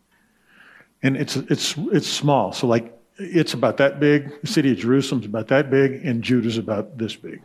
And 1.02 1.16
it's, 1.16 1.36
it's, 1.36 1.74
it's 1.92 2.06
small. 2.06 2.52
So, 2.52 2.66
like, 2.66 2.96
it's 3.18 3.54
about 3.54 3.76
that 3.78 3.98
big. 4.00 4.40
The 4.40 4.46
city 4.46 4.72
of 4.72 4.78
Jerusalem's 4.78 5.26
about 5.26 5.48
that 5.48 5.70
big, 5.70 6.04
and 6.04 6.22
Judah's 6.22 6.58
about 6.58 6.98
this 6.98 7.16
big. 7.16 7.42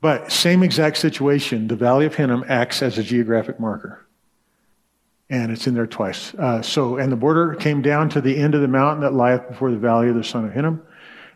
But 0.00 0.30
same 0.30 0.62
exact 0.62 0.98
situation. 0.98 1.68
The 1.68 1.76
Valley 1.76 2.06
of 2.06 2.14
Hinnom 2.14 2.44
acts 2.48 2.82
as 2.82 2.98
a 2.98 3.02
geographic 3.02 3.58
marker 3.58 4.04
and 5.30 5.50
it's 5.50 5.66
in 5.66 5.74
there 5.74 5.86
twice. 5.86 6.34
Uh, 6.34 6.62
so, 6.62 6.96
and 6.96 7.10
the 7.10 7.16
border 7.16 7.54
came 7.54 7.82
down 7.82 8.08
to 8.10 8.20
the 8.20 8.36
end 8.36 8.54
of 8.54 8.60
the 8.60 8.68
mountain 8.68 9.02
that 9.02 9.14
lieth 9.14 9.48
before 9.48 9.70
the 9.70 9.78
valley 9.78 10.08
of 10.08 10.14
the 10.14 10.24
son 10.24 10.44
of 10.44 10.52
Hinnom, 10.52 10.82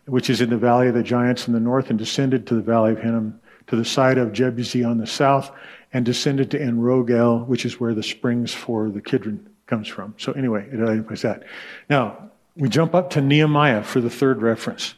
which 0.06 0.30
is 0.30 0.40
in 0.40 0.50
the 0.50 0.58
valley 0.58 0.88
of 0.88 0.94
the 0.94 1.02
giants 1.02 1.46
in 1.48 1.54
the 1.54 1.60
north, 1.60 1.90
and 1.90 1.98
descended 1.98 2.46
to 2.46 2.54
the 2.54 2.62
valley 2.62 2.92
of 2.92 3.00
Hinnom 3.00 3.40
to 3.68 3.76
the 3.76 3.84
side 3.84 4.18
of 4.18 4.32
Jebusi 4.32 4.88
on 4.88 4.98
the 4.98 5.06
south, 5.06 5.50
and 5.92 6.04
descended 6.04 6.50
to 6.50 6.60
En 6.60 6.78
Rogel, 6.78 7.46
which 7.46 7.64
is 7.64 7.80
where 7.80 7.94
the 7.94 8.02
springs 8.02 8.52
for 8.52 8.90
the 8.90 9.00
Kidron 9.00 9.48
comes 9.66 9.88
from. 9.88 10.14
So, 10.18 10.32
anyway, 10.32 10.66
it 10.70 10.80
identifies 10.80 11.22
that. 11.22 11.44
Now, 11.88 12.30
we 12.56 12.68
jump 12.68 12.94
up 12.94 13.10
to 13.10 13.20
Nehemiah 13.20 13.82
for 13.82 14.00
the 14.00 14.10
third 14.10 14.42
reference. 14.42 14.94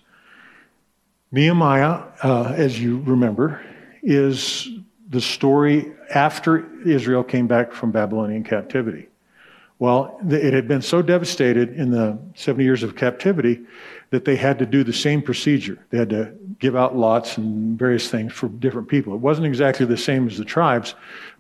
Nehemiah, 1.33 2.03
uh, 2.22 2.55
as 2.57 2.81
you 2.81 3.00
remember, 3.00 3.61
is 4.03 4.68
the 5.11 5.20
story 5.20 5.92
after 6.14 6.66
Israel 6.85 7.23
came 7.23 7.46
back 7.46 7.73
from 7.73 7.90
Babylonian 7.90 8.44
captivity. 8.44 9.09
Well, 9.81 10.20
it 10.29 10.53
had 10.53 10.68
been 10.68 10.83
so 10.83 11.03
devastated 11.03 11.75
in 11.75 11.90
the 11.90 12.18
70 12.35 12.64
years 12.64 12.83
of 12.83 12.96
captivity 12.96 13.61
that 14.11 14.25
they 14.25 14.37
had 14.37 14.59
to 14.59 14.66
do 14.66 14.85
the 14.85 14.92
same 14.92 15.23
procedure. 15.23 15.79
They 15.88 15.99
had 15.99 16.11
to 16.11 16.33
give 16.59 16.77
out 16.77 16.96
lots 16.96 17.38
and 17.38 17.79
various 17.79 18.09
things 18.09 18.33
for 18.33 18.49
different 18.49 18.88
people. 18.88 19.14
It 19.14 19.20
wasn't 19.20 19.46
exactly 19.46 19.87
the 19.87 19.96
same 19.96 20.29
as 20.29 20.37
the 20.37 20.44
tribes, 20.44 20.94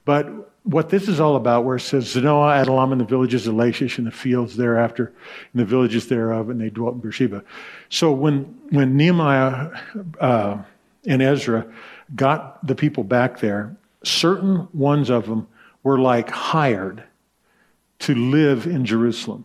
but 0.04 0.50
what 0.64 0.88
this 0.88 1.08
is 1.08 1.20
all 1.20 1.36
about, 1.36 1.64
where 1.64 1.76
it 1.76 1.80
says 1.80 2.14
Zanoah, 2.14 2.62
Adullam, 2.62 2.92
and 2.92 3.00
the 3.00 3.04
villages 3.04 3.46
of 3.46 3.54
Lachish, 3.54 3.98
and 3.98 4.06
the 4.06 4.10
fields 4.10 4.56
thereafter, 4.56 5.12
and 5.52 5.60
the 5.60 5.64
villages 5.64 6.08
thereof, 6.08 6.50
and 6.50 6.60
they 6.60 6.70
dwelt 6.70 6.94
in 6.94 7.00
Beersheba. 7.00 7.42
So 7.88 8.12
when, 8.12 8.42
when 8.70 8.96
Nehemiah 8.96 9.70
uh, 10.20 10.58
and 11.06 11.22
Ezra 11.22 11.66
got 12.14 12.66
the 12.66 12.74
people 12.74 13.04
back 13.04 13.40
there, 13.40 13.76
certain 14.02 14.68
ones 14.72 15.10
of 15.10 15.26
them 15.26 15.46
were 15.82 15.98
like 15.98 16.30
hired 16.30 17.04
to 18.00 18.14
live 18.14 18.66
in 18.66 18.84
Jerusalem. 18.84 19.44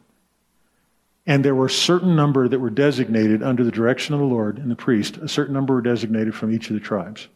And 1.28 1.44
there 1.44 1.56
were 1.56 1.66
a 1.66 1.72
certain 1.72 2.16
number 2.16 2.48
that 2.48 2.60
were 2.60 2.70
designated 2.70 3.42
under 3.42 3.64
the 3.64 3.72
direction 3.72 4.14
of 4.14 4.20
the 4.20 4.28
Lord 4.28 4.58
and 4.58 4.70
the 4.70 4.76
priest. 4.76 5.18
A 5.18 5.28
certain 5.28 5.54
number 5.54 5.74
were 5.74 5.82
designated 5.82 6.36
from 6.36 6.54
each 6.54 6.70
of 6.70 6.76
the 6.76 6.80
tribes. 6.80 7.28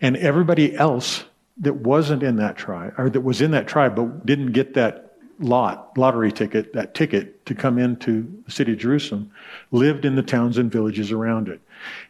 And 0.00 0.16
everybody 0.16 0.74
else 0.74 1.24
that 1.58 1.76
wasn't 1.76 2.22
in 2.22 2.36
that 2.36 2.56
tribe, 2.56 2.94
or 2.98 3.08
that 3.10 3.20
was 3.20 3.40
in 3.40 3.52
that 3.52 3.68
tribe 3.68 3.94
but 3.94 4.26
didn't 4.26 4.52
get 4.52 4.74
that 4.74 5.12
lot, 5.38 5.96
lottery 5.96 6.32
ticket, 6.32 6.72
that 6.72 6.94
ticket 6.94 7.44
to 7.46 7.54
come 7.54 7.78
into 7.78 8.42
the 8.44 8.50
city 8.50 8.72
of 8.72 8.78
Jerusalem, 8.78 9.30
lived 9.70 10.04
in 10.04 10.16
the 10.16 10.22
towns 10.22 10.58
and 10.58 10.70
villages 10.70 11.12
around 11.12 11.48
it. 11.48 11.60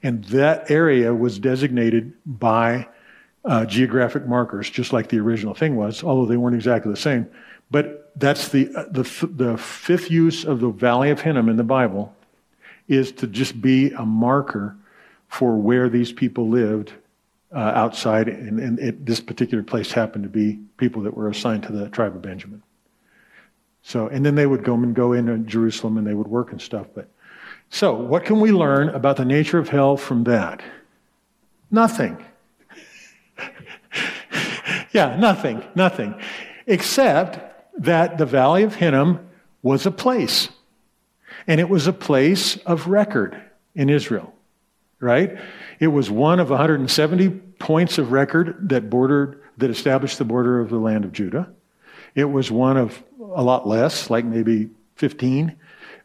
And 0.03 0.25
that 0.25 0.71
area 0.71 1.15
was 1.15 1.39
designated 1.39 2.13
by 2.27 2.89
uh, 3.45 3.65
geographic 3.67 4.27
markers, 4.27 4.71
just 4.71 4.93
like 4.93 5.09
the 5.09 5.19
original 5.19 5.55
thing 5.55 5.77
was, 5.77 6.05
although 6.05 6.27
they 6.27 6.37
weren't 6.37 6.57
exactly 6.57 6.91
the 6.91 6.97
same. 6.97 7.29
But 7.71 8.13
that's 8.17 8.49
the, 8.49 8.65
the, 8.91 9.29
the 9.35 9.57
fifth 9.57 10.11
use 10.11 10.45
of 10.45 10.61
the 10.61 10.69
Valley 10.69 11.11
of 11.11 11.21
Hinnom 11.21 11.49
in 11.49 11.57
the 11.57 11.65
Bible 11.65 12.15
is 12.89 13.13
to 13.13 13.27
just 13.27 13.61
be 13.61 13.91
a 13.93 14.05
marker 14.05 14.77
for 15.29 15.57
where 15.57 15.89
these 15.89 16.13
people 16.13 16.49
lived 16.49 16.93
uh, 17.55 17.59
outside, 17.59 18.29
and, 18.29 18.59
and 18.61 18.79
it, 18.79 19.05
this 19.07 19.21
particular 19.21 19.63
place 19.63 19.93
happened 19.93 20.25
to 20.25 20.31
be 20.31 20.59
people 20.77 21.03
that 21.03 21.17
were 21.17 21.29
assigned 21.29 21.63
to 21.65 21.73
the 21.73 21.89
tribe 21.89 22.15
of 22.15 22.23
Benjamin. 22.23 22.63
So, 23.83 24.09
and 24.09 24.25
then 24.25 24.35
they 24.35 24.47
would 24.47 24.65
go 24.65 24.75
and 24.75 24.95
go 24.95 25.13
into 25.13 25.39
Jerusalem 25.39 25.99
and 25.99 26.07
they 26.07 26.15
would 26.15 26.29
work 26.29 26.53
and 26.53 26.61
stuff. 26.61 26.87
But 26.95 27.09
so, 27.75 27.95
what 27.95 28.27
can 28.27 28.39
we 28.39 28.53
learn 28.53 28.91
about 28.91 29.17
the 29.17 29.25
nature 29.25 29.59
of 29.59 29.71
hell 29.71 29.97
from 29.97 30.25
that? 30.25 30.61
Nothing. 31.71 32.23
yeah, 34.93 35.17
nothing, 35.19 35.65
nothing, 35.75 36.15
except 36.67 37.41
that 37.83 38.19
the 38.19 38.27
Valley 38.27 38.63
of 38.65 38.75
Hinnom 38.75 39.27
was 39.63 39.87
a 39.87 39.91
place, 39.91 40.51
and 41.47 41.63
it 41.63 41.69
was 41.71 41.87
a 41.87 41.95
place 41.95 42.59
of 42.59 42.89
record 42.89 43.43
in 43.75 43.89
Israel, 43.89 44.35
right? 45.01 45.39
It 45.81 45.87
was 45.87 46.11
one 46.11 46.41
of 46.41 46.51
170 46.51 47.31
points 47.59 47.97
of 47.97 48.13
record 48.13 48.69
that 48.69 48.91
bordered, 48.91 49.41
that 49.57 49.71
established 49.71 50.19
the 50.19 50.27
border 50.27 50.61
of 50.61 50.69
the 50.69 50.77
land 50.77 51.07
of 51.07 51.13
Judah. 51.13 51.51
It 52.15 52.27
was 52.27 52.51
one 52.51 52.77
of 52.77 53.03
a 53.35 53.43
lot 53.43 53.67
less, 53.67 54.11
like 54.11 54.27
maybe 54.27 54.69
15, 54.97 55.57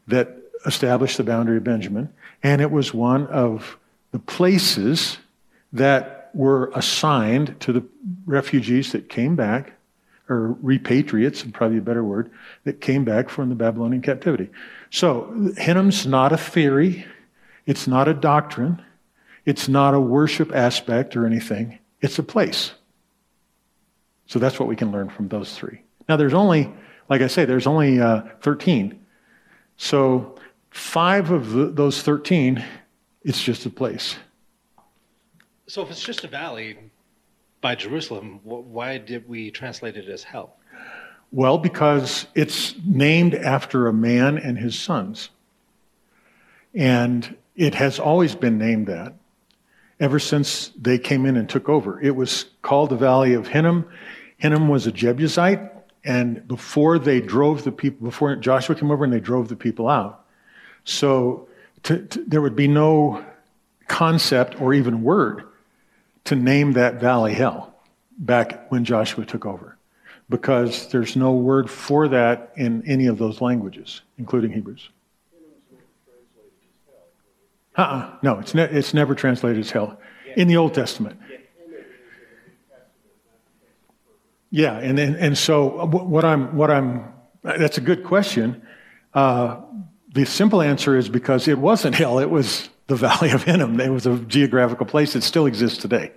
that 0.08 0.37
established 0.68 1.18
the 1.18 1.24
boundary 1.24 1.58
of 1.58 1.64
Benjamin. 1.64 2.14
And 2.44 2.62
it 2.62 2.70
was 2.70 2.94
one 2.94 3.26
of 3.28 3.78
the 4.12 4.20
places 4.20 5.18
that 5.74 6.30
were 6.34 6.72
assigned 6.76 7.60
to 7.62 7.74
the 7.74 7.84
refugees 8.26 8.92
that 8.92 9.10
came 9.10 9.36
back, 9.36 9.74
or 10.30 10.56
repatriates, 10.62 11.52
probably 11.54 11.78
a 11.78 11.82
better 11.82 12.04
word, 12.04 12.30
that 12.66 12.82
came 12.82 13.04
back 13.04 13.30
from 13.30 13.50
the 13.50 13.56
Babylonian 13.56 14.02
captivity. 14.02 14.50
So 14.92 15.52
Hinnom's 15.58 16.06
not 16.06 16.32
a 16.32 16.38
theory, 16.38 17.06
it's 17.66 17.88
not 17.88 18.08
a 18.08 18.14
doctrine, 18.14 18.82
it's 19.46 19.68
not 19.68 19.94
a 19.94 20.00
worship 20.00 20.54
aspect 20.54 21.16
or 21.16 21.26
anything, 21.26 21.80
it's 22.02 22.20
a 22.20 22.24
place. 22.24 22.74
So 24.28 24.40
that's 24.40 24.60
what 24.60 24.68
we 24.68 24.76
can 24.76 24.92
learn 24.92 25.10
from 25.10 25.30
those 25.30 25.54
three. 25.56 25.82
Now, 26.10 26.18
there's 26.18 26.34
only, 26.34 26.72
like 27.10 27.22
I 27.22 27.28
say, 27.28 27.46
there's 27.46 27.68
only 27.68 28.00
uh, 28.00 28.22
13. 28.42 29.00
So, 29.78 30.36
five 30.70 31.32
of 31.32 31.52
the, 31.52 31.66
those 31.66 32.02
13, 32.02 32.64
it's 33.24 33.44
just 33.44 33.66
a 33.66 33.70
place. 33.70 34.16
So, 35.68 35.82
if 35.82 35.92
it's 35.92 36.04
just 36.04 36.24
a 36.24 36.28
valley 36.28 36.78
by 37.62 37.76
Jerusalem, 37.76 38.40
why 38.44 38.98
did 38.98 39.28
we 39.28 39.52
translate 39.52 39.98
it 39.98 40.08
as 40.08 40.24
hell? 40.24 40.56
Well, 41.32 41.58
because 41.58 42.28
it's 42.36 42.76
named 42.86 43.36
after 43.36 43.88
a 43.88 43.94
man 43.94 44.38
and 44.38 44.58
his 44.58 44.80
sons. 44.80 45.30
And 46.74 47.36
it 47.56 47.76
has 47.76 48.00
always 48.00 48.36
been 48.36 48.58
named 48.58 48.88
that 48.88 49.14
ever 50.00 50.20
since 50.20 50.70
they 50.80 50.98
came 50.98 51.26
in 51.26 51.36
and 51.36 51.50
took 51.50 51.68
over. 51.70 52.00
It 52.00 52.16
was 52.16 52.46
called 52.62 52.92
the 52.92 52.96
Valley 52.96 53.34
of 53.34 53.48
Hinnom. 53.48 53.86
Hinnom 54.38 54.70
was 54.70 54.86
a 54.86 54.92
Jebusite, 54.92 55.60
and 56.04 56.48
before 56.48 57.00
they 57.00 57.20
drove 57.20 57.64
the 57.64 57.72
people, 57.72 58.06
before 58.06 58.36
Joshua 58.36 58.76
came 58.76 58.92
over 58.92 59.04
and 59.04 59.12
they 59.12 59.20
drove 59.20 59.50
the 59.50 59.56
people 59.56 59.90
out. 59.90 60.26
So 60.88 61.50
to, 61.84 62.06
to, 62.06 62.24
there 62.24 62.42
would 62.42 62.56
be 62.56 62.70
no 62.70 63.24
concept 63.88 64.62
or 64.62 64.74
even 64.74 65.04
word 65.04 65.44
to 66.24 66.36
name 66.36 66.74
that 66.74 66.96
valley 66.96 67.34
hell 67.34 67.74
back 68.18 68.72
when 68.72 68.86
Joshua 68.86 69.26
took 69.26 69.46
over 69.46 69.78
because 70.30 70.88
there's 70.90 71.18
no 71.18 71.34
word 71.34 71.70
for 71.70 72.08
that 72.08 72.54
in 72.56 72.88
any 72.88 73.08
of 73.08 73.18
those 73.18 73.42
languages, 73.42 74.02
including 74.18 74.52
Hebrews. 74.52 74.90
Uh-uh. 77.76 78.16
No, 78.22 78.40
it's, 78.40 78.56
ne- 78.56 78.64
it's 78.64 78.94
never 78.94 79.14
translated 79.14 79.60
as 79.60 79.70
hell 79.70 80.00
in 80.38 80.48
the 80.48 80.56
Old 80.56 80.74
Testament. 80.74 81.20
Yeah, 84.52 84.78
and, 84.78 84.98
and, 84.98 85.18
and 85.18 85.38
so 85.38 85.86
what 85.86 86.24
I'm, 86.24 86.56
what 86.56 86.72
I'm, 86.72 87.12
that's 87.44 87.78
a 87.78 87.82
good 87.82 88.06
question. 88.06 88.66
Uh, 89.14 89.58
the 90.18 90.26
simple 90.26 90.64
answer 90.64 90.98
is 90.98 91.10
because 91.10 91.48
it 91.48 91.60
wasn't 91.60 91.94
hell, 91.96 92.18
it 92.18 92.30
was 92.30 92.70
the 92.88 92.96
Valley 93.08 93.30
of 93.30 93.44
Hinnom. 93.44 93.80
It 93.80 93.90
was 93.90 94.08
a 94.08 94.18
geographical 94.18 94.86
place 94.86 95.14
that 95.14 95.22
still 95.22 95.46
exists 95.46 95.78
today. 95.78 96.12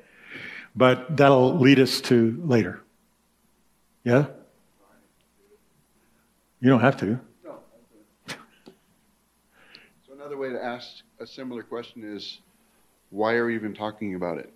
But 0.74 1.16
that'll 1.16 1.58
lead 1.58 1.78
us 1.78 2.00
to 2.02 2.40
later. 2.44 2.80
Yeah? 4.04 4.26
You 6.60 6.70
don't 6.70 6.80
have 6.80 6.96
to. 6.98 7.20
No. 7.44 7.58
so 8.28 8.34
another 10.14 10.38
way 10.38 10.50
to 10.50 10.62
ask 10.62 11.02
a 11.18 11.26
similar 11.26 11.62
question 11.62 12.02
is 12.02 12.38
why 13.10 13.34
are 13.34 13.46
we 13.46 13.54
even 13.54 13.74
talking 13.74 14.14
about 14.14 14.38
it? 14.38 14.50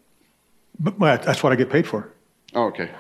But, 0.81 0.99
well, 0.99 1.19
that's 1.19 1.43
what 1.43 1.53
I 1.53 1.57
get 1.57 1.69
paid 1.71 1.87
for. 1.87 2.13
Oh, 2.55 2.67
okay. 2.69 2.91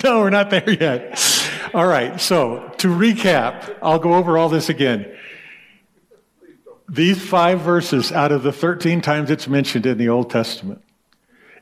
No, 0.04 0.20
we're 0.20 0.30
not 0.30 0.48
there 0.48 0.70
yet. 0.70 1.20
All 1.74 1.86
right, 1.86 2.18
so 2.18 2.72
to 2.78 2.88
recap, 2.88 3.76
I'll 3.82 3.98
go 3.98 4.14
over 4.14 4.38
all 4.38 4.48
this 4.48 4.70
again. 4.70 5.14
These 6.88 7.22
five 7.22 7.60
verses 7.60 8.10
out 8.10 8.32
of 8.32 8.42
the 8.42 8.52
13 8.52 9.02
times 9.02 9.30
it's 9.30 9.46
mentioned 9.46 9.84
in 9.84 9.98
the 9.98 10.08
Old 10.08 10.30
Testament, 10.30 10.82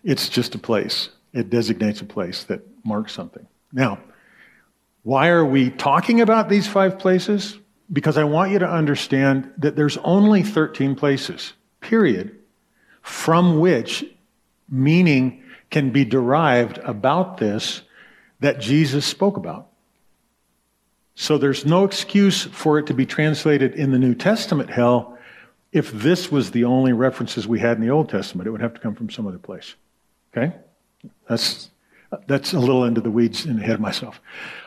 it's 0.05 0.29
just 0.29 0.55
a 0.55 0.59
place. 0.59 1.09
It 1.33 1.51
designates 1.51 2.01
a 2.01 2.05
place 2.05 2.45
that 2.45 2.63
marks 2.85 3.13
something. 3.13 3.47
Now, 3.73 3.99
why 5.03 5.29
are 5.29 5.45
we 5.45 5.71
talking 5.71 6.21
about 6.21 6.49
these 6.49 6.67
five 6.67 6.99
places? 6.99 7.59
Because 7.93 8.17
I 8.17 8.25
want 8.25 8.53
you 8.53 8.61
to 8.61 8.71
understand 8.71 9.53
that 9.59 9.75
there's 9.75 9.97
only 9.99 10.43
13 10.45 10.95
places, 10.95 11.55
period, 11.81 12.39
from 13.03 13.59
which 13.59 14.05
meaning 14.69 15.43
can 15.71 15.91
be 15.91 16.05
derived 16.05 16.79
about 16.79 17.39
this 17.39 17.83
that 18.41 18.61
Jesus 18.61 19.05
spoke 19.05 19.37
about. 19.37 19.69
So 21.15 21.37
there's 21.37 21.67
no 21.67 21.85
excuse 21.85 22.45
for 22.45 22.79
it 22.79 22.87
to 22.87 22.95
be 22.95 23.05
translated 23.05 23.75
in 23.75 23.91
the 23.91 23.99
New 23.99 24.15
Testament 24.15 24.71
hell 24.71 25.19
if 25.73 25.91
this 25.91 26.31
was 26.31 26.53
the 26.53 26.65
only 26.65 26.93
references 26.93 27.47
we 27.47 27.59
had 27.59 27.77
in 27.77 27.83
the 27.83 27.91
Old 27.91 28.09
Testament. 28.09 28.47
It 28.47 28.51
would 28.51 28.61
have 28.61 28.75
to 28.75 28.81
come 28.81 28.95
from 28.95 29.11
some 29.11 29.27
other 29.27 29.39
place. 29.39 29.75
Okay? 30.33 30.55
That's 31.29 31.71
that's 32.27 32.55
a 32.55 32.59
little 32.59 32.85
into 32.85 33.01
the 33.01 33.11
weeds 33.11 33.45
and 33.45 33.59
ahead 33.59 33.75
of 33.75 33.81
myself. 33.81 34.21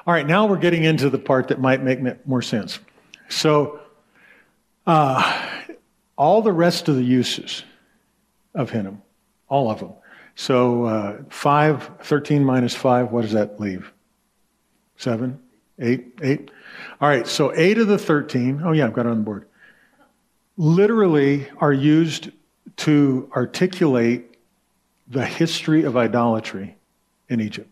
All 0.05 0.13
right, 0.13 0.27
now 0.27 0.45
we're 0.45 0.57
getting 0.57 0.83
into 0.83 1.09
the 1.09 1.17
part 1.17 1.47
that 1.47 1.59
might 1.59 1.81
make 1.81 2.27
more 2.27 2.41
sense. 2.41 2.79
So, 3.29 3.79
uh, 4.85 5.49
all 6.15 6.41
the 6.43 6.51
rest 6.51 6.87
of 6.87 6.95
the 6.95 7.03
uses 7.03 7.63
of 8.53 8.69
Hinnom, 8.69 9.01
all 9.47 9.71
of 9.71 9.79
them. 9.79 9.93
So, 10.35 10.85
uh, 10.85 11.17
5, 11.29 11.99
13 12.01 12.43
minus 12.43 12.75
5, 12.75 13.11
what 13.11 13.21
does 13.21 13.33
that 13.33 13.59
leave? 13.59 13.91
7, 14.97 15.39
8, 15.79 16.19
8? 16.21 16.51
All 16.99 17.09
right, 17.09 17.27
so 17.27 17.53
8 17.55 17.77
of 17.79 17.87
the 17.87 17.97
13, 17.97 18.61
oh 18.63 18.71
yeah, 18.71 18.85
I've 18.85 18.93
got 18.93 19.05
it 19.05 19.09
on 19.09 19.17
the 19.17 19.23
board, 19.23 19.47
literally 20.57 21.47
are 21.57 21.73
used 21.73 22.31
to 22.77 23.29
articulate 23.35 24.37
the 25.07 25.25
history 25.25 25.83
of 25.83 25.97
idolatry 25.97 26.75
in 27.29 27.41
Egypt. 27.41 27.69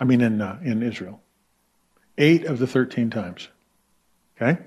I 0.00 0.04
mean, 0.04 0.20
in, 0.20 0.40
uh, 0.40 0.58
in 0.64 0.82
Israel. 0.82 1.20
Eight 2.18 2.44
of 2.44 2.58
the 2.58 2.66
13 2.66 3.10
times. 3.10 3.48
Okay? 4.36 4.60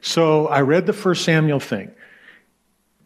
So 0.00 0.46
I 0.48 0.62
read 0.62 0.86
the 0.86 0.92
first 0.92 1.24
Samuel 1.24 1.60
thing. 1.60 1.92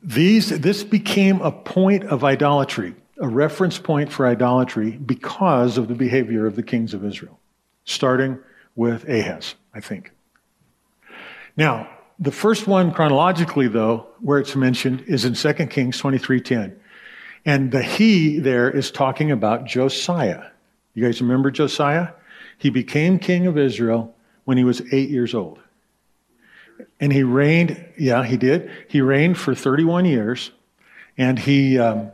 These, 0.04 0.50
this 0.60 0.84
became 0.84 1.40
a 1.40 1.50
point 1.50 2.04
of 2.04 2.24
idolatry, 2.24 2.94
a 3.18 3.26
reference 3.26 3.78
point 3.78 4.12
for 4.12 4.26
idolatry 4.26 4.90
because 4.90 5.78
of 5.78 5.88
the 5.88 5.94
behavior 5.94 6.46
of 6.46 6.56
the 6.56 6.62
kings 6.62 6.92
of 6.92 7.06
Israel, 7.06 7.40
starting 7.86 8.38
with 8.76 9.08
Ahaz, 9.08 9.54
I 9.72 9.80
think. 9.80 10.12
Now, 11.56 11.88
the 12.18 12.30
first 12.30 12.66
one 12.66 12.92
chronologically, 12.92 13.66
though, 13.66 14.06
where 14.20 14.38
it's 14.38 14.54
mentioned, 14.54 15.04
is 15.06 15.24
in 15.24 15.32
2 15.32 15.66
Kings 15.68 16.00
23.10. 16.00 16.76
And 17.46 17.72
the 17.72 17.82
he 17.82 18.38
there 18.38 18.70
is 18.70 18.90
talking 18.90 19.30
about 19.30 19.64
Josiah. 19.64 20.50
You 20.92 21.04
guys 21.04 21.20
remember 21.20 21.50
Josiah? 21.50 22.08
He 22.58 22.70
became 22.70 23.18
king 23.18 23.46
of 23.46 23.56
Israel 23.56 24.14
when 24.44 24.58
he 24.58 24.64
was 24.64 24.82
eight 24.92 25.08
years 25.08 25.34
old. 25.34 25.60
And 27.00 27.12
he 27.12 27.22
reigned, 27.22 27.84
yeah, 27.96 28.24
he 28.24 28.36
did. 28.36 28.70
He 28.88 29.00
reigned 29.00 29.38
for 29.38 29.54
31 29.54 30.04
years, 30.04 30.50
and 31.18 31.38
he, 31.38 31.78
um, 31.78 32.10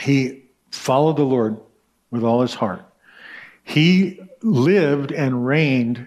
he 0.00 0.44
followed 0.70 1.16
the 1.16 1.24
Lord 1.24 1.58
with 2.10 2.22
all 2.22 2.42
his 2.42 2.54
heart. 2.54 2.84
He 3.64 4.20
lived 4.42 5.12
and 5.12 5.46
reigned 5.46 6.06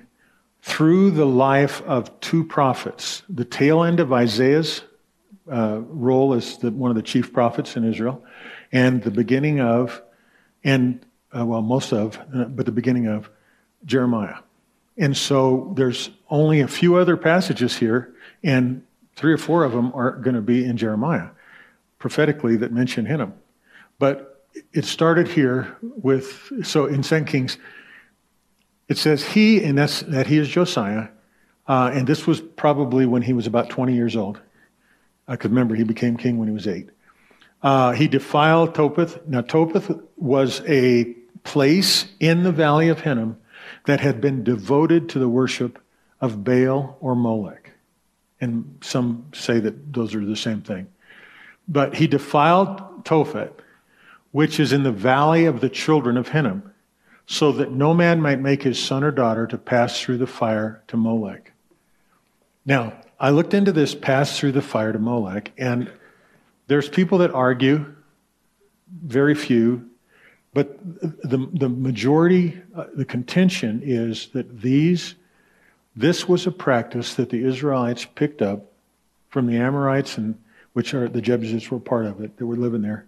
through 0.62 1.12
the 1.12 1.25
life 1.25 1.82
of 1.84 2.19
two 2.19 2.43
prophets, 2.43 3.23
the 3.29 3.45
tail 3.45 3.84
end 3.84 3.99
of 3.99 4.13
Isaiah's 4.13 4.82
uh, 5.51 5.82
role 5.88 6.34
as 6.34 6.58
the, 6.58 6.71
one 6.71 6.91
of 6.91 6.95
the 6.95 7.03
chief 7.03 7.34
prophets 7.34 7.75
in 7.75 7.84
Israel, 7.84 8.23
and 8.71 9.01
the 9.01 9.12
beginning 9.12 9.60
of, 9.62 10.01
and 10.63 11.03
uh, 11.38 11.45
well, 11.45 11.62
most 11.62 11.91
of, 11.91 12.19
uh, 12.34 12.45
but 12.45 12.65
the 12.65 12.71
beginning 12.71 13.08
of 13.08 13.29
Jeremiah. 13.86 14.38
And 14.99 15.15
so 15.15 15.71
there's 15.75 16.09
only 16.29 16.59
a 16.59 16.67
few 16.67 16.97
other 16.97 17.15
passages 17.15 17.77
here, 17.77 18.13
and 18.43 18.85
three 19.15 19.33
or 19.33 19.38
four 19.38 19.63
of 19.63 19.71
them 19.71 19.93
are 19.95 20.12
going 20.12 20.35
to 20.35 20.41
be 20.41 20.65
in 20.65 20.75
Jeremiah, 20.75 21.29
prophetically, 21.97 22.57
that 22.57 22.73
mention 22.73 23.05
Hinnom. 23.05 23.33
But 23.97 24.45
it 24.73 24.83
started 24.83 25.29
here 25.29 25.77
with, 25.81 26.51
so 26.63 26.85
in 26.85 27.01
2 27.01 27.23
Kings, 27.23 27.57
it 28.89 28.97
says 28.97 29.23
he, 29.23 29.63
and 29.63 29.77
that's, 29.77 30.01
that 30.01 30.27
he 30.27 30.38
is 30.38 30.49
Josiah, 30.49 31.07
uh, 31.67 31.91
and 31.93 32.05
this 32.05 32.27
was 32.27 32.41
probably 32.41 33.05
when 33.05 33.21
he 33.21 33.31
was 33.31 33.47
about 33.47 33.69
20 33.69 33.93
years 33.93 34.17
old. 34.17 34.41
I 35.27 35.38
could 35.38 35.51
remember 35.51 35.75
he 35.75 35.83
became 35.83 36.17
king 36.17 36.39
when 36.39 36.47
he 36.47 36.53
was 36.53 36.67
eight. 36.67 36.89
Uh, 37.62 37.91
he 37.91 38.07
defiled 38.07 38.73
Topheth. 38.73 39.25
Now, 39.27 39.41
Topheth 39.41 39.91
was 40.17 40.62
a 40.67 41.13
place 41.43 42.07
in 42.19 42.43
the 42.43 42.51
valley 42.51 42.89
of 42.89 42.99
Hinnom 42.99 43.38
that 43.85 43.99
had 43.99 44.21
been 44.21 44.43
devoted 44.43 45.09
to 45.09 45.19
the 45.19 45.29
worship 45.29 45.79
of 46.21 46.43
Baal 46.43 46.97
or 46.99 47.15
Molech. 47.15 47.71
And 48.41 48.77
some 48.81 49.25
say 49.33 49.59
that 49.59 49.93
those 49.93 50.15
are 50.15 50.25
the 50.25 50.35
same 50.35 50.61
thing. 50.61 50.87
But 51.67 51.95
he 51.95 52.07
defiled 52.07 53.05
Tophet, 53.05 53.51
which 54.31 54.59
is 54.59 54.73
in 54.73 54.83
the 54.83 54.91
valley 54.91 55.45
of 55.45 55.61
the 55.61 55.69
children 55.69 56.17
of 56.17 56.29
Hinnom, 56.29 56.73
so 57.25 57.51
that 57.53 57.71
no 57.71 57.93
man 57.93 58.21
might 58.21 58.39
make 58.39 58.63
his 58.63 58.81
son 58.81 59.03
or 59.03 59.11
daughter 59.11 59.45
to 59.47 59.57
pass 59.57 59.99
through 59.99 60.17
the 60.17 60.27
fire 60.27 60.81
to 60.87 60.97
Molech. 60.97 61.51
Now, 62.65 62.93
I 63.19 63.31
looked 63.31 63.53
into 63.53 63.71
this 63.71 63.93
pass 63.93 64.37
through 64.37 64.53
the 64.53 64.61
fire 64.61 64.93
to 64.93 64.99
Molech, 64.99 65.51
and 65.57 65.91
there's 66.67 66.89
people 66.89 67.19
that 67.19 67.31
argue, 67.31 67.93
very 69.03 69.35
few, 69.35 69.89
but 70.53 70.79
the, 71.01 71.47
the 71.53 71.69
majority, 71.69 72.59
uh, 72.75 72.85
the 72.95 73.05
contention 73.05 73.81
is 73.83 74.29
that 74.29 74.62
these, 74.62 75.15
this 75.95 76.27
was 76.27 76.47
a 76.47 76.51
practice 76.51 77.13
that 77.15 77.29
the 77.29 77.43
Israelites 77.43 78.05
picked 78.15 78.41
up 78.41 78.65
from 79.29 79.45
the 79.45 79.57
Amorites, 79.57 80.17
and 80.17 80.35
which 80.73 80.93
are 80.93 81.07
the 81.07 81.21
Jebusites 81.21 81.69
were 81.69 81.79
part 81.79 82.05
of 82.05 82.21
it, 82.21 82.38
that 82.38 82.45
were 82.45 82.55
living 82.55 82.81
there. 82.81 83.05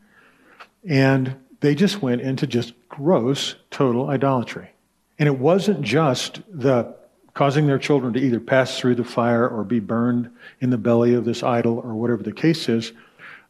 And 0.88 1.36
they 1.62 1.74
just 1.74 2.02
went 2.02 2.22
into 2.22 2.46
just 2.46 2.74
gross, 2.90 3.56
total 3.72 4.10
idolatry. 4.10 4.70
And 5.18 5.28
it 5.28 5.38
wasn't 5.38 5.82
just 5.82 6.42
the 6.52 6.96
causing 7.34 7.66
their 7.66 7.80
children 7.80 8.14
to 8.14 8.20
either 8.20 8.40
pass 8.40 8.78
through 8.78 8.96
the 8.96 9.04
fire 9.04 9.48
or 9.48 9.64
be 9.64 9.80
burned 9.80 10.30
in 10.60 10.70
the 10.70 10.78
belly 10.78 11.14
of 11.14 11.26
this 11.26 11.44
idol 11.44 11.80
or 11.80 11.96
whatever 11.96 12.22
the 12.22 12.32
case 12.32 12.68
is. 12.68 12.92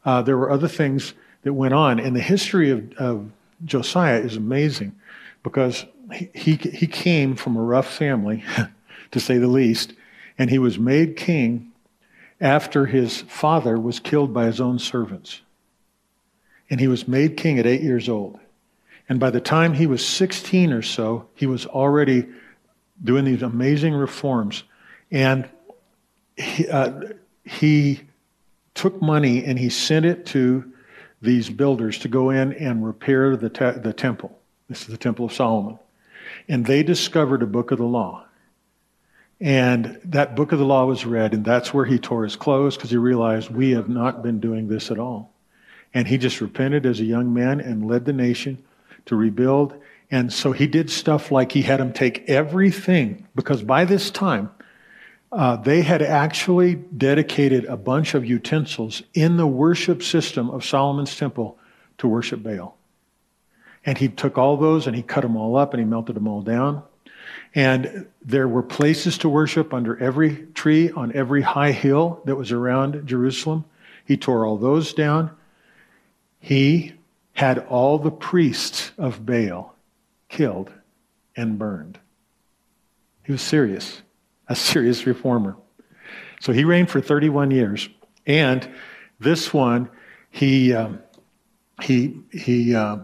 Uh, 0.05 0.21
there 0.21 0.37
were 0.37 0.51
other 0.51 0.67
things 0.67 1.13
that 1.43 1.53
went 1.53 1.73
on. 1.73 1.99
And 1.99 2.15
the 2.15 2.21
history 2.21 2.69
of, 2.69 2.91
of 2.93 3.31
Josiah 3.65 4.19
is 4.19 4.35
amazing 4.35 4.95
because 5.43 5.85
he, 6.13 6.29
he, 6.33 6.55
he 6.55 6.87
came 6.87 7.35
from 7.35 7.55
a 7.55 7.61
rough 7.61 7.91
family, 7.91 8.43
to 9.11 9.19
say 9.19 9.37
the 9.37 9.47
least, 9.47 9.93
and 10.37 10.49
he 10.49 10.59
was 10.59 10.79
made 10.79 11.15
king 11.15 11.71
after 12.39 12.87
his 12.87 13.21
father 13.21 13.79
was 13.79 13.99
killed 13.99 14.33
by 14.33 14.45
his 14.45 14.59
own 14.59 14.79
servants. 14.79 15.41
And 16.69 16.79
he 16.79 16.87
was 16.87 17.07
made 17.07 17.37
king 17.37 17.59
at 17.59 17.67
eight 17.67 17.81
years 17.81 18.09
old. 18.09 18.39
And 19.07 19.19
by 19.19 19.29
the 19.29 19.41
time 19.41 19.73
he 19.73 19.87
was 19.87 20.05
16 20.05 20.71
or 20.71 20.81
so, 20.81 21.27
he 21.35 21.45
was 21.45 21.65
already 21.65 22.27
doing 23.03 23.25
these 23.25 23.43
amazing 23.43 23.93
reforms. 23.93 24.63
And 25.11 25.49
he, 26.37 26.67
uh, 26.67 27.01
he 27.43 28.01
took 28.73 29.01
money 29.01 29.43
and 29.43 29.59
he 29.59 29.69
sent 29.69 30.05
it 30.05 30.25
to 30.27 30.70
these 31.21 31.49
builders 31.49 31.99
to 31.99 32.07
go 32.07 32.29
in 32.29 32.53
and 32.53 32.85
repair 32.85 33.35
the, 33.35 33.49
te- 33.49 33.79
the 33.79 33.93
temple. 33.93 34.37
This 34.69 34.81
is 34.81 34.87
the 34.87 34.97
Temple 34.97 35.25
of 35.25 35.33
Solomon. 35.33 35.77
And 36.47 36.65
they 36.65 36.81
discovered 36.81 37.43
a 37.43 37.47
book 37.47 37.71
of 37.71 37.77
the 37.77 37.83
law. 37.85 38.25
And 39.39 39.99
that 40.05 40.35
book 40.35 40.51
of 40.51 40.59
the 40.59 40.65
law 40.65 40.85
was 40.85 41.05
read, 41.05 41.33
and 41.33 41.43
that's 41.43 41.73
where 41.73 41.85
he 41.85 41.97
tore 41.97 42.23
his 42.23 42.35
clothes 42.35 42.75
because 42.75 42.91
he 42.91 42.97
realized 42.97 43.49
we 43.49 43.71
have 43.71 43.89
not 43.89 44.23
been 44.23 44.39
doing 44.39 44.67
this 44.67 44.91
at 44.91 44.99
all. 44.99 45.33
And 45.93 46.07
he 46.07 46.17
just 46.17 46.41
repented 46.41 46.85
as 46.85 46.99
a 46.99 47.05
young 47.05 47.33
man 47.33 47.59
and 47.59 47.87
led 47.87 48.05
the 48.05 48.13
nation 48.13 48.63
to 49.05 49.15
rebuild 49.15 49.81
and 50.11 50.31
so 50.31 50.51
he 50.51 50.67
did 50.67 50.89
stuff 50.89 51.31
like 51.31 51.53
he 51.53 51.61
had 51.61 51.79
them 51.79 51.93
take 51.93 52.29
everything, 52.29 53.27
because 53.33 53.63
by 53.63 53.85
this 53.85 54.11
time, 54.11 54.51
uh, 55.31 55.55
they 55.57 55.81
had 55.81 56.01
actually 56.01 56.75
dedicated 56.75 57.65
a 57.65 57.77
bunch 57.77 58.13
of 58.13 58.25
utensils 58.25 59.01
in 59.13 59.37
the 59.37 59.47
worship 59.47 60.03
system 60.03 60.49
of 60.49 60.65
Solomon's 60.65 61.15
temple 61.15 61.57
to 61.97 62.07
worship 62.07 62.43
Baal. 62.43 62.77
And 63.85 63.97
he 63.97 64.09
took 64.09 64.37
all 64.37 64.57
those 64.57 64.87
and 64.87 64.95
he 64.95 65.01
cut 65.01 65.21
them 65.21 65.37
all 65.37 65.55
up 65.55 65.73
and 65.73 65.79
he 65.79 65.85
melted 65.85 66.15
them 66.15 66.27
all 66.27 66.41
down. 66.41 66.83
And 67.55 68.07
there 68.23 68.47
were 68.47 68.63
places 68.63 69.17
to 69.19 69.29
worship 69.29 69.73
under 69.73 69.97
every 69.97 70.47
tree 70.53 70.91
on 70.91 71.13
every 71.13 71.41
high 71.41 71.71
hill 71.71 72.21
that 72.25 72.35
was 72.35 72.51
around 72.51 73.07
Jerusalem. 73.07 73.65
He 74.05 74.17
tore 74.17 74.45
all 74.45 74.57
those 74.57 74.93
down. 74.93 75.31
He 76.39 76.93
had 77.33 77.59
all 77.59 77.97
the 77.97 78.11
priests 78.11 78.91
of 78.97 79.25
Baal 79.25 79.71
killed, 80.31 80.71
and 81.35 81.59
burned. 81.59 81.99
He 83.23 83.31
was 83.31 83.41
serious, 83.41 84.01
a 84.51 84.55
serious 84.55 85.07
reformer. 85.07 85.55
So 86.41 86.51
he 86.51 86.65
reigned 86.65 86.89
for 86.89 86.99
31 86.99 87.51
years. 87.51 87.87
And 88.27 88.69
this 89.19 89.53
one, 89.53 89.89
he, 90.29 90.73
um, 90.73 90.99
he, 91.81 92.19
he 92.31 92.75
uh, 92.75 92.97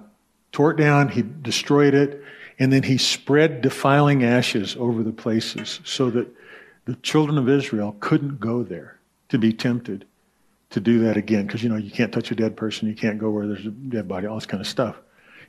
tore 0.52 0.72
it 0.72 0.78
down, 0.78 1.08
he 1.08 1.24
destroyed 1.42 1.94
it, 1.94 2.22
and 2.60 2.74
then 2.74 2.84
he 2.84 2.98
spread 2.98 3.62
defiling 3.62 4.24
ashes 4.24 4.76
over 4.78 5.04
the 5.04 5.12
places 5.12 5.80
so 5.86 6.10
that 6.10 6.28
the 6.86 6.96
children 6.96 7.38
of 7.38 7.48
Israel 7.48 7.96
couldn't 8.00 8.40
go 8.40 8.64
there 8.64 9.00
to 9.30 9.38
be 9.38 9.54
tempted 9.54 10.06
to 10.72 10.80
do 10.82 11.00
that 11.00 11.16
again. 11.16 11.46
Because, 11.46 11.64
you 11.64 11.70
know, 11.70 11.78
you 11.78 11.92
can't 11.92 12.12
touch 12.12 12.30
a 12.32 12.36
dead 12.36 12.58
person, 12.58 12.90
you 12.90 12.96
can't 12.96 13.20
go 13.20 13.30
where 13.30 13.48
there's 13.48 13.66
a 13.66 13.72
dead 13.72 14.08
body, 14.08 14.28
all 14.28 14.36
this 14.36 14.46
kind 14.46 14.60
of 14.60 14.68
stuff. 14.68 14.98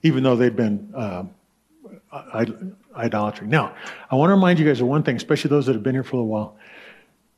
Even 0.05 0.23
though 0.23 0.37
they'd 0.37 0.55
been 0.55 0.93
uh, 0.95 1.25
idolatry. 2.99 3.47
Now, 3.47 3.75
I 4.11 4.17
want 4.17 4.31
to 4.31 4.35
remind 4.35 4.59
you 4.59 4.67
guys 4.67 4.81
of 4.81 4.87
one 4.87 5.03
thing, 5.03 5.17
especially 5.17 5.51
those 5.51 5.67
that 5.67 5.75
have 5.75 5.83
been 5.83 5.95
here 5.95 6.05
for 6.05 6.19
a 6.19 6.25
while. 6.25 6.57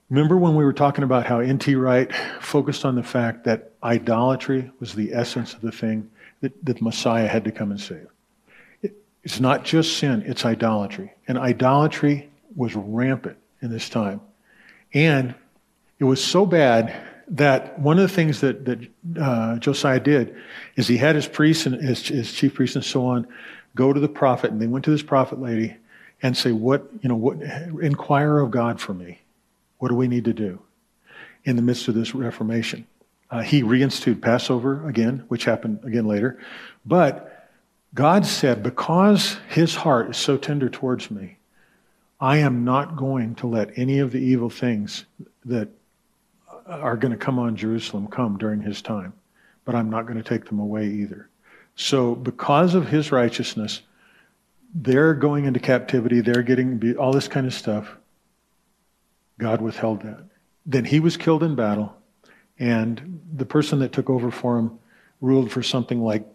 Remember 0.08 0.36
when 0.36 0.56
we 0.56 0.64
were 0.64 0.72
talking 0.72 1.04
about 1.04 1.26
how 1.26 1.38
N.T. 1.38 1.76
Wright 1.76 2.12
focused 2.40 2.84
on 2.84 2.96
the 2.96 3.02
fact 3.02 3.44
that 3.44 3.72
idolatry 3.82 4.70
was 4.80 4.94
the 4.94 5.12
essence 5.12 5.54
of 5.54 5.60
the 5.60 5.70
thing 5.70 6.10
that, 6.40 6.64
that 6.64 6.82
Messiah 6.82 7.28
had 7.28 7.44
to 7.44 7.52
come 7.52 7.70
and 7.70 7.80
save? 7.80 8.08
It, 8.82 8.96
it's 9.22 9.38
not 9.38 9.64
just 9.64 9.98
sin, 9.98 10.24
it's 10.26 10.44
idolatry. 10.44 11.12
And 11.28 11.38
idolatry 11.38 12.28
was 12.56 12.74
rampant 12.74 13.36
in 13.62 13.70
this 13.70 13.88
time. 13.88 14.20
And 14.92 15.34
it 16.00 16.04
was 16.04 16.22
so 16.24 16.44
bad 16.44 16.92
that 17.28 17.78
one 17.78 17.98
of 17.98 18.02
the 18.02 18.14
things 18.14 18.40
that, 18.40 18.64
that 18.64 18.80
uh, 19.20 19.58
Josiah 19.58 20.00
did 20.00 20.34
is 20.74 20.88
he 20.88 20.96
had 20.96 21.14
his 21.14 21.28
priests 21.28 21.66
and 21.66 21.80
his, 21.80 22.08
his 22.08 22.32
chief 22.32 22.54
priests 22.54 22.74
and 22.74 22.84
so 22.84 23.06
on 23.06 23.28
go 23.74 23.92
to 23.92 24.00
the 24.00 24.08
prophet, 24.08 24.50
and 24.50 24.60
they 24.60 24.66
went 24.66 24.84
to 24.84 24.90
this 24.90 25.02
prophet 25.02 25.40
lady 25.40 25.76
and 26.22 26.36
say, 26.36 26.52
What, 26.52 26.88
you 27.02 27.08
know, 27.08 27.16
what, 27.16 27.40
inquire 27.82 28.38
of 28.38 28.50
God 28.50 28.80
for 28.80 28.94
me. 28.94 29.20
What 29.78 29.88
do 29.88 29.94
we 29.94 30.08
need 30.08 30.26
to 30.26 30.32
do 30.32 30.60
in 31.44 31.56
the 31.56 31.62
midst 31.62 31.88
of 31.88 31.94
this 31.94 32.14
Reformation? 32.14 32.86
Uh, 33.30 33.40
he 33.40 33.62
reinstituted 33.62 34.20
Passover 34.20 34.86
again, 34.88 35.24
which 35.28 35.44
happened 35.44 35.80
again 35.84 36.06
later. 36.06 36.38
But 36.84 37.48
God 37.94 38.26
said, 38.26 38.62
Because 38.62 39.38
his 39.48 39.74
heart 39.74 40.10
is 40.10 40.16
so 40.16 40.36
tender 40.36 40.68
towards 40.68 41.10
me, 41.10 41.38
I 42.20 42.38
am 42.38 42.64
not 42.64 42.96
going 42.96 43.34
to 43.36 43.46
let 43.46 43.78
any 43.78 44.00
of 44.00 44.12
the 44.12 44.18
evil 44.18 44.50
things 44.50 45.06
that 45.46 45.68
are 46.66 46.96
going 46.96 47.12
to 47.12 47.18
come 47.18 47.38
on 47.38 47.56
Jerusalem 47.56 48.06
come 48.06 48.36
during 48.36 48.60
his 48.60 48.82
time, 48.82 49.14
but 49.64 49.74
I'm 49.74 49.88
not 49.88 50.06
going 50.06 50.22
to 50.22 50.28
take 50.28 50.44
them 50.44 50.58
away 50.58 50.86
either. 50.86 51.29
So, 51.80 52.14
because 52.14 52.74
of 52.74 52.88
his 52.88 53.10
righteousness, 53.10 53.80
they're 54.74 55.14
going 55.14 55.46
into 55.46 55.60
captivity, 55.60 56.20
they're 56.20 56.42
getting 56.42 56.94
all 56.98 57.10
this 57.10 57.26
kind 57.26 57.46
of 57.46 57.54
stuff. 57.54 57.96
God 59.38 59.62
withheld 59.62 60.02
that. 60.02 60.24
Then 60.66 60.84
he 60.84 61.00
was 61.00 61.16
killed 61.16 61.42
in 61.42 61.54
battle, 61.54 61.96
and 62.58 63.22
the 63.34 63.46
person 63.46 63.78
that 63.78 63.92
took 63.92 64.10
over 64.10 64.30
for 64.30 64.58
him 64.58 64.78
ruled 65.22 65.50
for 65.50 65.62
something 65.62 66.02
like 66.02 66.26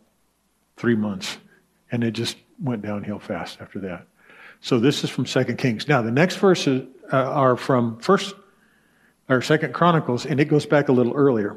three 0.78 0.96
months, 0.96 1.38
and 1.92 2.04
it 2.04 2.12
just 2.12 2.38
went 2.60 2.82
downhill 2.82 3.20
fast 3.20 3.62
after 3.62 3.80
that. 3.82 4.08
So 4.62 4.80
this 4.80 5.04
is 5.04 5.12
from 5.12 5.28
Second 5.28 5.58
Kings. 5.58 5.88
Now 5.88 6.02
the 6.02 6.10
next 6.10 6.38
verses 6.38 6.88
uh, 7.14 7.18
are 7.18 7.56
from 7.56 8.00
First 8.00 8.34
or 9.30 9.44
Second 9.44 9.76
Chronicles, 9.76 10.26
and 10.26 10.40
it 10.40 10.46
goes 10.46 10.66
back 10.66 10.90
a 10.90 10.92
little 10.92 11.14
earlier. 11.14 11.56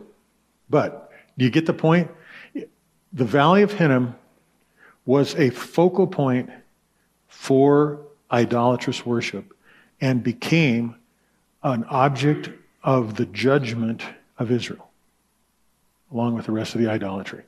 But 0.68 1.11
do 1.39 1.47
you 1.47 1.51
get 1.51 1.64
the 1.64 1.72
point? 1.72 2.11
The 3.13 3.25
Valley 3.25 3.63
of 3.63 3.73
Hinnom 3.73 4.15
was 5.07 5.35
a 5.37 5.51
focal 5.51 6.07
point 6.07 6.51
for 7.29 8.01
idolatrous 8.31 9.07
worship 9.07 9.55
and 10.01 10.23
became 10.23 10.95
an 11.63 11.85
object 11.85 12.51
of 12.83 13.17
the 13.17 13.27
judgment 13.27 14.03
of 14.39 14.51
Israel. 14.51 14.85
along 16.11 16.35
with 16.35 16.47
the 16.47 16.53
rest 16.53 16.75
of 16.75 16.81
the 16.81 16.89
idolatry. 16.89 17.43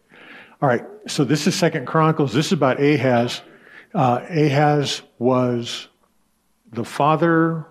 All 0.61 0.69
right, 0.69 0.85
so 1.07 1.25
this 1.25 1.47
is 1.47 1.55
Second 1.55 1.87
Chronicles. 1.87 2.35
This 2.35 2.47
is 2.47 2.53
about 2.53 2.79
Ahaz. 2.79 3.41
Uh, 3.95 4.21
Ahaz 4.29 5.01
was 5.19 5.89
the 6.73 6.85
father. 6.85 7.65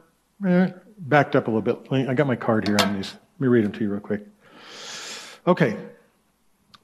Eh, 0.45 0.71
backed 0.97 1.35
up 1.35 1.47
a 1.47 1.51
little 1.51 1.61
bit. 1.61 2.09
I 2.09 2.15
got 2.15 2.25
my 2.25 2.35
card 2.35 2.67
here 2.67 2.77
on 2.81 2.95
these. 2.95 3.13
Let 3.13 3.41
me 3.41 3.47
read 3.47 3.65
them 3.65 3.71
to 3.73 3.81
you 3.81 3.91
real 3.91 3.99
quick. 3.99 4.25
Okay, 5.45 5.77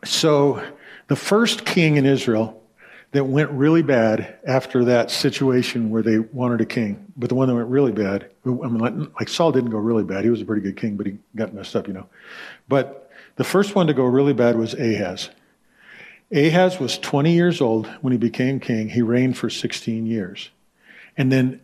so 0.04 0.64
the 1.08 1.16
first 1.16 1.66
king 1.66 1.98
in 1.98 2.06
Israel 2.06 2.62
that 3.12 3.24
went 3.24 3.50
really 3.52 3.82
bad 3.82 4.38
after 4.46 4.86
that 4.86 5.10
situation 5.10 5.90
where 5.90 6.02
they 6.02 6.20
wanted 6.20 6.60
a 6.62 6.66
king, 6.66 7.14
but 7.16 7.30
the 7.30 7.36
one 7.36 7.48
that 7.48 7.56
went 7.56 7.70
really 7.70 7.92
bad, 7.92 8.30
I 8.46 8.50
mean, 8.50 9.12
like, 9.18 9.30
Saul 9.30 9.52
didn't 9.52 9.70
go 9.70 9.78
really 9.78 10.04
bad. 10.04 10.24
He 10.24 10.30
was 10.30 10.42
a 10.42 10.46
pretty 10.46 10.62
good 10.62 10.76
king, 10.76 10.98
but 10.98 11.06
he 11.06 11.18
got 11.36 11.54
messed 11.54 11.76
up, 11.76 11.88
you 11.88 11.94
know. 11.94 12.08
But 12.68 13.10
the 13.38 13.44
first 13.44 13.76
one 13.76 13.88
to 13.88 13.94
go 13.94 14.04
really 14.04 14.34
bad 14.34 14.58
was 14.58 14.74
Ahaz. 14.74 15.30
Ahaz 16.34 16.80
was 16.80 16.98
20 16.98 17.34
years 17.34 17.62
old 17.62 17.88
when 18.02 18.12
he 18.12 18.18
became 18.18 18.60
king. 18.60 18.90
He 18.90 19.02
reigned 19.02 19.38
for 19.38 19.50
16 19.50 20.06
years. 20.06 20.50
And 21.16 21.32
then 21.32 21.62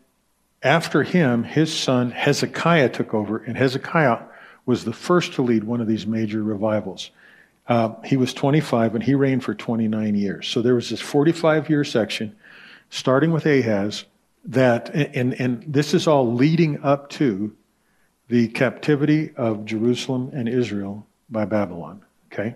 after 0.63 1.03
him, 1.03 1.43
his 1.43 1.77
son 1.77 2.11
Hezekiah 2.11 2.89
took 2.89 3.13
over, 3.13 3.37
and 3.37 3.57
Hezekiah 3.57 4.19
was 4.65 4.85
the 4.85 4.93
first 4.93 5.33
to 5.33 5.41
lead 5.41 5.63
one 5.63 5.81
of 5.81 5.87
these 5.87 6.05
major 6.05 6.43
revivals. 6.43 7.09
Uh, 7.67 7.93
he 8.03 8.17
was 8.17 8.33
25 8.33 8.95
and 8.95 9.03
he 9.03 9.15
reigned 9.15 9.43
for 9.43 9.53
29 9.53 10.15
years. 10.15 10.47
So 10.47 10.61
there 10.61 10.75
was 10.75 10.89
this 10.89 11.01
45 11.01 11.69
year 11.69 11.83
section, 11.83 12.35
starting 12.89 13.31
with 13.31 13.45
Ahaz, 13.45 14.05
that, 14.45 14.89
and, 14.93 15.33
and 15.35 15.63
this 15.67 15.93
is 15.93 16.07
all 16.07 16.33
leading 16.33 16.81
up 16.83 17.09
to 17.11 17.55
the 18.27 18.47
captivity 18.47 19.31
of 19.35 19.65
Jerusalem 19.65 20.31
and 20.33 20.49
Israel 20.49 21.05
by 21.29 21.45
Babylon. 21.45 22.01
Okay? 22.31 22.55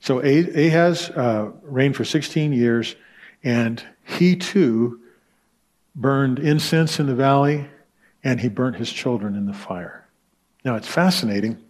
So 0.00 0.20
Ahaz 0.20 1.08
uh, 1.10 1.50
reigned 1.62 1.96
for 1.96 2.04
16 2.04 2.52
years, 2.52 2.94
and 3.42 3.82
he 4.04 4.36
too 4.36 5.00
burned 5.94 6.38
incense 6.38 6.98
in 6.98 7.06
the 7.06 7.14
valley, 7.14 7.66
and 8.22 8.40
he 8.40 8.48
burnt 8.48 8.76
his 8.76 8.92
children 8.92 9.34
in 9.34 9.46
the 9.46 9.54
fire. 9.54 10.06
Now 10.64 10.74
it's 10.74 10.88
fascinating 10.88 11.62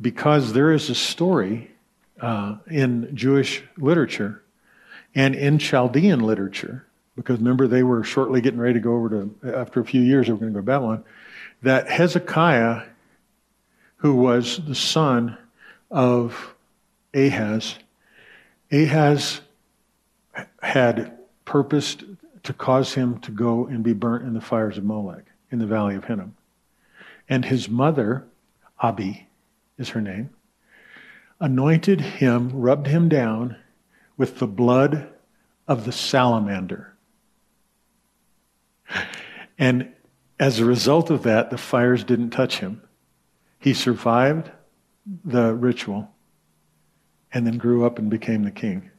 because 0.00 0.52
there 0.52 0.72
is 0.72 0.90
a 0.90 0.94
story 0.94 1.70
uh, 2.24 2.56
in 2.70 3.14
Jewish 3.14 3.62
literature 3.76 4.42
and 5.14 5.34
in 5.34 5.58
Chaldean 5.58 6.20
literature, 6.20 6.86
because 7.16 7.38
remember 7.38 7.66
they 7.66 7.82
were 7.82 8.02
shortly 8.02 8.40
getting 8.40 8.58
ready 8.58 8.74
to 8.74 8.80
go 8.80 8.94
over 8.94 9.10
to, 9.10 9.54
after 9.54 9.80
a 9.80 9.84
few 9.84 10.00
years, 10.00 10.26
they 10.26 10.32
were 10.32 10.38
going 10.38 10.52
to 10.52 10.54
go 10.54 10.60
to 10.60 10.66
Babylon, 10.66 11.04
that 11.62 11.88
Hezekiah, 11.88 12.82
who 13.96 14.14
was 14.14 14.58
the 14.66 14.74
son 14.74 15.36
of 15.90 16.54
Ahaz, 17.12 17.76
Ahaz 18.72 19.42
had 20.62 21.18
purposed 21.44 22.04
to 22.42 22.52
cause 22.52 22.94
him 22.94 23.20
to 23.20 23.30
go 23.30 23.66
and 23.66 23.84
be 23.84 23.92
burnt 23.92 24.24
in 24.24 24.32
the 24.32 24.40
fires 24.40 24.78
of 24.78 24.84
Molech 24.84 25.24
in 25.50 25.58
the 25.58 25.66
valley 25.66 25.94
of 25.94 26.04
Hinnom. 26.06 26.34
And 27.28 27.44
his 27.44 27.68
mother, 27.68 28.24
Abi 28.80 29.28
is 29.78 29.90
her 29.90 30.00
name, 30.00 30.30
anointed 31.40 32.00
him, 32.00 32.50
rubbed 32.52 32.86
him 32.86 33.08
down 33.08 33.56
with 34.16 34.38
the 34.38 34.46
blood 34.46 35.08
of 35.66 35.84
the 35.84 35.92
salamander. 35.92 36.94
And 39.58 39.92
as 40.38 40.58
a 40.58 40.64
result 40.64 41.10
of 41.10 41.22
that, 41.24 41.50
the 41.50 41.58
fires 41.58 42.04
didn't 42.04 42.30
touch 42.30 42.58
him. 42.58 42.82
He 43.58 43.72
survived 43.72 44.50
the 45.24 45.54
ritual 45.54 46.10
and 47.32 47.46
then 47.46 47.58
grew 47.58 47.86
up 47.86 47.98
and 47.98 48.10
became 48.10 48.42
the 48.42 48.50
king 48.50 48.90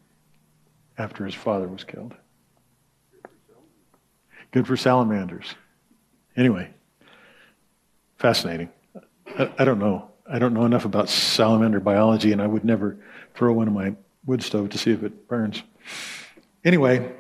after 0.98 1.26
his 1.26 1.36
father 1.36 1.68
was 1.68 1.84
killed. 1.84 2.14
Good 4.52 4.68
for 4.68 4.78
salamanders. 4.78 5.56
Anyway, 6.38 6.70
fascinating. 8.18 8.70
I, 9.38 9.52
I, 9.60 9.66
don't 9.66 9.80
know. 9.80 10.10
I 10.30 10.40
don't 10.40 10.54
know 10.54 10.66
enough 10.66 10.86
about 10.86 11.10
salamander 11.10 11.80
biology, 11.80 12.32
and 12.32 12.42
I 12.42 12.48
would 12.48 12.66
never 12.66 12.98
throw 13.36 13.54
one 13.54 13.68
in 13.68 13.74
my 13.74 13.96
wood 14.26 14.44
stove 14.44 14.70
to 14.72 14.78
see 14.78 14.92
if 14.92 15.04
it 15.04 15.28
burns. 15.28 15.62
Anyway, 16.64 17.12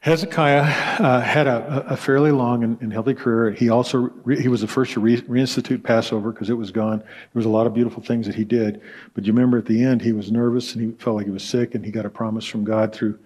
Hezekiah 0.00 0.62
uh, 0.62 1.20
had 1.20 1.46
a, 1.46 1.86
a, 1.88 1.96
fairly 1.96 2.30
long 2.30 2.64
and, 2.64 2.80
and, 2.80 2.92
healthy 2.92 3.14
career. 3.14 3.52
He 3.52 3.68
also 3.68 4.10
re, 4.24 4.40
he 4.40 4.48
was 4.48 4.62
the 4.62 4.66
first 4.66 4.92
to 4.92 5.00
re, 5.00 5.20
reinstitute 5.22 5.82
Passover 5.82 6.32
because 6.32 6.50
it 6.50 6.54
was 6.54 6.70
gone. 6.70 6.98
There 6.98 7.08
was 7.34 7.46
a 7.46 7.50
lot 7.50 7.66
of 7.66 7.74
beautiful 7.74 8.02
things 8.02 8.26
that 8.26 8.34
he 8.34 8.44
did, 8.44 8.80
but 9.14 9.24
you 9.24 9.32
remember 9.32 9.58
at 9.58 9.66
the 9.66 9.82
end 9.82 10.00
he 10.02 10.12
was 10.12 10.30
nervous 10.30 10.74
and 10.74 10.84
he 10.84 10.92
felt 11.02 11.16
like 11.16 11.26
he 11.26 11.32
was 11.32 11.44
sick, 11.44 11.74
and 11.74 11.84
he 11.84 11.90
got 11.90 12.06
a 12.06 12.10
promise 12.10 12.46
from 12.46 12.64
God 12.64 12.94
through 12.94 13.18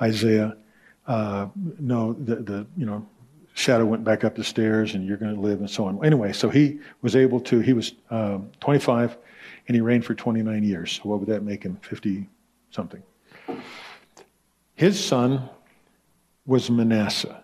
Isaiah 0.00 0.56
uh, 1.08 1.48
no, 1.80 2.12
the, 2.12 2.36
the, 2.36 2.66
you 2.76 2.84
know, 2.84 3.04
shadow 3.58 3.84
went 3.84 4.04
back 4.04 4.22
up 4.22 4.36
the 4.36 4.44
stairs 4.44 4.94
and 4.94 5.04
you're 5.04 5.16
going 5.16 5.34
to 5.34 5.40
live 5.40 5.58
and 5.58 5.68
so 5.68 5.84
on. 5.84 6.04
Anyway, 6.04 6.32
so 6.32 6.48
he 6.48 6.78
was 7.02 7.16
able 7.16 7.40
to, 7.40 7.58
he 7.58 7.72
was 7.72 7.92
um, 8.10 8.50
25 8.60 9.16
and 9.66 9.74
he 9.74 9.80
reigned 9.80 10.04
for 10.04 10.14
29 10.14 10.62
years. 10.62 10.92
So 10.92 11.08
what 11.08 11.18
would 11.18 11.28
that 11.28 11.42
make 11.42 11.64
him? 11.64 11.76
50 11.82 12.28
something. 12.70 13.02
His 14.74 15.04
son 15.04 15.48
was 16.46 16.70
Manasseh. 16.70 17.42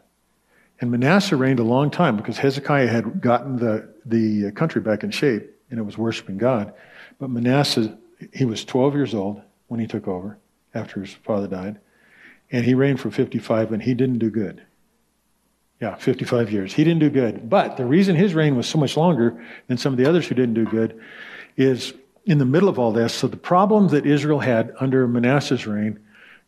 And 0.80 0.90
Manasseh 0.90 1.36
reigned 1.36 1.58
a 1.58 1.64
long 1.64 1.90
time 1.90 2.16
because 2.16 2.38
Hezekiah 2.38 2.86
had 2.86 3.20
gotten 3.20 3.56
the, 3.56 3.92
the 4.06 4.52
country 4.52 4.80
back 4.80 5.02
in 5.02 5.10
shape 5.10 5.50
and 5.70 5.80
it 5.80 5.82
was 5.82 5.98
worshiping 5.98 6.38
God. 6.38 6.72
But 7.18 7.30
Manasseh, 7.30 7.98
he 8.32 8.44
was 8.44 8.64
12 8.64 8.94
years 8.94 9.14
old 9.14 9.42
when 9.66 9.80
he 9.80 9.86
took 9.88 10.06
over 10.06 10.38
after 10.74 11.00
his 11.00 11.12
father 11.12 11.48
died 11.48 11.80
and 12.52 12.64
he 12.64 12.74
reigned 12.74 13.00
for 13.00 13.10
55 13.10 13.72
and 13.72 13.82
he 13.82 13.94
didn't 13.94 14.18
do 14.18 14.30
good. 14.30 14.62
Yeah, 15.84 15.96
55 15.96 16.50
years. 16.50 16.72
He 16.72 16.82
didn't 16.82 17.00
do 17.00 17.10
good. 17.10 17.50
But 17.50 17.76
the 17.76 17.84
reason 17.84 18.16
his 18.16 18.34
reign 18.34 18.56
was 18.56 18.66
so 18.66 18.78
much 18.78 18.96
longer 18.96 19.44
than 19.66 19.76
some 19.76 19.92
of 19.92 19.98
the 19.98 20.06
others 20.06 20.26
who 20.26 20.34
didn't 20.34 20.54
do 20.54 20.64
good 20.64 20.98
is 21.58 21.92
in 22.24 22.38
the 22.38 22.46
middle 22.46 22.70
of 22.70 22.78
all 22.78 22.90
this. 22.90 23.12
So 23.12 23.26
the 23.26 23.36
problem 23.36 23.88
that 23.88 24.06
Israel 24.06 24.38
had 24.38 24.74
under 24.80 25.06
Manasseh's 25.06 25.66
reign, 25.66 26.00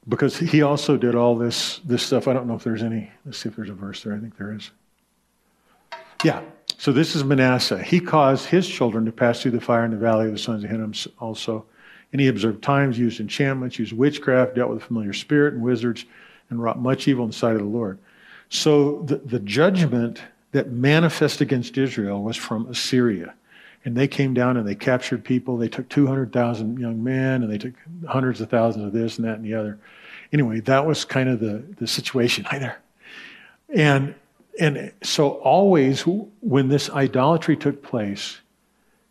because 0.08 0.38
he 0.38 0.62
also 0.62 0.96
did 0.96 1.14
all 1.14 1.36
this, 1.36 1.80
this 1.84 2.02
stuff. 2.02 2.28
I 2.28 2.32
don't 2.32 2.46
know 2.46 2.54
if 2.54 2.64
there's 2.64 2.82
any, 2.82 3.10
let's 3.26 3.36
see 3.36 3.50
if 3.50 3.56
there's 3.56 3.68
a 3.68 3.74
verse 3.74 4.02
there. 4.02 4.14
I 4.14 4.20
think 4.20 4.38
there 4.38 4.54
is. 4.54 4.70
Yeah. 6.24 6.40
So 6.78 6.90
this 6.90 7.14
is 7.14 7.22
Manasseh. 7.22 7.82
He 7.82 8.00
caused 8.00 8.46
his 8.46 8.66
children 8.66 9.04
to 9.04 9.12
pass 9.12 9.42
through 9.42 9.50
the 9.50 9.60
fire 9.60 9.84
in 9.84 9.90
the 9.90 9.98
valley 9.98 10.28
of 10.28 10.32
the 10.32 10.38
sons 10.38 10.64
of 10.64 10.70
Hinnom 10.70 10.94
also. 11.18 11.66
And 12.10 12.22
he 12.22 12.28
observed 12.28 12.62
times, 12.62 12.98
used 12.98 13.20
enchantments, 13.20 13.78
used 13.78 13.92
witchcraft, 13.92 14.54
dealt 14.54 14.70
with 14.70 14.82
familiar 14.82 15.12
spirit 15.12 15.52
and 15.52 15.62
wizards, 15.62 16.06
and 16.48 16.62
wrought 16.62 16.78
much 16.78 17.06
evil 17.06 17.24
in 17.24 17.32
the 17.32 17.36
sight 17.36 17.52
of 17.52 17.60
the 17.60 17.66
Lord. 17.66 17.98
So 18.48 19.02
the, 19.02 19.16
the 19.16 19.40
judgment 19.40 20.22
that 20.52 20.70
manifested 20.70 21.42
against 21.42 21.76
Israel 21.76 22.22
was 22.22 22.36
from 22.36 22.66
Assyria. 22.68 23.34
And 23.84 23.96
they 23.96 24.08
came 24.08 24.34
down 24.34 24.56
and 24.56 24.66
they 24.66 24.74
captured 24.74 25.24
people. 25.24 25.56
They 25.56 25.68
took 25.68 25.88
200,000 25.88 26.78
young 26.78 27.04
men 27.04 27.42
and 27.42 27.52
they 27.52 27.58
took 27.58 27.74
hundreds 28.08 28.40
of 28.40 28.50
thousands 28.50 28.84
of 28.84 28.92
this 28.92 29.18
and 29.18 29.26
that 29.26 29.36
and 29.36 29.44
the 29.44 29.54
other. 29.54 29.78
Anyway, 30.32 30.60
that 30.60 30.84
was 30.84 31.04
kind 31.04 31.28
of 31.28 31.40
the, 31.40 31.62
the 31.78 31.86
situation 31.86 32.44
there. 32.52 32.80
And, 33.68 34.14
and 34.58 34.92
so, 35.02 35.30
always 35.30 36.02
when 36.40 36.68
this 36.68 36.88
idolatry 36.90 37.56
took 37.56 37.82
place, 37.82 38.38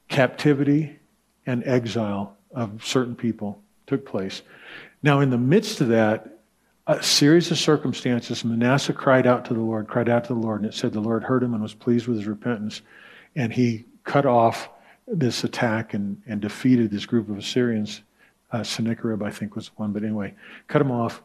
captivity 0.07 0.97
and 1.45 1.63
exile 1.65 2.36
of 2.51 2.83
certain 2.83 3.15
people 3.15 3.61
took 3.88 4.05
place. 4.05 4.41
Now, 5.03 5.19
in 5.19 5.29
the 5.29 5.38
midst 5.38 5.81
of 5.81 5.89
that, 5.89 6.34
a 6.88 7.01
series 7.01 7.49
of 7.49 7.57
circumstances, 7.57 8.45
Manasseh 8.45 8.93
cried 8.93 9.25
out 9.25 9.45
to 9.45 9.53
the 9.53 9.61
Lord, 9.61 9.88
cried 9.88 10.09
out 10.09 10.25
to 10.25 10.33
the 10.33 10.39
Lord, 10.39 10.61
and 10.61 10.69
it 10.69 10.75
said 10.75 10.93
the 10.93 10.99
Lord 10.99 11.23
heard 11.23 11.41
him 11.43 11.53
and 11.53 11.63
was 11.63 11.73
pleased 11.73 12.07
with 12.07 12.17
his 12.17 12.27
repentance. 12.27 12.81
And 13.36 13.51
he 13.51 13.86
cut 14.03 14.25
off 14.25 14.69
this 15.07 15.43
attack 15.43 15.93
and, 15.93 16.21
and 16.27 16.41
defeated 16.41 16.91
this 16.91 17.05
group 17.05 17.29
of 17.29 17.38
Assyrians. 17.38 18.01
Uh, 18.51 18.63
Sennacherib, 18.63 19.23
I 19.23 19.31
think, 19.31 19.55
was 19.55 19.71
one, 19.77 19.91
but 19.91 20.03
anyway, 20.03 20.36
cut 20.67 20.81
him 20.81 20.91
off. 20.91 21.21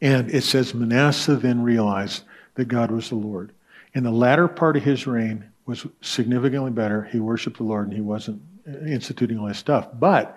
And 0.00 0.30
it 0.30 0.42
says 0.42 0.74
Manasseh 0.74 1.36
then 1.36 1.62
realized 1.62 2.24
that 2.54 2.66
God 2.66 2.90
was 2.90 3.10
the 3.10 3.16
Lord. 3.16 3.52
In 3.94 4.02
the 4.02 4.10
latter 4.10 4.48
part 4.48 4.76
of 4.76 4.82
his 4.82 5.06
reign 5.06 5.44
was 5.66 5.86
significantly 6.00 6.70
better. 6.70 7.04
He 7.04 7.20
worshiped 7.20 7.58
the 7.58 7.64
Lord 7.64 7.86
and 7.86 7.94
he 7.94 8.02
wasn't 8.02 8.42
instituting 8.66 9.38
all 9.38 9.46
this 9.46 9.58
stuff. 9.58 9.88
But 9.94 10.36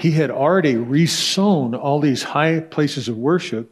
he 0.00 0.12
had 0.12 0.30
already 0.30 0.76
resown 0.76 1.74
all 1.74 2.00
these 2.00 2.22
high 2.22 2.60
places 2.60 3.06
of 3.06 3.18
worship. 3.18 3.70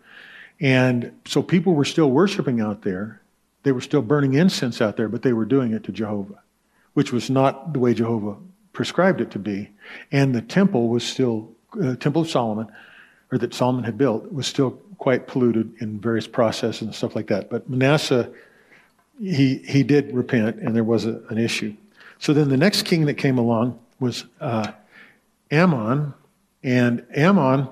And 0.60 1.12
so 1.24 1.42
people 1.42 1.72
were 1.72 1.86
still 1.86 2.10
worshiping 2.10 2.60
out 2.60 2.82
there. 2.82 3.22
They 3.62 3.72
were 3.72 3.80
still 3.80 4.02
burning 4.02 4.34
incense 4.34 4.82
out 4.82 4.98
there, 4.98 5.08
but 5.08 5.22
they 5.22 5.32
were 5.32 5.46
doing 5.46 5.72
it 5.72 5.84
to 5.84 5.92
Jehovah, 5.92 6.42
which 6.92 7.12
was 7.12 7.30
not 7.30 7.72
the 7.72 7.78
way 7.78 7.94
Jehovah 7.94 8.36
prescribed 8.74 9.22
it 9.22 9.30
to 9.30 9.38
be. 9.38 9.70
And 10.12 10.34
the 10.34 10.42
temple 10.42 10.88
was 10.88 11.02
still, 11.02 11.50
uh, 11.82 11.96
Temple 11.96 12.22
of 12.22 12.30
Solomon, 12.30 12.68
or 13.32 13.38
that 13.38 13.54
Solomon 13.54 13.84
had 13.84 13.96
built, 13.96 14.30
was 14.30 14.46
still 14.46 14.72
quite 14.98 15.28
polluted 15.28 15.80
in 15.80 15.98
various 15.98 16.26
processes 16.26 16.82
and 16.82 16.94
stuff 16.94 17.16
like 17.16 17.28
that. 17.28 17.48
But 17.48 17.70
Manasseh, 17.70 18.30
he, 19.18 19.58
he 19.58 19.82
did 19.82 20.14
repent, 20.14 20.56
and 20.56 20.76
there 20.76 20.84
was 20.84 21.06
a, 21.06 21.22
an 21.30 21.38
issue. 21.38 21.74
So 22.18 22.34
then 22.34 22.50
the 22.50 22.56
next 22.58 22.82
king 22.82 23.06
that 23.06 23.14
came 23.14 23.38
along 23.38 23.78
was 23.98 24.24
uh, 24.40 24.72
Amon, 25.52 26.14
and 26.62 27.06
Amon 27.16 27.68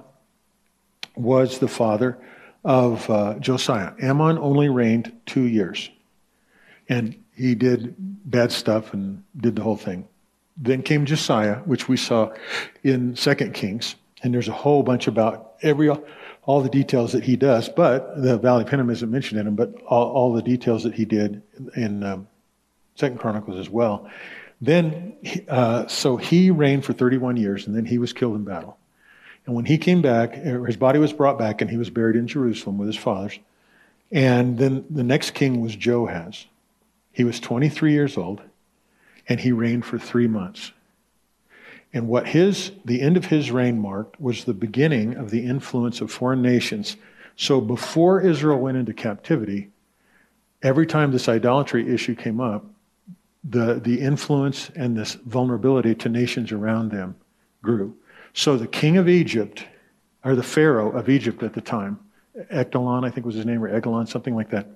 was 1.14 1.58
the 1.58 1.68
father 1.68 2.18
of 2.64 3.08
uh, 3.10 3.34
Josiah. 3.38 3.92
Amon 4.02 4.38
only 4.38 4.68
reigned 4.68 5.12
two 5.26 5.44
years, 5.44 5.90
and 6.88 7.14
he 7.34 7.54
did 7.54 7.94
bad 7.98 8.52
stuff 8.52 8.92
and 8.92 9.22
did 9.36 9.56
the 9.56 9.62
whole 9.62 9.76
thing. 9.76 10.08
Then 10.56 10.82
came 10.82 11.04
Josiah, 11.04 11.56
which 11.66 11.88
we 11.88 11.96
saw 11.96 12.32
in 12.82 13.14
Second 13.14 13.54
Kings, 13.54 13.94
and 14.22 14.32
there's 14.32 14.48
a 14.48 14.52
whole 14.52 14.82
bunch 14.82 15.06
about 15.06 15.54
every 15.62 15.90
all 16.46 16.62
the 16.62 16.70
details 16.70 17.12
that 17.12 17.24
he 17.24 17.36
does. 17.36 17.68
But 17.68 18.22
the 18.22 18.38
Valley 18.38 18.64
of 18.64 18.90
isn't 18.90 19.10
mentioned 19.10 19.40
in 19.40 19.46
him, 19.46 19.56
but 19.56 19.74
all, 19.86 20.10
all 20.10 20.32
the 20.32 20.42
details 20.42 20.84
that 20.84 20.94
he 20.94 21.04
did 21.04 21.42
in 21.74 22.02
um, 22.02 22.28
Second 22.94 23.18
Chronicles 23.18 23.58
as 23.58 23.68
well. 23.68 24.08
Then, 24.60 25.16
uh, 25.48 25.86
so 25.86 26.16
he 26.16 26.50
reigned 26.50 26.84
for 26.84 26.92
31 26.92 27.36
years, 27.36 27.66
and 27.66 27.76
then 27.76 27.84
he 27.84 27.98
was 27.98 28.12
killed 28.12 28.36
in 28.36 28.44
battle. 28.44 28.78
And 29.44 29.54
when 29.54 29.64
he 29.64 29.78
came 29.78 30.02
back, 30.02 30.34
his 30.34 30.76
body 30.76 30.98
was 30.98 31.12
brought 31.12 31.38
back, 31.38 31.60
and 31.60 31.70
he 31.70 31.76
was 31.76 31.90
buried 31.90 32.16
in 32.16 32.26
Jerusalem 32.26 32.78
with 32.78 32.88
his 32.88 32.96
fathers. 32.96 33.38
And 34.10 34.58
then 34.58 34.84
the 34.90 35.04
next 35.04 35.32
king 35.32 35.60
was 35.60 35.76
Joahaz. 35.76 36.46
He 37.12 37.24
was 37.24 37.40
23 37.40 37.92
years 37.92 38.16
old, 38.16 38.42
and 39.28 39.40
he 39.40 39.52
reigned 39.52 39.84
for 39.84 39.98
three 39.98 40.26
months. 40.26 40.72
And 41.92 42.08
what 42.08 42.28
his, 42.28 42.72
the 42.84 43.00
end 43.00 43.16
of 43.16 43.26
his 43.26 43.50
reign 43.50 43.78
marked 43.78 44.20
was 44.20 44.44
the 44.44 44.54
beginning 44.54 45.14
of 45.14 45.30
the 45.30 45.46
influence 45.46 46.00
of 46.00 46.10
foreign 46.10 46.42
nations. 46.42 46.96
So 47.36 47.60
before 47.60 48.20
Israel 48.20 48.58
went 48.58 48.76
into 48.76 48.92
captivity, 48.92 49.70
every 50.62 50.86
time 50.86 51.12
this 51.12 51.28
idolatry 51.28 51.92
issue 51.92 52.14
came 52.14 52.40
up, 52.40 52.66
the, 53.48 53.74
the 53.74 54.00
influence 54.00 54.70
and 54.74 54.96
this 54.96 55.14
vulnerability 55.14 55.94
to 55.94 56.08
nations 56.08 56.52
around 56.52 56.90
them 56.90 57.16
grew. 57.62 57.96
So 58.32 58.56
the 58.56 58.66
king 58.66 58.96
of 58.96 59.08
Egypt, 59.08 59.64
or 60.24 60.34
the 60.34 60.42
Pharaoh 60.42 60.90
of 60.90 61.08
Egypt 61.08 61.42
at 61.42 61.52
the 61.52 61.60
time, 61.60 61.98
Ektalon, 62.52 63.06
I 63.06 63.10
think 63.10 63.24
was 63.24 63.36
his 63.36 63.46
name, 63.46 63.62
or 63.62 63.68
Eglon, 63.68 64.06
something 64.06 64.34
like 64.34 64.50
that, 64.50 64.68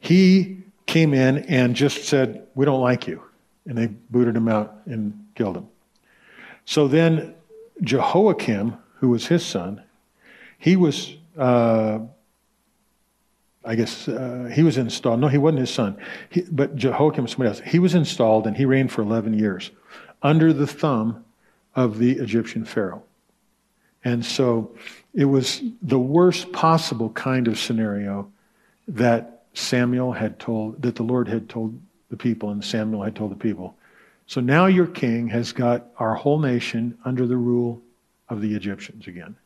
he 0.00 0.58
came 0.86 1.14
in 1.14 1.38
and 1.38 1.76
just 1.76 2.04
said, 2.04 2.46
We 2.54 2.64
don't 2.64 2.80
like 2.80 3.06
you. 3.06 3.22
And 3.66 3.76
they 3.76 3.86
booted 3.86 4.36
him 4.36 4.48
out 4.48 4.82
and 4.86 5.26
killed 5.34 5.56
him. 5.56 5.68
So 6.64 6.88
then 6.88 7.34
Jehoiakim, 7.82 8.76
who 8.94 9.10
was 9.10 9.26
his 9.26 9.44
son, 9.44 9.82
he 10.58 10.76
was 10.76 11.14
uh, 11.36 12.00
I 13.66 13.74
guess 13.74 14.08
uh, 14.08 14.50
he 14.52 14.62
was 14.62 14.78
installed. 14.78 15.20
No, 15.20 15.28
he 15.28 15.38
wasn't 15.38 15.60
his 15.60 15.70
son. 15.70 15.96
He, 16.30 16.42
but 16.50 16.76
Jehoiakim 16.76 17.24
was 17.24 17.32
somebody 17.32 17.48
else. 17.48 17.60
He 17.60 17.78
was 17.78 17.94
installed 17.94 18.46
and 18.46 18.56
he 18.56 18.64
reigned 18.64 18.92
for 18.92 19.02
11 19.02 19.34
years 19.34 19.70
under 20.22 20.52
the 20.52 20.66
thumb 20.66 21.24
of 21.74 21.98
the 21.98 22.12
Egyptian 22.12 22.64
Pharaoh. 22.64 23.02
And 24.04 24.24
so 24.24 24.74
it 25.14 25.24
was 25.24 25.62
the 25.82 25.98
worst 25.98 26.52
possible 26.52 27.10
kind 27.10 27.48
of 27.48 27.58
scenario 27.58 28.30
that 28.86 29.42
Samuel 29.54 30.12
had 30.12 30.38
told, 30.38 30.80
that 30.82 30.94
the 30.94 31.02
Lord 31.02 31.26
had 31.26 31.48
told 31.48 31.80
the 32.10 32.16
people, 32.16 32.50
and 32.50 32.64
Samuel 32.64 33.02
had 33.02 33.16
told 33.16 33.32
the 33.32 33.36
people. 33.36 33.76
So 34.26 34.40
now 34.40 34.66
your 34.66 34.86
king 34.86 35.28
has 35.28 35.52
got 35.52 35.86
our 35.98 36.14
whole 36.14 36.38
nation 36.38 36.96
under 37.04 37.26
the 37.26 37.36
rule 37.36 37.82
of 38.28 38.40
the 38.40 38.54
Egyptians 38.54 39.06
again. 39.06 39.36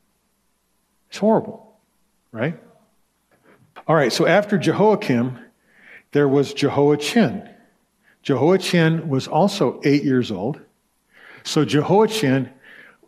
It's 1.09 1.19
horrible, 1.19 1.79
right? 2.33 2.59
All 3.87 3.97
right, 3.97 4.13
so 4.13 4.27
after 4.27 4.59
Jehoiakim, 4.59 5.39
there 6.13 6.29
was 6.29 6.53
Jehoiachin. 6.53 7.49
Jehoiachin 8.23 9.09
was 9.09 9.27
also 9.27 9.81
eight 9.85 10.05
years 10.05 10.31
old. 10.31 10.61
So 11.45 11.65
Jehoiachin 11.65 12.51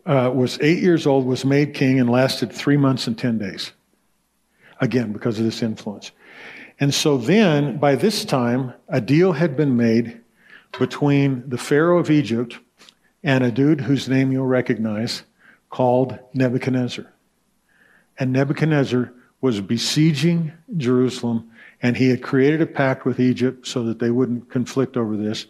uh, 0.05 0.31
was 0.33 0.59
eight 0.61 0.79
years 0.79 1.05
old, 1.05 1.25
was 1.25 1.45
made 1.45 1.73
king, 1.73 1.99
and 1.99 2.09
lasted 2.09 2.51
three 2.51 2.77
months 2.77 3.07
and 3.07 3.17
10 3.17 3.37
days. 3.37 3.71
Again, 4.81 5.13
because 5.13 5.37
of 5.39 5.45
this 5.45 5.61
influence. 5.61 6.11
And 6.79 6.93
so 6.93 7.17
then, 7.17 7.77
by 7.77 7.95
this 7.95 8.25
time, 8.25 8.73
a 8.89 8.99
deal 8.99 9.33
had 9.33 9.55
been 9.55 9.77
made 9.77 10.21
between 10.79 11.47
the 11.47 11.57
Pharaoh 11.57 11.99
of 11.99 12.09
Egypt 12.09 12.57
and 13.23 13.43
a 13.43 13.51
dude 13.51 13.81
whose 13.81 14.09
name 14.09 14.31
you'll 14.31 14.47
recognize 14.47 15.23
called 15.69 16.17
Nebuchadnezzar. 16.33 17.11
And 18.17 18.33
Nebuchadnezzar 18.33 19.13
was 19.43 19.59
besieging 19.59 20.53
Jerusalem, 20.77 21.51
and 21.81 21.97
he 21.97 22.07
had 22.07 22.23
created 22.23 22.61
a 22.61 22.65
pact 22.65 23.03
with 23.03 23.19
Egypt 23.19 23.67
so 23.67 23.83
that 23.83 23.99
they 23.99 24.09
wouldn't 24.09 24.49
conflict 24.49 24.95
over 24.95 25.17
this. 25.17 25.47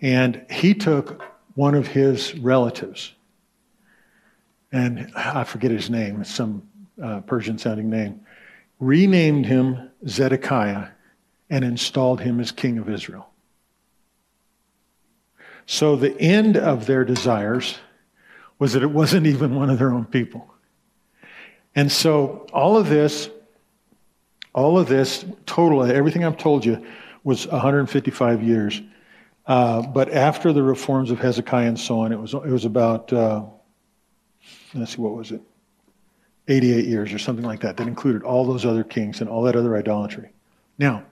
And 0.00 0.42
he 0.48 0.72
took 0.72 1.22
one 1.54 1.74
of 1.74 1.86
his 1.86 2.34
relatives, 2.38 3.12
and 4.72 5.12
I 5.14 5.44
forget 5.44 5.70
his 5.70 5.90
name, 5.90 6.24
some 6.24 6.66
uh, 7.00 7.20
Persian 7.20 7.58
sounding 7.58 7.90
name, 7.90 8.22
renamed 8.80 9.44
him 9.44 9.90
Zedekiah 10.08 10.88
and 11.50 11.62
installed 11.62 12.22
him 12.22 12.40
as 12.40 12.52
king 12.52 12.78
of 12.78 12.88
Israel. 12.88 13.28
So 15.66 15.94
the 15.94 16.18
end 16.18 16.56
of 16.56 16.86
their 16.86 17.04
desires 17.04 17.76
was 18.58 18.72
that 18.72 18.82
it 18.82 18.90
wasn't 18.90 19.26
even 19.26 19.54
one 19.54 19.68
of 19.68 19.78
their 19.78 19.92
own 19.92 20.06
people. 20.06 20.55
And 21.76 21.92
so 21.92 22.46
all 22.52 22.78
of 22.78 22.88
this, 22.88 23.28
all 24.54 24.78
of 24.78 24.88
this, 24.88 25.26
total, 25.44 25.84
everything 25.84 26.24
I've 26.24 26.38
told 26.38 26.64
you, 26.64 26.84
was 27.22 27.46
155 27.46 28.42
years. 28.42 28.80
Uh, 29.46 29.82
but 29.82 30.10
after 30.12 30.52
the 30.52 30.62
reforms 30.62 31.10
of 31.10 31.20
Hezekiah 31.20 31.68
and 31.68 31.78
so 31.78 32.00
on, 32.00 32.12
it 32.12 32.18
was, 32.18 32.32
it 32.32 32.46
was 32.46 32.64
about, 32.64 33.12
uh, 33.12 33.44
let's 34.74 34.96
see, 34.96 35.02
what 35.02 35.14
was 35.14 35.32
it? 35.32 35.42
88 36.48 36.86
years 36.86 37.12
or 37.12 37.18
something 37.18 37.44
like 37.44 37.60
that. 37.60 37.76
That 37.76 37.86
included 37.86 38.22
all 38.22 38.46
those 38.46 38.64
other 38.64 38.82
kings 38.84 39.20
and 39.20 39.28
all 39.28 39.42
that 39.42 39.54
other 39.54 39.76
idolatry. 39.76 40.30
Now, 40.78 41.04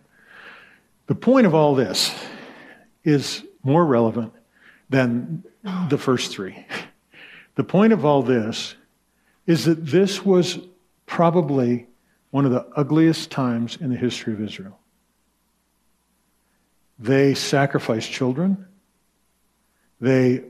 the 1.07 1.15
point 1.15 1.47
of 1.47 1.55
all 1.55 1.75
this 1.75 2.15
is 3.05 3.43
more 3.63 3.85
relevant 3.85 4.33
than 4.89 5.45
the 5.91 5.99
first 5.99 6.33
three. 6.33 6.67
The 7.57 7.65
point 7.65 7.93
of 7.93 8.05
all 8.05 8.23
this 8.23 8.75
is 9.47 9.65
that 9.67 9.87
this 9.87 10.25
was 10.25 10.59
probably 11.07 11.87
one 12.31 12.45
of 12.45 12.51
the 12.51 12.67
ugliest 12.77 13.31
times 13.31 13.77
in 13.77 13.91
the 13.91 13.97
history 13.97 14.33
of 14.33 14.41
Israel. 14.41 14.79
They 16.99 17.35
sacrificed 17.35 18.11
children. 18.11 18.67
They 20.01 20.45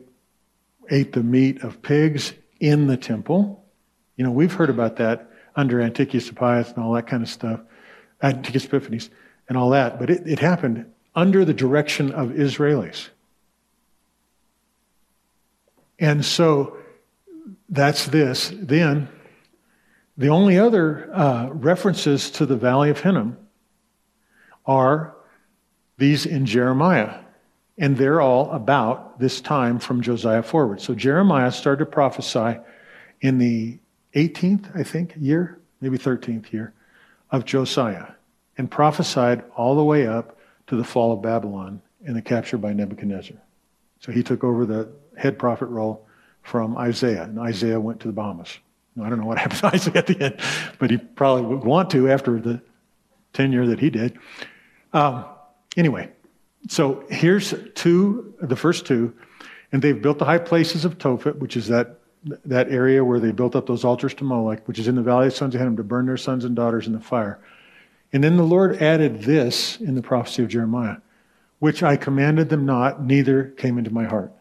ate 0.90 1.12
the 1.12 1.22
meat 1.22 1.62
of 1.62 1.82
pigs 1.82 2.32
in 2.60 2.86
the 2.86 2.96
temple. 2.96 3.64
You 4.16 4.24
know, 4.24 4.30
we've 4.30 4.52
heard 4.52 4.70
about 4.70 4.96
that 4.96 5.30
under 5.56 5.80
Antiochus 5.80 6.28
Epiphanes 6.28 6.70
and 6.70 6.78
all 6.78 6.92
that 6.92 7.06
kind 7.06 7.22
of 7.22 7.28
stuff, 7.28 7.60
Antiochus 8.22 8.64
Epiphanes 8.64 9.10
and 9.48 9.58
all 9.58 9.70
that, 9.70 9.98
but 9.98 10.10
it, 10.10 10.26
it 10.26 10.38
happened 10.38 10.90
under 11.14 11.44
the 11.44 11.54
direction 11.54 12.12
of 12.12 12.30
Israelis. 12.30 13.08
And 15.98 16.24
so 16.24 16.76
that's 17.68 18.06
this. 18.06 18.52
Then, 18.54 19.08
the 20.16 20.28
only 20.28 20.58
other 20.58 21.10
uh, 21.12 21.48
references 21.50 22.30
to 22.32 22.46
the 22.46 22.56
Valley 22.56 22.90
of 22.90 23.00
Hinnom 23.00 23.36
are 24.66 25.14
these 25.98 26.26
in 26.26 26.46
Jeremiah. 26.46 27.20
And 27.76 27.96
they're 27.96 28.20
all 28.20 28.50
about 28.52 29.18
this 29.18 29.40
time 29.40 29.80
from 29.80 30.00
Josiah 30.00 30.42
forward. 30.42 30.80
So 30.80 30.94
Jeremiah 30.94 31.50
started 31.50 31.84
to 31.84 31.90
prophesy 31.90 32.60
in 33.20 33.38
the 33.38 33.78
18th, 34.14 34.76
I 34.78 34.84
think, 34.84 35.14
year, 35.18 35.60
maybe 35.80 35.98
13th 35.98 36.52
year 36.52 36.72
of 37.32 37.44
Josiah, 37.44 38.12
and 38.56 38.70
prophesied 38.70 39.42
all 39.56 39.74
the 39.74 39.82
way 39.82 40.06
up 40.06 40.38
to 40.68 40.76
the 40.76 40.84
fall 40.84 41.12
of 41.12 41.22
Babylon 41.22 41.82
and 42.06 42.14
the 42.14 42.22
capture 42.22 42.58
by 42.58 42.72
Nebuchadnezzar. 42.72 43.36
So 43.98 44.12
he 44.12 44.22
took 44.22 44.44
over 44.44 44.64
the 44.64 44.92
head 45.16 45.38
prophet 45.38 45.66
role 45.66 46.06
from 46.44 46.76
Isaiah, 46.76 47.24
and 47.24 47.38
Isaiah 47.40 47.80
went 47.80 48.00
to 48.00 48.06
the 48.06 48.12
Bahamas. 48.12 48.58
I 49.02 49.08
don't 49.08 49.18
know 49.18 49.26
what 49.26 49.38
happened 49.40 49.60
to 49.60 49.66
Isaiah 49.66 49.96
at 49.96 50.06
the 50.06 50.20
end, 50.20 50.40
but 50.78 50.90
he 50.90 50.98
probably 50.98 51.42
would 51.46 51.64
want 51.64 51.90
to 51.90 52.08
after 52.08 52.38
the 52.38 52.60
tenure 53.32 53.66
that 53.66 53.80
he 53.80 53.90
did. 53.90 54.16
Um, 54.92 55.24
anyway, 55.76 56.10
so 56.68 57.04
here's 57.10 57.54
two, 57.74 58.34
the 58.40 58.54
first 58.54 58.86
two, 58.86 59.12
and 59.72 59.82
they've 59.82 60.00
built 60.00 60.18
the 60.18 60.24
high 60.24 60.38
places 60.38 60.84
of 60.84 60.98
Tophet, 60.98 61.36
which 61.38 61.56
is 61.56 61.66
that 61.68 61.98
that 62.46 62.70
area 62.70 63.04
where 63.04 63.20
they 63.20 63.32
built 63.32 63.54
up 63.54 63.66
those 63.66 63.84
altars 63.84 64.14
to 64.14 64.24
Molech, 64.24 64.66
which 64.66 64.78
is 64.78 64.88
in 64.88 64.94
the 64.94 65.02
valley 65.02 65.26
of 65.26 65.34
sons 65.34 65.54
of 65.54 65.60
Hinnom, 65.60 65.76
to 65.76 65.84
burn 65.84 66.06
their 66.06 66.16
sons 66.16 66.46
and 66.46 66.56
daughters 66.56 66.86
in 66.86 66.94
the 66.94 67.00
fire. 67.00 67.38
And 68.14 68.24
then 68.24 68.38
the 68.38 68.44
Lord 68.44 68.80
added 68.80 69.22
this 69.22 69.78
in 69.78 69.94
the 69.94 70.00
prophecy 70.00 70.42
of 70.42 70.48
Jeremiah, 70.48 70.96
which 71.58 71.82
I 71.82 71.96
commanded 71.96 72.48
them 72.48 72.64
not, 72.64 73.04
neither 73.04 73.50
came 73.58 73.76
into 73.76 73.92
my 73.92 74.04
heart. 74.04 74.32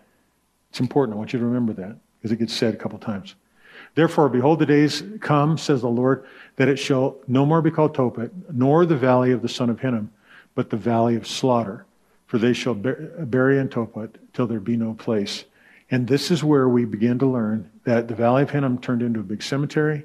It's 0.74 0.80
important. 0.80 1.16
I 1.16 1.20
want 1.20 1.34
you 1.34 1.40
to 1.40 1.46
remember 1.46 1.72
that 1.74 1.98
because 2.18 2.32
it 2.32 2.40
gets 2.40 2.52
said 2.52 2.74
a 2.74 2.78
couple 2.78 2.98
times. 2.98 3.36
Therefore, 3.94 4.28
behold, 4.28 4.58
the 4.58 4.66
days 4.66 5.04
come, 5.22 5.56
says 5.56 5.82
the 5.82 5.88
Lord, 5.88 6.26
that 6.56 6.68
it 6.68 6.78
shall 6.78 7.18
no 7.28 7.46
more 7.46 7.62
be 7.62 7.70
called 7.70 7.96
Tophet, 7.96 8.32
nor 8.52 8.84
the 8.88 8.98
valley 8.98 9.32
of 9.32 9.44
the 9.44 9.50
son 9.50 9.70
of 9.70 9.80
Hinnom, 9.80 10.10
but 10.56 10.72
the 10.72 10.78
valley 10.78 11.16
of 11.16 11.28
slaughter. 11.28 11.86
For 12.26 12.40
they 12.40 12.54
shall 12.54 12.74
bury 12.74 13.60
in 13.60 13.70
Tophet 13.70 14.16
till 14.34 14.48
there 14.48 14.60
be 14.60 14.76
no 14.76 14.96
place. 14.96 15.46
And 15.92 16.08
this 16.08 16.32
is 16.32 16.44
where 16.44 16.68
we 16.68 16.86
begin 16.86 17.20
to 17.20 17.28
learn 17.28 17.70
that 17.84 18.08
the 18.08 18.16
Valley 18.16 18.42
of 18.42 18.50
Hinnom 18.50 18.80
turned 18.80 19.04
into 19.04 19.20
a 19.20 19.24
big 19.24 19.44
cemetery 19.44 20.04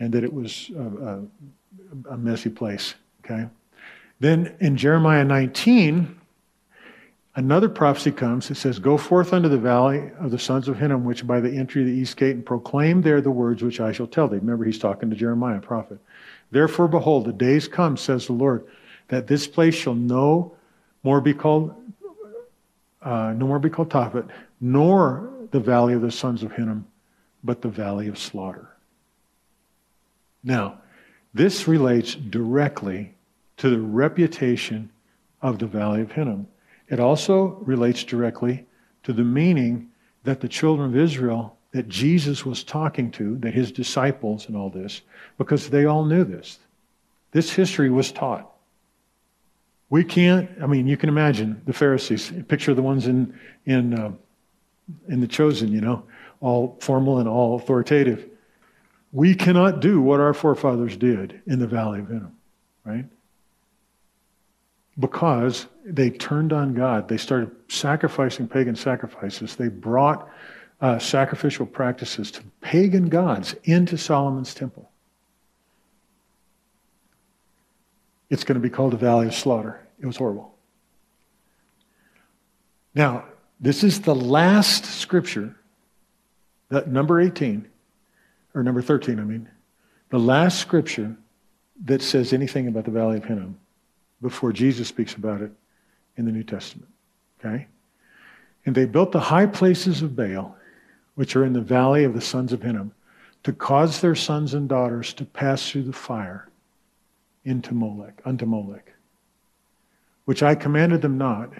and 0.00 0.12
that 0.12 0.22
it 0.22 0.34
was 0.34 0.70
a, 0.76 0.82
a, 0.82 2.12
a 2.12 2.18
messy 2.18 2.50
place. 2.50 2.94
Okay? 3.24 3.46
Then 4.18 4.54
in 4.60 4.76
Jeremiah 4.76 5.24
19, 5.24 6.19
another 7.40 7.68
prophecy 7.68 8.12
comes. 8.12 8.48
that 8.48 8.56
says, 8.56 8.78
Go 8.78 8.96
forth 8.96 9.32
unto 9.32 9.48
the 9.48 9.58
valley 9.58 10.10
of 10.20 10.30
the 10.30 10.38
sons 10.38 10.68
of 10.68 10.78
Hinnom, 10.78 11.04
which 11.04 11.26
by 11.26 11.40
the 11.40 11.50
entry 11.50 11.82
of 11.82 11.88
the 11.88 11.94
east 11.94 12.16
gate, 12.16 12.36
and 12.36 12.44
proclaim 12.44 13.02
there 13.02 13.20
the 13.20 13.30
words 13.30 13.62
which 13.62 13.80
I 13.80 13.92
shall 13.92 14.06
tell 14.06 14.28
thee. 14.28 14.38
Remember, 14.38 14.64
he's 14.64 14.78
talking 14.78 15.10
to 15.10 15.16
Jeremiah, 15.16 15.60
prophet. 15.60 15.98
Therefore, 16.50 16.88
behold, 16.88 17.24
the 17.24 17.32
days 17.32 17.66
come, 17.66 17.96
says 17.96 18.26
the 18.26 18.34
Lord, 18.34 18.66
that 19.08 19.26
this 19.26 19.46
place 19.46 19.74
shall 19.74 19.94
no 19.94 20.54
more 21.02 21.20
be 21.20 21.34
called 21.34 21.74
uh, 23.02 23.32
no 23.34 23.46
more 23.46 23.58
be 23.58 23.70
called 23.70 23.88
Tophet, 23.88 24.28
nor 24.60 25.30
the 25.52 25.60
valley 25.60 25.94
of 25.94 26.02
the 26.02 26.10
sons 26.10 26.42
of 26.42 26.52
Hinnom, 26.52 26.86
but 27.42 27.62
the 27.62 27.68
valley 27.68 28.08
of 28.08 28.18
slaughter. 28.18 28.68
Now, 30.44 30.82
this 31.32 31.66
relates 31.66 32.14
directly 32.14 33.14
to 33.56 33.70
the 33.70 33.80
reputation 33.80 34.90
of 35.40 35.58
the 35.58 35.66
valley 35.66 36.02
of 36.02 36.12
Hinnom. 36.12 36.46
It 36.90 37.00
also 37.00 37.58
relates 37.62 38.04
directly 38.04 38.66
to 39.04 39.12
the 39.12 39.24
meaning 39.24 39.88
that 40.24 40.40
the 40.40 40.48
children 40.48 40.90
of 40.90 40.96
Israel 40.96 41.56
that 41.72 41.88
Jesus 41.88 42.44
was 42.44 42.64
talking 42.64 43.12
to, 43.12 43.36
that 43.38 43.54
his 43.54 43.70
disciples 43.70 44.48
and 44.48 44.56
all 44.56 44.70
this, 44.70 45.02
because 45.38 45.70
they 45.70 45.84
all 45.84 46.04
knew 46.04 46.24
this. 46.24 46.58
This 47.30 47.52
history 47.52 47.90
was 47.90 48.10
taught. 48.10 48.50
We 49.88 50.02
can't, 50.02 50.50
I 50.60 50.66
mean, 50.66 50.88
you 50.88 50.96
can 50.96 51.08
imagine 51.08 51.62
the 51.66 51.72
Pharisees, 51.72 52.32
picture 52.48 52.74
the 52.74 52.82
ones 52.82 53.06
in, 53.06 53.38
in, 53.66 53.94
uh, 53.94 54.12
in 55.08 55.20
the 55.20 55.28
chosen, 55.28 55.72
you 55.72 55.80
know, 55.80 56.04
all 56.40 56.76
formal 56.80 57.18
and 57.18 57.28
all 57.28 57.56
authoritative. 57.56 58.28
We 59.12 59.34
cannot 59.34 59.80
do 59.80 60.00
what 60.00 60.20
our 60.20 60.34
forefathers 60.34 60.96
did 60.96 61.40
in 61.46 61.60
the 61.60 61.66
Valley 61.66 62.00
of 62.00 62.08
Hinnom, 62.08 62.36
right? 62.84 63.04
Because 64.98 65.66
they 65.84 66.10
turned 66.10 66.52
on 66.52 66.74
God. 66.74 67.08
They 67.08 67.16
started 67.16 67.50
sacrificing 67.68 68.48
pagan 68.48 68.76
sacrifices. 68.76 69.56
They 69.56 69.68
brought 69.68 70.28
uh, 70.80 70.98
sacrificial 70.98 71.66
practices 71.66 72.30
to 72.32 72.42
pagan 72.60 73.08
gods 73.08 73.54
into 73.64 73.96
Solomon's 73.96 74.54
temple. 74.54 74.90
It's 78.28 78.44
going 78.44 78.54
to 78.54 78.60
be 78.60 78.70
called 78.70 78.92
the 78.92 78.96
Valley 78.96 79.26
of 79.26 79.34
Slaughter. 79.34 79.80
It 80.00 80.06
was 80.06 80.16
horrible. 80.16 80.54
Now, 82.94 83.24
this 83.60 83.84
is 83.84 84.00
the 84.00 84.14
last 84.14 84.84
scripture, 84.84 85.54
that 86.68 86.88
number 86.88 87.20
18, 87.20 87.68
or 88.54 88.62
number 88.62 88.82
13, 88.82 89.18
I 89.18 89.24
mean, 89.24 89.48
the 90.10 90.18
last 90.18 90.58
scripture 90.58 91.16
that 91.84 92.02
says 92.02 92.32
anything 92.32 92.68
about 92.68 92.84
the 92.84 92.90
Valley 92.90 93.16
of 93.16 93.24
Hinnom 93.24 93.58
before 94.22 94.52
Jesus 94.52 94.88
speaks 94.88 95.14
about 95.14 95.40
it 95.40 95.52
in 96.20 96.26
the 96.26 96.32
New 96.32 96.44
Testament. 96.44 96.88
Okay? 97.40 97.66
And 98.64 98.76
they 98.76 98.84
built 98.84 99.10
the 99.10 99.18
high 99.18 99.46
places 99.46 100.02
of 100.02 100.14
Baal 100.14 100.56
which 101.20 101.36
are 101.36 101.44
in 101.44 101.52
the 101.52 101.60
valley 101.60 102.04
of 102.04 102.14
the 102.14 102.20
sons 102.20 102.50
of 102.50 102.62
Hinnom, 102.62 102.92
to 103.42 103.52
cause 103.52 104.00
their 104.00 104.14
sons 104.14 104.54
and 104.54 104.66
daughters 104.66 105.12
to 105.12 105.26
pass 105.26 105.68
through 105.68 105.82
the 105.82 105.92
fire 105.92 106.48
into 107.44 107.74
Molech, 107.74 108.22
unto 108.24 108.46
Molech, 108.46 108.90
which 110.24 110.42
I 110.42 110.54
commanded 110.54 111.02
them 111.02 111.18
not, 111.18 111.52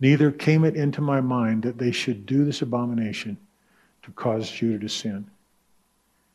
neither 0.00 0.32
came 0.32 0.64
it 0.64 0.74
into 0.74 1.00
my 1.00 1.20
mind 1.20 1.62
that 1.62 1.78
they 1.78 1.92
should 1.92 2.26
do 2.26 2.44
this 2.44 2.60
abomination 2.60 3.36
to 4.02 4.10
cause 4.10 4.50
Judah 4.50 4.80
to 4.80 4.88
sin. 4.88 5.26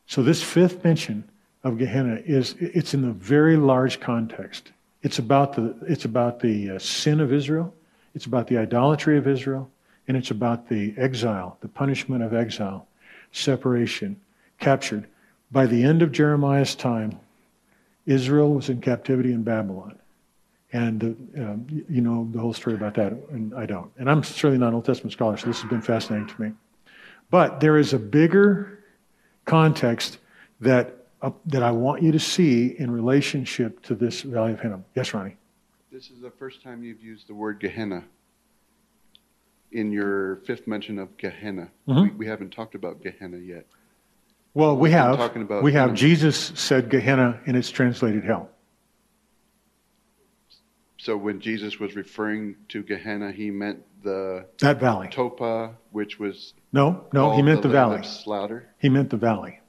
So 0.06 0.22
this 0.22 0.42
fifth 0.42 0.82
mention 0.82 1.24
of 1.62 1.76
Gehenna 1.76 2.22
is 2.24 2.54
it's 2.58 2.94
in 2.94 3.02
the 3.02 3.12
very 3.12 3.58
large 3.58 4.00
context. 4.00 4.72
It's 5.02 5.18
about 5.18 5.54
the 5.54 5.76
it's 5.86 6.04
about 6.04 6.40
the 6.40 6.72
uh, 6.72 6.78
sin 6.78 7.20
of 7.20 7.32
Israel. 7.32 7.74
It's 8.14 8.26
about 8.26 8.48
the 8.48 8.58
idolatry 8.58 9.16
of 9.16 9.26
Israel 9.26 9.70
and 10.10 10.16
it's 10.16 10.32
about 10.32 10.68
the 10.68 10.92
exile, 10.96 11.56
the 11.60 11.68
punishment 11.68 12.20
of 12.24 12.34
exile, 12.34 12.88
separation, 13.30 14.20
captured. 14.58 15.06
By 15.52 15.66
the 15.66 15.84
end 15.84 16.02
of 16.02 16.10
Jeremiah's 16.10 16.74
time, 16.74 17.20
Israel 18.06 18.52
was 18.52 18.68
in 18.68 18.80
captivity 18.80 19.32
in 19.32 19.44
Babylon. 19.44 19.96
And 20.72 21.04
uh, 21.38 21.40
um, 21.40 21.84
you 21.88 22.00
know 22.00 22.28
the 22.32 22.40
whole 22.40 22.52
story 22.52 22.74
about 22.74 22.94
that, 22.94 23.12
and 23.30 23.54
I 23.54 23.66
don't. 23.66 23.92
And 23.98 24.10
I'm 24.10 24.24
certainly 24.24 24.58
not 24.58 24.70
an 24.70 24.74
Old 24.74 24.84
Testament 24.84 25.12
scholar, 25.12 25.36
so 25.36 25.46
this 25.46 25.60
has 25.60 25.70
been 25.70 25.80
fascinating 25.80 26.26
to 26.26 26.42
me. 26.42 26.52
But 27.30 27.60
there 27.60 27.78
is 27.78 27.92
a 27.92 27.98
bigger 27.98 28.82
context 29.44 30.18
that, 30.60 30.99
uh, 31.22 31.30
that 31.46 31.62
I 31.62 31.70
want 31.70 32.02
you 32.02 32.12
to 32.12 32.18
see 32.20 32.74
in 32.78 32.90
relationship 32.90 33.82
to 33.82 33.94
this 33.94 34.22
Valley 34.22 34.52
of 34.52 34.60
Hinnom. 34.60 34.84
Yes, 34.94 35.12
Ronnie? 35.14 35.36
This 35.92 36.10
is 36.10 36.20
the 36.20 36.30
first 36.30 36.62
time 36.62 36.82
you've 36.82 37.02
used 37.02 37.28
the 37.28 37.34
word 37.34 37.60
Gehenna 37.60 38.04
in 39.72 39.92
your 39.92 40.36
fifth 40.46 40.66
mention 40.66 40.98
of 40.98 41.16
Gehenna. 41.16 41.68
Mhm. 41.88 42.02
We, 42.02 42.10
we 42.10 42.26
haven't 42.26 42.50
talked 42.50 42.74
about 42.74 43.02
Gehenna 43.02 43.36
yet. 43.38 43.66
Well, 44.54 44.74
we 44.76 44.82
We've 44.84 44.92
have. 44.92 45.16
talking 45.16 45.42
about 45.42 45.62
we 45.62 45.72
have. 45.72 45.90
Hinnom. 45.90 45.96
Jesus 45.96 46.52
said 46.56 46.88
Gehenna, 46.90 47.40
and 47.46 47.56
it's 47.56 47.70
translated 47.70 48.24
hell. 48.24 48.48
So 50.98 51.16
when 51.16 51.40
Jesus 51.40 51.78
was 51.78 51.96
referring 51.96 52.56
to 52.68 52.82
Gehenna, 52.82 53.32
he 53.32 53.50
meant 53.50 53.82
the 54.02 54.46
That 54.60 54.80
valley. 54.80 55.08
Topa, 55.08 55.74
which 55.92 56.18
was 56.18 56.52
No, 56.72 57.04
no, 57.12 57.32
he 57.36 57.42
meant 57.42 57.62
the, 57.62 57.68
land 57.68 57.90
valley. 58.02 58.02
slaughter. 58.06 58.68
He 58.78 58.88
meant 58.88 59.10
the 59.10 59.16
valley. 59.16 59.59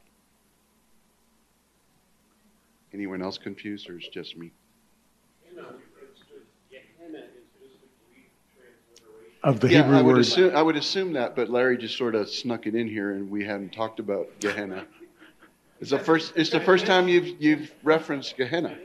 Anyone 2.94 3.22
else 3.22 3.38
confused, 3.38 3.90
or 3.90 3.98
is 3.98 4.06
it 4.06 4.14
just 4.14 4.38
me? 4.38 4.52
Of 9.44 9.60
the 9.60 9.70
yeah, 9.70 9.82
Hebrew 9.82 9.98
I 9.98 10.02
would 10.02 10.16
word. 10.16 10.22
assume 10.22 10.56
I 10.56 10.62
would 10.62 10.76
assume 10.76 11.14
that, 11.14 11.36
but 11.36 11.50
Larry 11.50 11.78
just 11.78 11.98
sort 11.98 12.14
of 12.14 12.30
snuck 12.30 12.68
it 12.68 12.76
in 12.76 12.88
here, 12.88 13.12
and 13.14 13.30
we 13.30 13.44
hadn't 13.44 13.74
talked 13.74 14.00
about 14.00 14.28
Gehenna. 14.40 14.86
It's 15.80 15.90
the 15.90 15.98
first. 15.98 16.34
It's 16.36 16.52
the 16.52 16.60
first 16.60 16.86
time 16.86 17.08
you've 17.08 17.42
you've 17.42 17.72
referenced 17.84 18.38
Gehenna. 18.38 18.78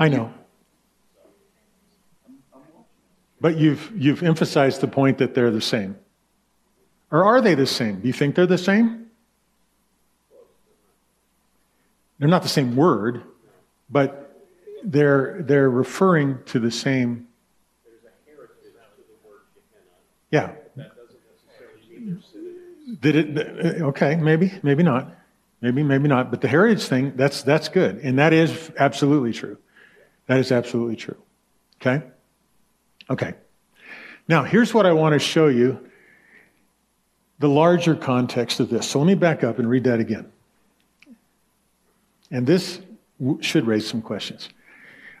I 0.00 0.08
know. 0.08 0.32
But 3.38 3.58
you've, 3.58 3.92
you've 3.94 4.22
emphasized 4.22 4.80
the 4.80 4.86
point 4.86 5.18
that 5.18 5.34
they're 5.34 5.50
the 5.50 5.60
same. 5.60 5.96
Or 7.10 7.24
are 7.24 7.40
they 7.40 7.54
the 7.54 7.66
same? 7.66 8.00
Do 8.00 8.06
you 8.06 8.12
think 8.12 8.36
they're 8.36 8.46
the 8.46 8.58
same? 8.58 9.06
They're 12.18 12.28
not 12.28 12.42
the 12.42 12.48
same 12.48 12.76
word, 12.76 13.22
but 13.88 14.36
they're, 14.84 15.42
they're 15.42 15.70
referring 15.70 16.38
to 16.46 16.60
the 16.60 16.70
same. 16.70 17.26
Yeah. 20.30 20.52
Did 23.00 23.16
it, 23.16 23.82
okay, 23.82 24.16
maybe, 24.16 24.52
maybe 24.62 24.82
not. 24.82 25.16
Maybe, 25.60 25.82
maybe 25.82 26.08
not. 26.08 26.30
But 26.30 26.40
the 26.40 26.48
heritage 26.48 26.84
thing, 26.84 27.14
that's, 27.16 27.42
that's 27.42 27.68
good. 27.68 27.98
And 27.98 28.18
that 28.18 28.32
is 28.32 28.70
absolutely 28.78 29.32
true. 29.32 29.58
That 30.26 30.38
is 30.38 30.52
absolutely 30.52 30.96
true. 30.96 31.16
Okay? 31.80 32.04
Okay. 33.08 33.34
Now, 34.28 34.44
here's 34.44 34.72
what 34.72 34.86
I 34.86 34.92
want 34.92 35.14
to 35.14 35.18
show 35.18 35.48
you 35.48 35.89
the 37.40 37.48
larger 37.48 37.96
context 37.96 38.60
of 38.60 38.68
this. 38.68 38.88
So 38.88 39.00
let 39.00 39.06
me 39.06 39.14
back 39.14 39.42
up 39.42 39.58
and 39.58 39.68
read 39.68 39.84
that 39.84 39.98
again. 39.98 40.30
And 42.30 42.46
this 42.46 42.80
w- 43.18 43.42
should 43.42 43.66
raise 43.66 43.88
some 43.88 44.02
questions. 44.02 44.50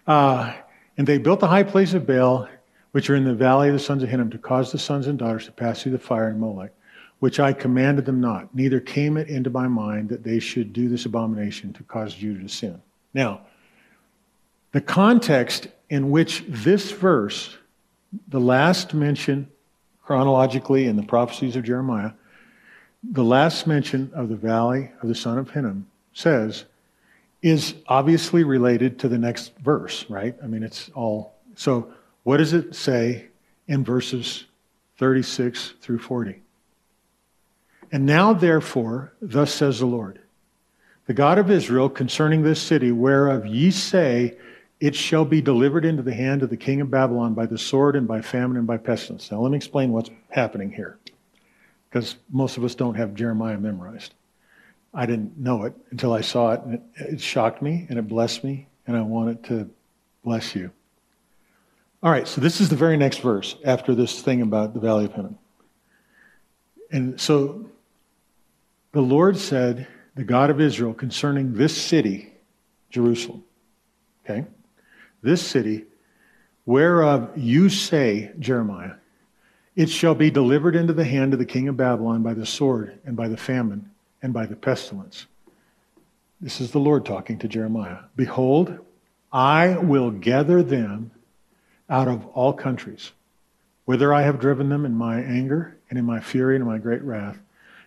Uh, 0.06 0.54
and 0.96 1.06
they 1.06 1.18
built 1.18 1.40
the 1.40 1.48
high 1.48 1.62
place 1.62 1.94
of 1.94 2.06
Baal, 2.06 2.46
which 2.92 3.08
are 3.08 3.16
in 3.16 3.24
the 3.24 3.34
valley 3.34 3.68
of 3.68 3.74
the 3.74 3.80
sons 3.80 4.02
of 4.02 4.10
Hinnom, 4.10 4.30
to 4.30 4.38
cause 4.38 4.70
the 4.70 4.78
sons 4.78 5.06
and 5.06 5.18
daughters 5.18 5.46
to 5.46 5.52
pass 5.52 5.82
through 5.82 5.92
the 5.92 5.98
fire 5.98 6.28
in 6.28 6.38
Molech, 6.38 6.72
which 7.20 7.40
I 7.40 7.54
commanded 7.54 8.04
them 8.04 8.20
not. 8.20 8.54
Neither 8.54 8.80
came 8.80 9.16
it 9.16 9.28
into 9.28 9.48
my 9.48 9.66
mind 9.66 10.10
that 10.10 10.22
they 10.22 10.38
should 10.38 10.74
do 10.74 10.88
this 10.88 11.06
abomination 11.06 11.72
to 11.72 11.82
cause 11.84 12.14
Judah 12.14 12.42
to 12.42 12.48
sin. 12.48 12.82
Now, 13.14 13.40
the 14.72 14.80
context 14.80 15.68
in 15.88 16.10
which 16.10 16.44
this 16.48 16.92
verse, 16.92 17.56
the 18.28 18.40
last 18.40 18.92
mention 18.92 19.48
chronologically 20.10 20.88
in 20.88 20.96
the 20.96 21.04
prophecies 21.04 21.54
of 21.54 21.62
Jeremiah, 21.62 22.10
the 23.12 23.22
last 23.22 23.68
mention 23.68 24.10
of 24.12 24.28
the 24.28 24.34
valley 24.34 24.90
of 25.00 25.08
the 25.08 25.14
son 25.14 25.38
of 25.38 25.48
Hinnom 25.50 25.86
says, 26.14 26.64
is 27.42 27.76
obviously 27.86 28.42
related 28.42 28.98
to 28.98 29.08
the 29.08 29.18
next 29.18 29.56
verse, 29.58 30.10
right? 30.10 30.34
I 30.42 30.48
mean, 30.48 30.64
it's 30.64 30.90
all. 30.96 31.36
So, 31.54 31.92
what 32.24 32.38
does 32.38 32.54
it 32.54 32.74
say 32.74 33.26
in 33.68 33.84
verses 33.84 34.46
36 34.98 35.74
through 35.80 36.00
40? 36.00 36.42
And 37.92 38.04
now, 38.04 38.32
therefore, 38.32 39.12
thus 39.22 39.54
says 39.54 39.78
the 39.78 39.86
Lord, 39.86 40.18
the 41.06 41.14
God 41.14 41.38
of 41.38 41.52
Israel, 41.52 41.88
concerning 41.88 42.42
this 42.42 42.60
city, 42.60 42.90
whereof 42.90 43.46
ye 43.46 43.70
say, 43.70 44.36
It 44.80 44.96
shall 44.96 45.26
be 45.26 45.42
delivered 45.42 45.84
into 45.84 46.02
the 46.02 46.14
hand 46.14 46.42
of 46.42 46.48
the 46.48 46.56
king 46.56 46.80
of 46.80 46.90
Babylon 46.90 47.34
by 47.34 47.44
the 47.46 47.58
sword 47.58 47.96
and 47.96 48.08
by 48.08 48.22
famine 48.22 48.56
and 48.56 48.66
by 48.66 48.78
pestilence. 48.78 49.30
Now, 49.30 49.40
let 49.40 49.50
me 49.50 49.56
explain 49.56 49.92
what's 49.92 50.10
happening 50.30 50.72
here, 50.72 50.98
because 51.88 52.16
most 52.30 52.56
of 52.56 52.64
us 52.64 52.74
don't 52.74 52.94
have 52.94 53.14
Jeremiah 53.14 53.58
memorized. 53.58 54.14
I 54.94 55.06
didn't 55.06 55.38
know 55.38 55.64
it 55.64 55.74
until 55.90 56.12
I 56.14 56.22
saw 56.22 56.52
it, 56.52 56.62
and 56.62 56.74
it, 56.74 56.82
it 56.96 57.20
shocked 57.20 57.60
me 57.60 57.86
and 57.90 57.98
it 57.98 58.08
blessed 58.08 58.42
me, 58.42 58.68
and 58.86 58.96
I 58.96 59.02
want 59.02 59.30
it 59.30 59.44
to 59.44 59.68
bless 60.24 60.56
you. 60.56 60.70
All 62.02 62.10
right, 62.10 62.26
so 62.26 62.40
this 62.40 62.62
is 62.62 62.70
the 62.70 62.76
very 62.76 62.96
next 62.96 63.18
verse 63.18 63.56
after 63.64 63.94
this 63.94 64.22
thing 64.22 64.40
about 64.40 64.72
the 64.72 64.80
Valley 64.80 65.04
of 65.04 65.12
Hinnom. 65.12 65.38
And 66.90 67.20
so 67.20 67.66
the 68.92 69.02
Lord 69.02 69.36
said, 69.36 69.86
the 70.16 70.24
God 70.24 70.48
of 70.48 70.60
Israel, 70.60 70.94
concerning 70.94 71.54
this 71.54 71.76
city, 71.76 72.32
Jerusalem, 72.88 73.44
okay? 74.24 74.46
This 75.22 75.46
city, 75.46 75.84
whereof 76.64 77.30
you 77.36 77.68
say, 77.68 78.32
Jeremiah, 78.38 78.94
it 79.76 79.88
shall 79.88 80.14
be 80.14 80.30
delivered 80.30 80.74
into 80.76 80.92
the 80.92 81.04
hand 81.04 81.32
of 81.32 81.38
the 81.38 81.44
king 81.44 81.68
of 81.68 81.76
Babylon 81.76 82.22
by 82.22 82.34
the 82.34 82.46
sword 82.46 82.98
and 83.04 83.16
by 83.16 83.28
the 83.28 83.36
famine 83.36 83.90
and 84.22 84.32
by 84.32 84.46
the 84.46 84.56
pestilence. 84.56 85.26
This 86.40 86.60
is 86.60 86.70
the 86.70 86.78
Lord 86.78 87.04
talking 87.04 87.38
to 87.38 87.48
Jeremiah. 87.48 87.98
Behold, 88.16 88.78
I 89.32 89.76
will 89.76 90.10
gather 90.10 90.62
them 90.62 91.10
out 91.88 92.08
of 92.08 92.26
all 92.28 92.52
countries, 92.52 93.12
whither 93.84 94.12
I 94.14 94.22
have 94.22 94.40
driven 94.40 94.68
them 94.70 94.86
in 94.86 94.94
my 94.94 95.20
anger 95.20 95.76
and 95.90 95.98
in 95.98 96.04
my 96.04 96.20
fury 96.20 96.56
and 96.56 96.62
in 96.62 96.68
my 96.68 96.78
great 96.78 97.02
wrath, 97.02 97.38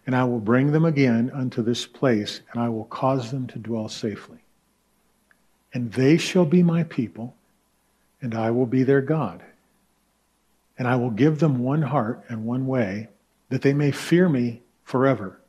and 0.06 0.16
I 0.16 0.24
will 0.26 0.40
bring 0.40 0.72
them 0.72 0.86
again 0.86 1.32
unto 1.34 1.64
this 1.64 1.86
place, 1.86 2.42
and 2.52 2.62
I 2.62 2.70
will 2.70 2.86
cause 2.86 3.32
them 3.32 3.48
to 3.48 3.60
dwell 3.60 3.90
safely. 3.90 4.43
And 5.74 5.92
they 5.92 6.18
shall 6.18 6.46
be 6.46 6.62
my 6.62 6.84
people, 6.84 7.36
and 8.22 8.36
I 8.36 8.52
will 8.52 8.68
be 8.68 8.84
their 8.84 9.02
God. 9.02 9.42
And 10.78 10.88
I 10.88 10.96
will 10.96 11.10
give 11.10 11.40
them 11.40 11.60
one 11.60 11.82
heart 11.82 12.24
and 12.30 12.46
one 12.46 12.68
way, 12.68 13.10
that 13.50 13.62
they 13.62 13.74
may 13.74 13.92
fear 13.92 14.30
me 14.30 14.62
forever 14.84 15.40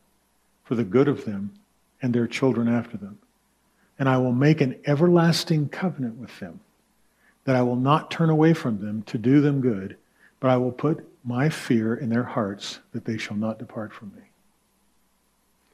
for 0.64 0.75
the 0.75 0.85
good 0.85 1.09
of 1.09 1.25
them 1.25 1.53
and 2.03 2.14
their 2.14 2.27
children 2.27 2.68
after 2.68 2.97
them. 2.97 3.18
And 3.99 4.09
I 4.09 4.16
will 4.18 4.33
make 4.33 4.61
an 4.61 4.77
everlasting 4.87 5.68
covenant 5.68 6.16
with 6.16 6.39
them, 6.41 6.61
that 7.45 7.57
I 7.57 7.62
will 7.62 7.77
not 7.77 8.11
turn 8.11 8.31
away 8.31 8.55
from 8.55 8.81
them 8.81 9.03
to 9.03 9.18
do 9.18 9.41
them 9.41 9.61
good, 9.61 9.97
but 10.41 10.51
I 10.51 10.57
will 10.57 10.72
put 10.72 11.07
my 11.25 11.49
fear 11.49 11.95
in 11.95 12.11
their 12.11 12.25
hearts, 12.25 12.81
that 12.93 13.05
they 13.05 13.16
shall 13.16 13.37
not 13.37 13.59
depart 13.59 13.93
from 13.93 14.12
me. 14.16 14.24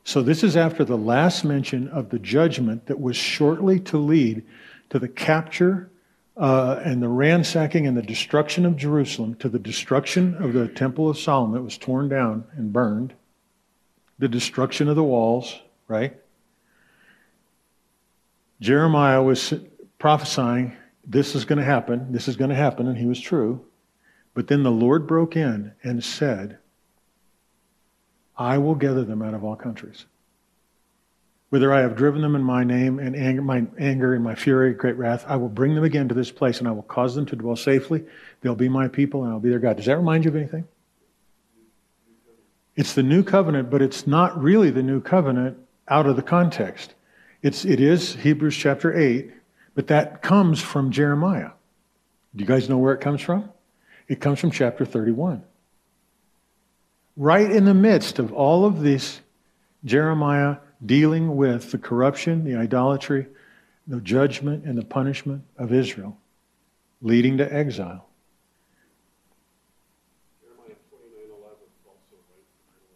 So, 0.05 0.23
this 0.23 0.43
is 0.43 0.57
after 0.57 0.85
the 0.85 0.97
last 0.97 1.45
mention 1.45 1.89
of 1.89 2.11
the 2.11 2.19
judgment 2.19 2.87
that 2.87 3.01
was 3.01 3.17
shortly 3.17 3.79
to 3.81 3.99
lead 3.99 4.45
to 4.89 4.99
the 4.99 5.09
capture 5.09 5.91
uh, 6.37 6.81
and 6.83 7.03
the 7.03 7.09
ransacking 7.09 7.87
and 7.87 7.97
the 7.97 8.03
destruction 8.03 8.65
of 8.65 8.77
Jerusalem, 8.77 9.35
to 9.37 9.49
the 9.49 9.59
destruction 9.59 10.35
of 10.43 10.53
the 10.53 10.69
Temple 10.69 11.11
of 11.11 11.19
Solomon 11.19 11.55
that 11.55 11.63
was 11.63 11.77
torn 11.77 12.09
down 12.09 12.45
and 12.57 12.73
burned, 12.73 13.13
the 14.19 14.29
destruction 14.29 14.89
of 14.89 14.97
the 14.97 15.05
walls, 15.05 15.61
right? 15.87 16.17
Jeremiah 18.61 19.23
was 19.23 19.55
prophesying 19.99 20.77
this 21.07 21.35
is 21.35 21.45
going 21.45 21.59
to 21.59 21.65
happen, 21.65 22.13
this 22.13 22.29
is 22.29 22.37
going 22.37 22.51
to 22.51 22.57
happen, 22.57 22.87
and 22.87 22.97
he 22.97 23.07
was 23.07 23.21
true. 23.21 23.65
But 24.35 24.47
then 24.47 24.63
the 24.63 24.71
Lord 24.71 25.07
broke 25.07 25.37
in 25.37 25.73
and 25.83 26.05
said, 26.05 26.59
I 28.41 28.57
will 28.57 28.75
gather 28.75 29.05
them 29.05 29.21
out 29.21 29.35
of 29.35 29.45
all 29.45 29.55
countries. 29.55 30.07
Whether 31.51 31.75
I 31.75 31.81
have 31.81 31.95
driven 31.95 32.23
them 32.23 32.35
in 32.35 32.43
my 32.43 32.65
name 32.65 32.99
and 32.99 33.15
anger, 33.15 33.43
my 33.43 33.67
anger 33.79 34.15
and 34.15 34.25
my 34.25 34.35
fury, 34.35 34.73
great 34.73 34.97
wrath, 34.97 35.25
I 35.29 35.37
will 35.37 35.51
bring 35.51 35.75
them 35.75 35.85
again 35.85 36.09
to 36.09 36.15
this 36.15 36.31
place 36.31 36.59
and 36.59 36.67
I 36.67 36.71
will 36.71 36.85
cause 36.85 37.15
them 37.15 37.27
to 37.27 37.37
dwell 37.37 37.57
safely. 37.57 38.03
They'll 38.41 38.55
be 38.55 38.71
my 38.71 38.89
people 38.89 39.25
and 39.25 39.33
I'll 39.33 39.41
be 39.41 39.51
their 39.51 39.59
God. 39.59 39.77
Does 39.77 39.87
that 39.87 39.99
remind 39.99 40.25
you 40.25 40.31
of 40.31 40.37
anything? 40.37 40.67
It's 42.77 42.95
the 42.95 43.03
new 43.03 43.23
covenant, 43.23 43.69
but 43.69 43.83
it's 43.83 44.07
not 44.07 44.41
really 44.41 44.71
the 44.71 44.83
new 44.83 45.03
covenant 45.03 45.59
out 45.89 46.07
of 46.07 46.17
the 46.17 46.23
context. 46.23 46.95
It's, 47.43 47.67
it 47.67 47.79
is 47.79 48.15
Hebrews 48.15 48.57
chapter 48.57 48.97
8, 48.97 49.31
but 49.75 49.89
that 49.89 50.23
comes 50.23 50.63
from 50.63 50.93
Jeremiah. 50.93 51.51
Do 52.35 52.43
you 52.43 52.47
guys 52.49 52.71
know 52.71 52.79
where 52.79 52.95
it 52.95 53.03
comes 53.03 53.21
from? 53.21 53.51
It 54.09 54.21
comes 54.21 54.39
from 54.39 54.51
chapter 54.51 54.87
31. 54.87 55.43
Right 57.17 57.51
in 57.51 57.65
the 57.65 57.75
midst 57.75 58.19
of 58.19 58.33
all 58.33 58.65
of 58.65 58.81
this, 58.81 59.21
Jeremiah 59.85 60.57
dealing 60.85 61.37
with 61.37 61.71
the 61.71 61.79
corruption, 61.79 62.45
the 62.45 62.57
idolatry, 62.57 63.27
the 63.87 64.01
judgment, 64.01 64.65
and 64.65 64.79
the 64.79 64.85
punishment 64.85 65.43
of 65.59 65.73
Israel, 65.73 66.17
leading 67.03 67.39
to 67.39 67.53
exile. 67.53 68.07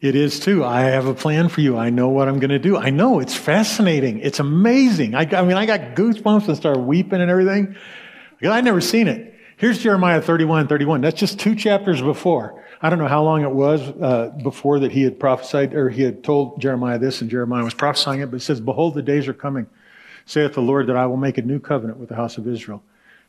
It 0.01 0.15
is 0.15 0.39
too. 0.39 0.62
I 0.62 0.83
have 0.83 1.07
a 1.07 1.15
plan 1.15 1.49
for 1.49 1.62
you. 1.62 1.79
I 1.79 1.89
know 1.89 2.11
what 2.11 2.29
I'm 2.29 2.39
going 2.39 2.51
to 2.51 2.59
do. 2.59 2.77
I 2.77 2.91
know 2.91 3.21
it's 3.21 3.35
fascinating. 3.35 4.19
It's 4.19 4.39
amazing. 4.39 5.15
I, 5.15 5.23
I 5.23 5.43
mean, 5.45 5.57
I 5.57 5.65
got 5.65 5.97
goosebumps 5.97 6.47
and 6.47 6.57
started 6.59 6.81
weeping 6.81 7.23
and 7.23 7.31
everything 7.31 7.75
because 8.39 8.53
I'd 8.53 8.65
never 8.65 8.83
seen 8.83 9.09
it. 9.09 9.35
Here's 9.57 9.79
Jeremiah 9.79 10.21
31 10.21 10.69
31. 10.69 11.01
That's 11.01 11.19
just 11.19 11.41
two 11.41 11.55
chapters 11.55 12.03
before. 12.03 12.64
I 12.83 12.91
don't 12.91 12.99
know 12.99 13.09
how 13.09 13.22
long 13.22 13.43
it 13.43 13.51
was 13.51 13.81
uh, 13.81 14.33
before 14.43 14.81
that 14.81 14.93
he 14.93 15.03
had 15.03 15.18
prophesied 15.18 15.75
or 15.75 15.89
he 15.89 16.03
had 16.03 16.22
told 16.22 16.61
Jeremiah 16.61 16.99
this 16.99 17.20
and 17.20 17.31
Jeremiah 17.31 17.64
was 17.64 17.75
prophesying 17.75 18.20
it, 18.20 18.31
but 18.31 18.37
it 18.37 18.43
says, 18.43 18.61
Behold, 18.61 18.95
the 18.95 19.03
days 19.03 19.29
are 19.29 19.35
coming, 19.35 19.66
saith 20.27 20.55
the 20.55 20.61
Lord, 20.61 20.87
that 20.89 20.97
I 20.97 21.07
will 21.07 21.16
make 21.16 21.39
a 21.39 21.43
new 21.43 21.59
covenant 21.59 21.99
with 21.99 22.09
the 22.09 22.16
house 22.16 22.39
of 22.39 22.47
Israel 22.47 22.83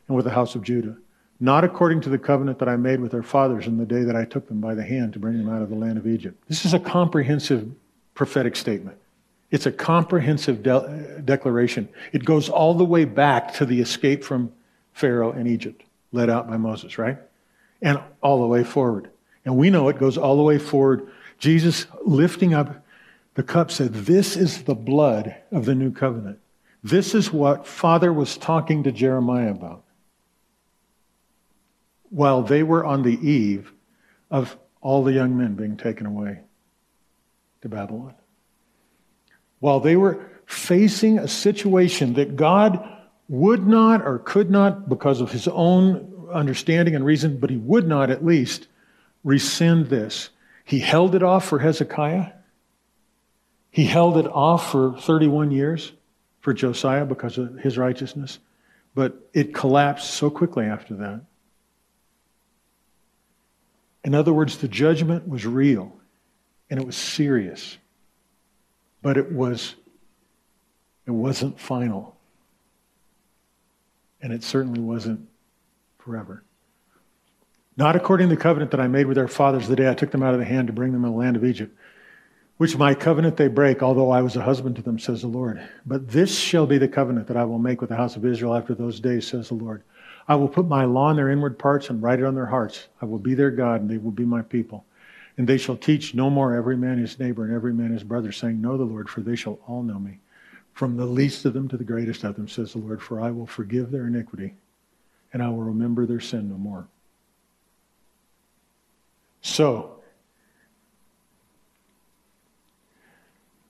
and 0.08 0.16
with 0.16 0.24
the 0.24 0.32
house 0.32 0.54
of 0.54 0.62
Judah 0.62 0.96
not 1.40 1.64
according 1.64 2.00
to 2.02 2.08
the 2.08 2.18
covenant 2.18 2.58
that 2.58 2.68
I 2.68 2.76
made 2.76 3.00
with 3.00 3.12
their 3.12 3.22
fathers 3.22 3.66
in 3.66 3.76
the 3.76 3.84
day 3.84 4.02
that 4.02 4.16
I 4.16 4.24
took 4.24 4.48
them 4.48 4.60
by 4.60 4.74
the 4.74 4.82
hand 4.82 5.12
to 5.12 5.18
bring 5.18 5.36
them 5.36 5.48
out 5.48 5.62
of 5.62 5.68
the 5.68 5.76
land 5.76 5.98
of 5.98 6.06
Egypt. 6.06 6.42
This 6.48 6.64
is 6.64 6.72
a 6.72 6.78
comprehensive 6.78 7.70
prophetic 8.14 8.56
statement. 8.56 8.96
It's 9.50 9.66
a 9.66 9.72
comprehensive 9.72 10.62
de- 10.62 11.22
declaration. 11.24 11.88
It 12.12 12.24
goes 12.24 12.48
all 12.48 12.74
the 12.74 12.84
way 12.84 13.04
back 13.04 13.54
to 13.54 13.66
the 13.66 13.80
escape 13.80 14.24
from 14.24 14.52
Pharaoh 14.92 15.32
in 15.32 15.46
Egypt, 15.46 15.82
led 16.10 16.30
out 16.30 16.48
by 16.48 16.56
Moses, 16.56 16.98
right? 16.98 17.18
And 17.82 18.00
all 18.22 18.40
the 18.40 18.46
way 18.46 18.64
forward. 18.64 19.10
And 19.46 19.56
we 19.56 19.70
know 19.70 19.88
it 19.88 19.98
goes 19.98 20.18
all 20.18 20.36
the 20.36 20.42
way 20.42 20.58
forward. 20.58 21.08
Jesus 21.38 21.86
lifting 22.04 22.52
up 22.52 22.84
the 23.34 23.42
cup 23.42 23.70
said, 23.70 23.94
This 23.94 24.36
is 24.36 24.64
the 24.64 24.74
blood 24.74 25.36
of 25.52 25.64
the 25.64 25.74
new 25.74 25.92
covenant. 25.92 26.40
This 26.82 27.14
is 27.14 27.32
what 27.32 27.66
Father 27.66 28.12
was 28.12 28.36
talking 28.36 28.82
to 28.82 28.92
Jeremiah 28.92 29.52
about 29.52 29.84
while 32.10 32.42
they 32.42 32.62
were 32.62 32.84
on 32.84 33.02
the 33.02 33.18
eve 33.28 33.72
of 34.30 34.56
all 34.80 35.02
the 35.02 35.12
young 35.12 35.36
men 35.36 35.54
being 35.54 35.76
taken 35.76 36.06
away 36.06 36.40
to 37.62 37.68
Babylon. 37.68 38.14
While 39.58 39.80
they 39.80 39.96
were 39.96 40.24
facing 40.46 41.18
a 41.18 41.28
situation 41.28 42.14
that 42.14 42.36
God 42.36 42.88
would 43.28 43.66
not 43.66 44.02
or 44.02 44.20
could 44.20 44.50
not, 44.50 44.88
because 44.88 45.20
of 45.20 45.32
his 45.32 45.48
own 45.48 46.28
understanding 46.32 46.94
and 46.94 47.04
reason, 47.04 47.38
but 47.38 47.50
he 47.50 47.56
would 47.56 47.86
not 47.86 48.10
at 48.10 48.24
least 48.24 48.68
rescind 49.26 49.88
this. 49.88 50.30
He 50.64 50.78
held 50.78 51.14
it 51.14 51.22
off 51.22 51.46
for 51.46 51.58
Hezekiah. 51.58 52.32
He 53.70 53.84
held 53.84 54.16
it 54.16 54.26
off 54.26 54.70
for 54.70 54.96
31 54.98 55.50
years 55.50 55.92
for 56.40 56.54
Josiah 56.54 57.04
because 57.04 57.36
of 57.36 57.56
his 57.56 57.76
righteousness, 57.76 58.38
but 58.94 59.28
it 59.34 59.52
collapsed 59.52 60.12
so 60.12 60.30
quickly 60.30 60.64
after 60.64 60.94
that. 60.94 61.20
In 64.04 64.14
other 64.14 64.32
words, 64.32 64.58
the 64.58 64.68
judgment 64.68 65.28
was 65.28 65.44
real 65.44 65.92
and 66.70 66.80
it 66.80 66.86
was 66.86 66.96
serious, 66.96 67.76
but 69.02 69.16
it 69.16 69.32
was 69.32 69.74
it 71.04 71.10
wasn't 71.12 71.58
final. 71.58 72.16
And 74.20 74.32
it 74.32 74.42
certainly 74.42 74.80
wasn't 74.80 75.28
forever. 75.98 76.42
Not 77.78 77.94
according 77.94 78.30
to 78.30 78.34
the 78.34 78.40
covenant 78.40 78.70
that 78.70 78.80
I 78.80 78.88
made 78.88 79.06
with 79.06 79.16
their 79.16 79.28
fathers 79.28 79.68
the 79.68 79.76
day 79.76 79.90
I 79.90 79.94
took 79.94 80.10
them 80.10 80.22
out 80.22 80.32
of 80.32 80.40
the 80.40 80.46
hand 80.46 80.68
to 80.68 80.72
bring 80.72 80.92
them 80.92 81.04
in 81.04 81.10
the 81.10 81.16
land 81.16 81.36
of 81.36 81.44
Egypt, 81.44 81.76
which 82.56 82.78
my 82.78 82.94
covenant 82.94 83.36
they 83.36 83.48
break, 83.48 83.82
although 83.82 84.10
I 84.10 84.22
was 84.22 84.34
a 84.34 84.42
husband 84.42 84.76
to 84.76 84.82
them, 84.82 84.98
says 84.98 85.20
the 85.20 85.28
Lord. 85.28 85.60
But 85.84 86.08
this 86.08 86.38
shall 86.38 86.66
be 86.66 86.78
the 86.78 86.88
covenant 86.88 87.26
that 87.26 87.36
I 87.36 87.44
will 87.44 87.58
make 87.58 87.82
with 87.82 87.90
the 87.90 87.96
house 87.96 88.16
of 88.16 88.24
Israel 88.24 88.54
after 88.54 88.74
those 88.74 88.98
days, 88.98 89.26
says 89.26 89.48
the 89.48 89.54
Lord. 89.54 89.82
I 90.26 90.36
will 90.36 90.48
put 90.48 90.66
my 90.66 90.86
law 90.86 91.10
in 91.10 91.16
their 91.16 91.30
inward 91.30 91.58
parts 91.58 91.90
and 91.90 92.02
write 92.02 92.18
it 92.18 92.24
on 92.24 92.34
their 92.34 92.46
hearts. 92.46 92.88
I 93.02 93.04
will 93.04 93.18
be 93.18 93.34
their 93.34 93.50
God, 93.50 93.82
and 93.82 93.90
they 93.90 93.98
will 93.98 94.10
be 94.10 94.24
my 94.24 94.40
people. 94.40 94.86
And 95.36 95.46
they 95.46 95.58
shall 95.58 95.76
teach 95.76 96.14
no 96.14 96.30
more 96.30 96.54
every 96.54 96.78
man 96.78 96.96
his 96.96 97.18
neighbor 97.18 97.44
and 97.44 97.54
every 97.54 97.74
man 97.74 97.92
his 97.92 98.02
brother, 98.02 98.32
saying, 98.32 98.58
Know 98.58 98.78
the 98.78 98.84
Lord, 98.84 99.10
for 99.10 99.20
they 99.20 99.36
shall 99.36 99.58
all 99.66 99.82
know 99.82 99.98
me. 99.98 100.18
From 100.72 100.96
the 100.96 101.04
least 101.04 101.44
of 101.44 101.52
them 101.52 101.68
to 101.68 101.76
the 101.76 101.84
greatest 101.84 102.24
of 102.24 102.36
them, 102.36 102.48
says 102.48 102.72
the 102.72 102.78
Lord, 102.78 103.02
for 103.02 103.20
I 103.20 103.30
will 103.30 103.46
forgive 103.46 103.90
their 103.90 104.06
iniquity, 104.06 104.54
and 105.34 105.42
I 105.42 105.50
will 105.50 105.62
remember 105.62 106.06
their 106.06 106.20
sin 106.20 106.48
no 106.48 106.56
more. 106.56 106.88
So, 109.40 109.96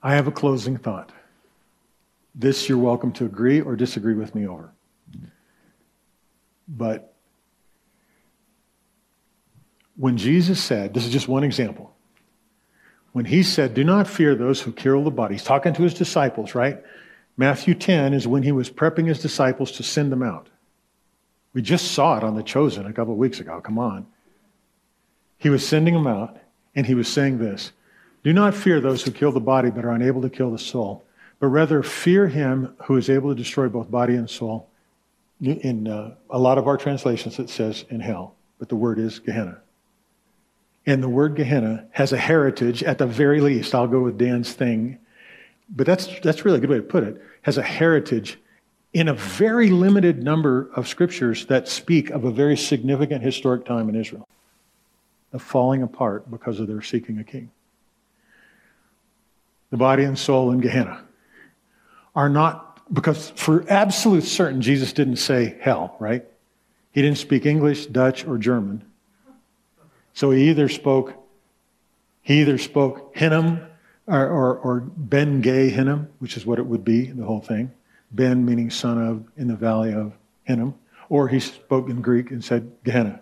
I 0.01 0.15
have 0.15 0.27
a 0.27 0.31
closing 0.31 0.77
thought. 0.77 1.11
This 2.33 2.69
you're 2.69 2.77
welcome 2.77 3.11
to 3.13 3.25
agree 3.25 3.61
or 3.61 3.75
disagree 3.75 4.13
with 4.13 4.35
me 4.35 4.47
over. 4.47 4.71
But 6.67 7.13
when 9.95 10.17
Jesus 10.17 10.63
said, 10.63 10.93
this 10.93 11.05
is 11.05 11.11
just 11.11 11.27
one 11.27 11.43
example, 11.43 11.95
when 13.13 13.25
he 13.25 13.41
said, 13.41 13.73
Do 13.73 13.83
not 13.83 14.07
fear 14.07 14.35
those 14.35 14.61
who 14.61 14.71
kill 14.71 15.03
the 15.03 15.11
body, 15.11 15.35
he's 15.35 15.43
talking 15.43 15.73
to 15.73 15.81
his 15.81 15.93
disciples, 15.93 16.53
right? 16.53 16.83
Matthew 17.35 17.73
10 17.73 18.13
is 18.13 18.27
when 18.27 18.43
he 18.43 18.51
was 18.51 18.69
prepping 18.69 19.07
his 19.07 19.21
disciples 19.21 19.71
to 19.73 19.83
send 19.83 20.11
them 20.11 20.23
out. 20.23 20.49
We 21.53 21.61
just 21.61 21.91
saw 21.91 22.17
it 22.17 22.23
on 22.23 22.35
The 22.35 22.43
Chosen 22.43 22.85
a 22.85 22.93
couple 22.93 23.13
of 23.13 23.19
weeks 23.19 23.39
ago. 23.39 23.59
Come 23.61 23.79
on. 23.79 24.05
He 25.37 25.49
was 25.49 25.67
sending 25.67 25.93
them 25.93 26.07
out, 26.07 26.37
and 26.75 26.85
he 26.85 26.95
was 26.95 27.07
saying 27.07 27.37
this 27.37 27.71
Do 28.23 28.33
not 28.33 28.53
fear 28.53 28.79
those 28.79 29.03
who 29.03 29.11
kill 29.11 29.31
the 29.31 29.39
body 29.39 29.69
but 29.69 29.85
are 29.85 29.91
unable 29.91 30.21
to 30.21 30.29
kill 30.29 30.51
the 30.51 30.59
soul, 30.59 31.05
but 31.39 31.47
rather 31.47 31.83
fear 31.83 32.27
him 32.27 32.75
who 32.85 32.97
is 32.97 33.09
able 33.09 33.29
to 33.29 33.35
destroy 33.35 33.69
both 33.69 33.91
body 33.91 34.15
and 34.15 34.29
soul. 34.29 34.69
In 35.39 35.87
uh, 35.87 36.15
a 36.31 36.39
lot 36.39 36.57
of 36.57 36.67
our 36.67 36.77
translations, 36.77 37.37
it 37.37 37.49
says 37.49 37.85
in 37.89 37.99
hell, 37.99 38.33
but 38.57 38.69
the 38.69 38.75
word 38.75 38.97
is 38.97 39.19
Gehenna. 39.19 39.59
And 40.87 41.03
the 41.03 41.09
word 41.09 41.35
Gehenna 41.35 41.85
has 41.91 42.11
a 42.11 42.17
heritage, 42.17 42.81
at 42.81 42.97
the 42.97 43.05
very 43.05 43.39
least, 43.39 43.75
I'll 43.75 43.87
go 43.87 44.01
with 44.01 44.17
Dan's 44.17 44.53
thing, 44.53 44.97
but 45.69 45.85
that's, 45.85 46.07
that's 46.21 46.43
really 46.43 46.57
a 46.57 46.61
good 46.61 46.71
way 46.71 46.77
to 46.77 46.81
put 46.81 47.03
it, 47.03 47.21
has 47.43 47.59
a 47.59 47.61
heritage 47.61 48.39
in 48.93 49.09
a 49.09 49.13
very 49.13 49.69
limited 49.69 50.23
number 50.23 50.71
of 50.75 50.87
scriptures 50.87 51.45
that 51.47 51.67
speak 51.67 52.09
of 52.09 52.23
a 52.23 52.31
very 52.31 52.57
significant 52.57 53.21
historic 53.21 53.63
time 53.63 53.89
in 53.89 53.95
Israel 53.95 54.27
of 55.33 55.41
falling 55.41 55.83
apart 55.83 56.29
because 56.29 56.59
of 56.59 56.67
their 56.67 56.81
seeking 56.81 57.19
a 57.19 57.23
king. 57.23 57.51
The 59.69 59.77
body 59.77 60.03
and 60.03 60.17
soul 60.17 60.51
in 60.51 60.59
Gehenna 60.59 61.03
are 62.15 62.29
not, 62.29 62.93
because 62.93 63.31
for 63.31 63.65
absolute 63.69 64.23
certain, 64.23 64.61
Jesus 64.61 64.93
didn't 64.93 65.17
say 65.17 65.57
hell, 65.59 65.95
right? 65.99 66.25
He 66.91 67.01
didn't 67.01 67.17
speak 67.17 67.45
English, 67.45 67.87
Dutch, 67.87 68.25
or 68.25 68.37
German. 68.37 68.83
So 70.13 70.31
he 70.31 70.49
either 70.49 70.69
spoke, 70.69 71.13
he 72.23 72.41
either 72.41 72.57
spoke 72.57 73.15
Hinnom 73.15 73.61
or, 74.07 74.25
or, 74.25 74.57
or 74.57 74.79
Ben 74.79 75.41
Gay 75.41 75.69
Hinnom, 75.69 76.07
which 76.19 76.37
is 76.37 76.45
what 76.45 76.59
it 76.59 76.65
would 76.65 76.83
be, 76.83 77.05
the 77.11 77.25
whole 77.25 77.41
thing. 77.41 77.71
Ben 78.11 78.45
meaning 78.45 78.71
son 78.71 79.05
of 79.05 79.27
in 79.35 79.47
the 79.47 79.55
valley 79.55 79.93
of 79.93 80.13
Hinnom. 80.45 80.73
Or 81.09 81.27
he 81.27 81.39
spoke 81.39 81.89
in 81.89 82.01
Greek 82.01 82.31
and 82.31 82.43
said 82.43 82.71
Gehenna. 82.83 83.21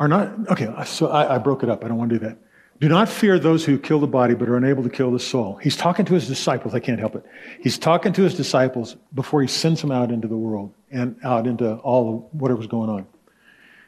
Are 0.00 0.08
not, 0.08 0.50
okay, 0.50 0.68
so 0.86 1.08
I, 1.08 1.36
I 1.36 1.38
broke 1.38 1.62
it 1.62 1.68
up. 1.68 1.84
I 1.84 1.88
don't 1.88 1.98
want 1.98 2.10
to 2.10 2.18
do 2.18 2.24
that. 2.24 2.38
Do 2.80 2.88
not 2.88 3.10
fear 3.10 3.38
those 3.38 3.66
who 3.66 3.78
kill 3.78 4.00
the 4.00 4.06
body 4.06 4.34
but 4.34 4.48
are 4.48 4.56
unable 4.56 4.82
to 4.82 4.88
kill 4.88 5.12
the 5.12 5.20
soul. 5.20 5.56
He's 5.56 5.76
talking 5.76 6.06
to 6.06 6.14
his 6.14 6.26
disciples. 6.26 6.74
I 6.74 6.80
can't 6.80 6.98
help 6.98 7.14
it. 7.14 7.24
He's 7.60 7.76
talking 7.76 8.14
to 8.14 8.22
his 8.22 8.34
disciples 8.34 8.96
before 9.14 9.42
he 9.42 9.48
sends 9.48 9.82
them 9.82 9.92
out 9.92 10.10
into 10.10 10.26
the 10.26 10.38
world 10.38 10.72
and 10.90 11.16
out 11.22 11.46
into 11.46 11.74
all 11.76 12.14
of 12.32 12.40
whatever's 12.40 12.66
going 12.66 12.88
on. 12.88 13.06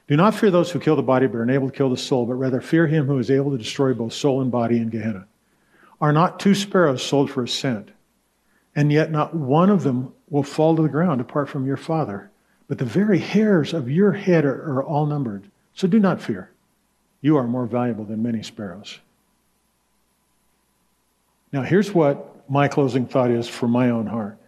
Do 0.06 0.16
not 0.18 0.34
fear 0.34 0.50
those 0.50 0.70
who 0.70 0.78
kill 0.78 0.96
the 0.96 1.02
body 1.02 1.26
but 1.26 1.38
are 1.38 1.42
unable 1.44 1.70
to 1.70 1.74
kill 1.74 1.88
the 1.88 1.96
soul, 1.96 2.26
but 2.26 2.34
rather 2.34 2.60
fear 2.60 2.86
him 2.86 3.06
who 3.06 3.18
is 3.18 3.30
able 3.30 3.50
to 3.52 3.56
destroy 3.56 3.94
both 3.94 4.12
soul 4.12 4.42
and 4.42 4.50
body 4.50 4.76
in 4.76 4.90
Gehenna. 4.90 5.26
Are 6.02 6.12
not 6.12 6.38
two 6.38 6.54
sparrows 6.54 7.02
sold 7.02 7.30
for 7.30 7.44
a 7.44 7.48
cent? 7.48 7.90
And 8.76 8.92
yet 8.92 9.10
not 9.10 9.34
one 9.34 9.70
of 9.70 9.82
them 9.82 10.12
will 10.28 10.42
fall 10.42 10.76
to 10.76 10.82
the 10.82 10.88
ground 10.90 11.22
apart 11.22 11.48
from 11.48 11.66
your 11.66 11.78
Father. 11.78 12.30
But 12.68 12.76
the 12.76 12.84
very 12.84 13.18
hairs 13.18 13.72
of 13.72 13.90
your 13.90 14.12
head 14.12 14.44
are, 14.44 14.74
are 14.74 14.84
all 14.84 15.06
numbered. 15.06 15.48
So 15.74 15.88
do 15.88 15.98
not 15.98 16.20
fear. 16.20 16.50
You 17.20 17.36
are 17.36 17.46
more 17.46 17.66
valuable 17.66 18.04
than 18.04 18.22
many 18.22 18.42
sparrows. 18.42 18.98
Now, 21.52 21.62
here's 21.62 21.92
what 21.92 22.48
my 22.50 22.68
closing 22.68 23.06
thought 23.06 23.30
is 23.30 23.48
for 23.48 23.68
my 23.68 23.90
own 23.90 24.06
heart 24.06 24.38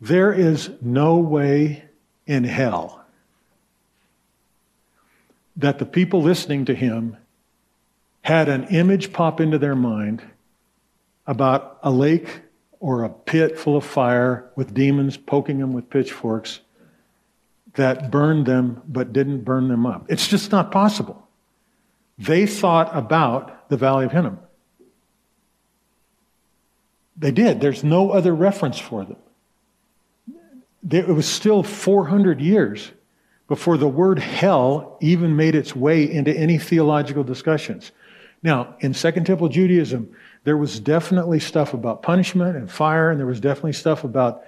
there 0.00 0.32
is 0.32 0.70
no 0.82 1.16
way 1.16 1.84
in 2.26 2.44
hell 2.44 3.04
that 5.56 5.78
the 5.78 5.86
people 5.86 6.20
listening 6.20 6.64
to 6.66 6.74
him 6.74 7.16
had 8.22 8.48
an 8.48 8.64
image 8.64 9.12
pop 9.12 9.40
into 9.40 9.56
their 9.56 9.76
mind 9.76 10.22
about 11.26 11.78
a 11.82 11.90
lake 11.90 12.40
or 12.80 13.04
a 13.04 13.08
pit 13.08 13.58
full 13.58 13.76
of 13.76 13.84
fire 13.84 14.50
with 14.56 14.74
demons 14.74 15.16
poking 15.16 15.58
them 15.58 15.72
with 15.72 15.88
pitchforks 15.88 16.60
that 17.74 18.10
burned 18.10 18.46
them 18.46 18.82
but 18.86 19.12
didn't 19.12 19.42
burn 19.42 19.68
them 19.68 19.86
up. 19.86 20.06
It's 20.08 20.28
just 20.28 20.52
not 20.52 20.70
possible. 20.70 21.28
They 22.18 22.46
thought 22.46 22.94
about 22.96 23.68
the 23.68 23.76
Valley 23.76 24.04
of 24.04 24.12
Hinnom. 24.12 24.38
They 27.16 27.30
did. 27.30 27.60
There's 27.60 27.84
no 27.84 28.10
other 28.10 28.34
reference 28.34 28.78
for 28.78 29.04
them. 29.04 29.16
It 30.90 31.08
was 31.08 31.26
still 31.26 31.62
400 31.62 32.40
years 32.40 32.90
before 33.48 33.76
the 33.76 33.88
word 33.88 34.18
hell 34.18 34.98
even 35.00 35.36
made 35.36 35.54
its 35.54 35.74
way 35.74 36.10
into 36.10 36.32
any 36.32 36.58
theological 36.58 37.24
discussions. 37.24 37.92
Now, 38.42 38.76
in 38.80 38.94
Second 38.94 39.24
Temple 39.24 39.48
Judaism, 39.48 40.14
there 40.44 40.56
was 40.56 40.78
definitely 40.78 41.40
stuff 41.40 41.72
about 41.72 42.02
punishment 42.02 42.56
and 42.56 42.70
fire, 42.70 43.10
and 43.10 43.18
there 43.18 43.26
was 43.26 43.40
definitely 43.40 43.72
stuff 43.72 44.04
about 44.04 44.44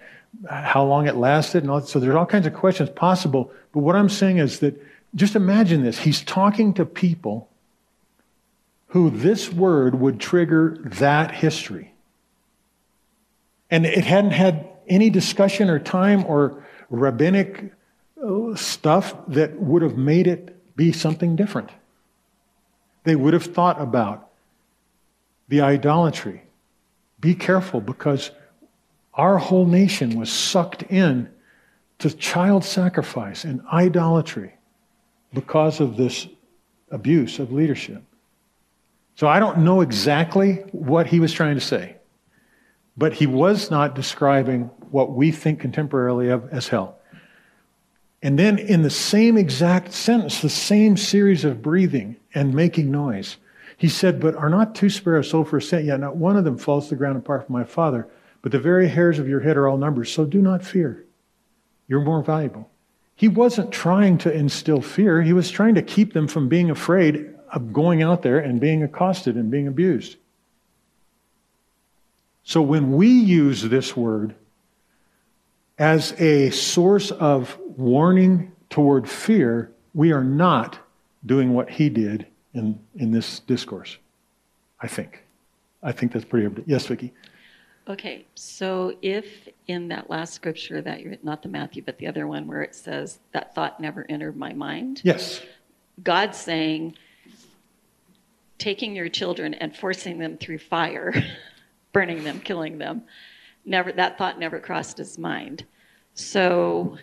how 0.49 0.84
long 0.84 1.07
it 1.07 1.16
lasted, 1.16 1.62
and 1.62 1.70
all, 1.70 1.80
so 1.80 1.99
there's 1.99 2.14
all 2.14 2.26
kinds 2.26 2.47
of 2.47 2.55
questions 2.55 2.91
possible. 2.91 3.51
But 3.72 3.80
what 3.80 3.97
I'm 3.97 4.09
saying 4.09 4.39
is 4.39 4.61
that 4.61 4.80
just 5.14 5.37
imagine 5.37 5.82
this: 5.82 5.99
he's 5.99 6.22
talking 6.22 6.74
to 6.74 6.84
people 6.84 7.49
who 8.89 9.11
this 9.11 9.53
word 9.53 10.01
would 10.01 10.20
trigger 10.20 10.78
that 10.82 11.30
history, 11.32 11.93
and 13.70 13.87
it 13.87 14.05
hadn't 14.05 14.32
had 14.32 14.68
any 14.89 15.11
discussion 15.11 15.68
or 15.70 15.78
time 15.78 16.24
or 16.26 16.64
rabbinic 16.91 17.72
uh, 18.22 18.55
stuff 18.55 19.14
that 19.28 19.59
would 19.59 19.82
have 19.82 19.97
made 19.97 20.26
it 20.26 20.76
be 20.76 20.93
something 20.93 21.37
different. 21.37 21.70
They 23.05 23.16
would 23.16 23.32
have 23.34 23.45
thought 23.45 23.80
about 23.80 24.30
the 25.49 25.61
idolatry. 25.61 26.43
Be 27.20 27.34
careful 27.34 27.80
because 27.80 28.30
our 29.16 29.38
whole 29.38 29.66
nation 29.66 30.18
was 30.18 30.30
sucked 30.30 30.82
in 30.84 31.28
to 31.98 32.10
child 32.10 32.64
sacrifice 32.64 33.44
and 33.44 33.62
idolatry 33.72 34.54
because 35.32 35.80
of 35.80 35.96
this 35.96 36.28
abuse 36.90 37.38
of 37.38 37.52
leadership. 37.52 38.02
So 39.14 39.26
I 39.26 39.40
don't 39.40 39.58
know 39.58 39.80
exactly 39.80 40.56
what 40.72 41.06
he 41.06 41.20
was 41.20 41.32
trying 41.32 41.54
to 41.54 41.60
say, 41.60 41.96
but 42.96 43.14
he 43.14 43.26
was 43.26 43.70
not 43.70 43.94
describing 43.94 44.64
what 44.90 45.12
we 45.12 45.30
think 45.30 45.62
contemporarily 45.62 46.32
of 46.32 46.48
as 46.50 46.68
hell. 46.68 46.98
And 48.22 48.38
then, 48.38 48.58
in 48.58 48.82
the 48.82 48.90
same 48.90 49.36
exact 49.36 49.92
sentence, 49.92 50.40
the 50.40 50.48
same 50.48 50.96
series 50.96 51.44
of 51.44 51.62
breathing 51.62 52.16
and 52.34 52.54
making 52.54 52.90
noise, 52.90 53.36
he 53.76 53.88
said, 53.88 54.20
But 54.20 54.34
are 54.36 54.48
not 54.48 54.74
two 54.74 54.88
sparrows 54.90 55.30
sold 55.30 55.48
for 55.48 55.58
a 55.58 55.62
cent? 55.62 55.84
Yet 55.84 56.00
not 56.00 56.16
one 56.16 56.36
of 56.36 56.44
them 56.44 56.58
falls 56.58 56.84
to 56.84 56.90
the 56.90 56.96
ground 56.96 57.18
apart 57.18 57.46
from 57.46 57.52
my 57.52 57.64
Father. 57.64 58.08
But 58.43 58.53
the 58.53 58.59
very 58.59 58.89
hairs 58.89 59.18
of 59.18 59.28
your 59.28 59.41
head 59.41 59.57
are 59.57 59.68
all 59.68 59.78
numbers, 59.78 60.12
So 60.12 60.24
do 60.24 60.41
not 60.41 60.64
fear. 60.64 61.05
You're 61.89 62.03
more 62.03 62.22
valuable. 62.22 62.70
He 63.14 63.28
wasn't 63.28 63.72
trying 63.72 64.18
to 64.18 64.32
instill 64.32 64.82
fear, 64.82 65.22
he 65.22 65.32
was 65.32 65.51
trying 65.51 65.74
to 65.76 65.82
keep 65.82 66.12
them 66.12 66.28
from 66.28 66.49
being 66.49 66.70
afraid 66.70 67.34
of 67.53 67.72
going 67.72 68.03
out 68.03 68.22
there 68.22 68.39
and 68.39 68.61
being 68.61 68.82
accosted 68.82 69.37
and 69.37 69.51
being 69.51 69.66
abused. 69.66 70.16
So 72.43 72.61
when 72.62 72.93
we 72.93 73.09
use 73.09 73.62
this 73.62 73.97
word 73.97 74.34
as 75.78 76.12
a 76.20 76.51
source 76.51 77.11
of 77.11 77.59
warning 77.76 78.53
toward 78.70 79.09
fear, 79.09 79.72
we 79.95 80.12
are 80.12 80.24
not 80.24 80.78
doing 81.24 81.55
what 81.55 81.70
he 81.70 81.89
did 81.89 82.26
in, 82.55 82.78
in 82.97 83.11
this 83.11 83.41
discourse. 83.41 83.97
I 84.80 84.89
think. 84.89 85.22
I 85.82 85.93
think 85.93 86.12
that's 86.12 86.24
pretty. 86.24 86.62
Yes, 86.66 86.87
Vicki. 86.87 87.12
Okay, 87.89 88.26
so 88.34 88.97
if 89.01 89.49
in 89.68 89.89
that 89.89 90.11
last 90.11 90.34
scripture 90.34 90.80
that 90.82 91.01
you're 91.01 91.16
not 91.22 91.43
the 91.43 91.49
Matthew, 91.49 91.82
but 91.82 91.99
the 91.99 92.09
other 92.09 92.26
one 92.26 92.49
where 92.49 92.62
it 92.62 92.74
says 92.74 93.20
that 93.32 93.55
thought 93.55 93.78
never 93.78 94.05
entered 94.09 94.37
my 94.37 94.53
mind. 94.53 95.01
Yes. 95.05 95.41
God's 96.03 96.37
saying 96.37 96.97
taking 98.59 98.97
your 98.97 99.09
children 99.09 99.55
and 99.55 99.76
forcing 99.76 100.18
them 100.18 100.37
through 100.37 100.59
fire, 100.59 101.14
burning 101.93 102.24
them, 102.24 102.41
killing 102.41 102.78
them, 102.78 103.03
never 103.64 103.93
that 103.93 104.18
thought 104.18 104.39
never 104.39 104.59
crossed 104.59 104.99
his 104.99 105.16
mind. 105.16 105.64
So 106.14 106.99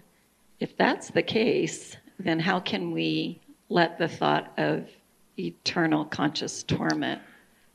if 0.59 0.75
that's 0.75 1.11
the 1.11 1.23
case, 1.23 1.95
then 2.19 2.39
how 2.39 2.59
can 2.59 2.91
we 2.91 3.39
let 3.69 3.97
the 3.97 4.09
thought 4.09 4.51
of 4.57 4.89
eternal 5.39 6.03
conscious 6.03 6.63
torment 6.63 7.21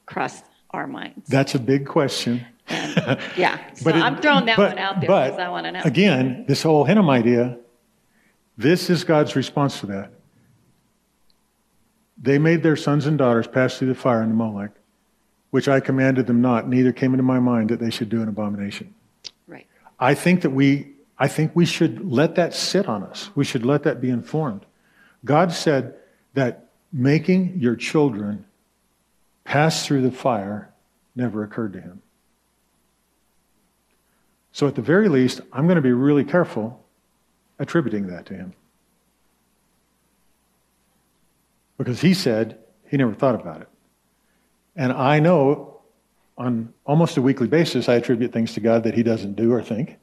cross 0.05 0.43
our 0.71 0.87
minds? 0.87 1.27
That's 1.29 1.55
a 1.55 1.59
big 1.59 1.87
question. 1.87 2.45
And, 2.69 3.21
yeah, 3.37 3.59
so 3.75 3.91
it, 3.91 3.97
I'm 3.97 4.21
throwing 4.21 4.47
that 4.47 4.57
but, 4.57 4.71
one 4.71 4.79
out 4.79 5.01
there 5.01 5.09
because 5.09 5.39
I 5.39 5.49
want 5.49 5.67
to 5.67 5.73
know. 5.73 5.81
Again, 5.85 6.45
this 6.47 6.63
whole 6.63 6.85
Hinnom 6.85 7.09
idea, 7.11 7.59
this 8.57 8.91
is 8.91 9.05
God's 9.05 9.37
response 9.37 9.81
to 9.81 9.87
that. 9.87 10.13
They 12.21 12.39
made 12.39 12.63
their 12.63 12.77
sons 12.77 13.07
and 13.07 13.17
daughters 13.17 13.47
pass 13.47 13.79
through 13.79 13.89
the 13.89 13.95
fire 13.95 14.23
in 14.23 14.31
the 14.31 14.35
Molech, 14.35 14.73
which 15.51 15.69
I 15.69 15.81
commanded 15.81 16.27
them 16.27 16.41
not, 16.41 16.69
neither 16.69 16.93
came 16.93 17.13
into 17.15 17.23
my 17.23 17.39
mind 17.39 17.71
that 17.71 17.79
they 17.79 17.91
should 17.91 18.09
do 18.09 18.23
an 18.23 18.29
abomination. 18.29 18.93
Right. 19.47 19.67
I 20.01 20.15
think 20.15 20.43
that 20.43 20.51
we 20.51 20.93
I 21.19 21.27
think 21.27 21.51
we 21.55 21.67
should 21.67 22.11
let 22.11 22.37
that 22.37 22.55
sit 22.55 22.89
on 22.89 23.03
us. 23.03 23.31
We 23.35 23.45
should 23.45 23.67
let 23.67 23.83
that 23.83 24.01
be 24.01 24.09
informed. 24.09 24.65
God 25.25 25.53
said 25.53 25.97
that 26.35 26.69
making 26.93 27.59
your 27.59 27.75
children 27.75 28.45
pass 29.45 29.85
through 29.85 30.03
the 30.03 30.13
fire 30.13 30.73
never 31.17 31.43
occurred 31.43 31.73
to 31.73 31.81
him. 31.81 32.03
So, 34.59 34.67
at 34.67 34.75
the 34.75 34.83
very 34.83 35.09
least, 35.09 35.41
I'm 35.53 35.67
going 35.67 35.77
to 35.77 35.83
be 35.83 35.93
really 35.93 36.25
careful 36.25 36.85
attributing 37.61 38.09
that 38.09 38.27
to 38.27 38.35
him. 38.35 38.55
Because 41.77 42.01
he 42.01 42.13
said 42.13 42.59
he 42.89 42.97
never 42.97 43.15
thought 43.15 43.37
about 43.37 43.61
it. 43.61 43.69
And 44.75 44.93
I 44.93 45.21
know 45.21 45.83
on 46.37 46.75
almost 46.85 47.17
a 47.17 47.23
weekly 47.23 47.47
basis, 47.47 47.89
I 47.89 47.95
attribute 47.95 48.33
things 48.33 48.53
to 48.55 48.61
God 48.61 48.83
that 48.83 48.95
he 48.95 49.05
doesn't 49.05 49.37
do 49.37 49.53
or 49.53 49.63
think. 49.63 49.97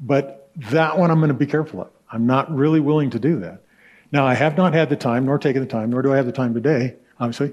But 0.00 0.48
that 0.70 0.98
one 0.98 1.10
I'm 1.10 1.18
going 1.18 1.28
to 1.28 1.34
be 1.34 1.44
careful 1.44 1.82
of. 1.82 1.90
I'm 2.10 2.26
not 2.26 2.50
really 2.50 2.80
willing 2.80 3.10
to 3.10 3.18
do 3.18 3.40
that. 3.40 3.60
Now, 4.10 4.26
I 4.26 4.32
have 4.32 4.56
not 4.56 4.72
had 4.72 4.88
the 4.88 4.96
time, 4.96 5.26
nor 5.26 5.38
taken 5.38 5.60
the 5.60 5.68
time, 5.68 5.90
nor 5.90 6.00
do 6.00 6.14
I 6.14 6.16
have 6.16 6.24
the 6.24 6.32
time 6.32 6.54
today, 6.54 6.96
obviously. 7.20 7.52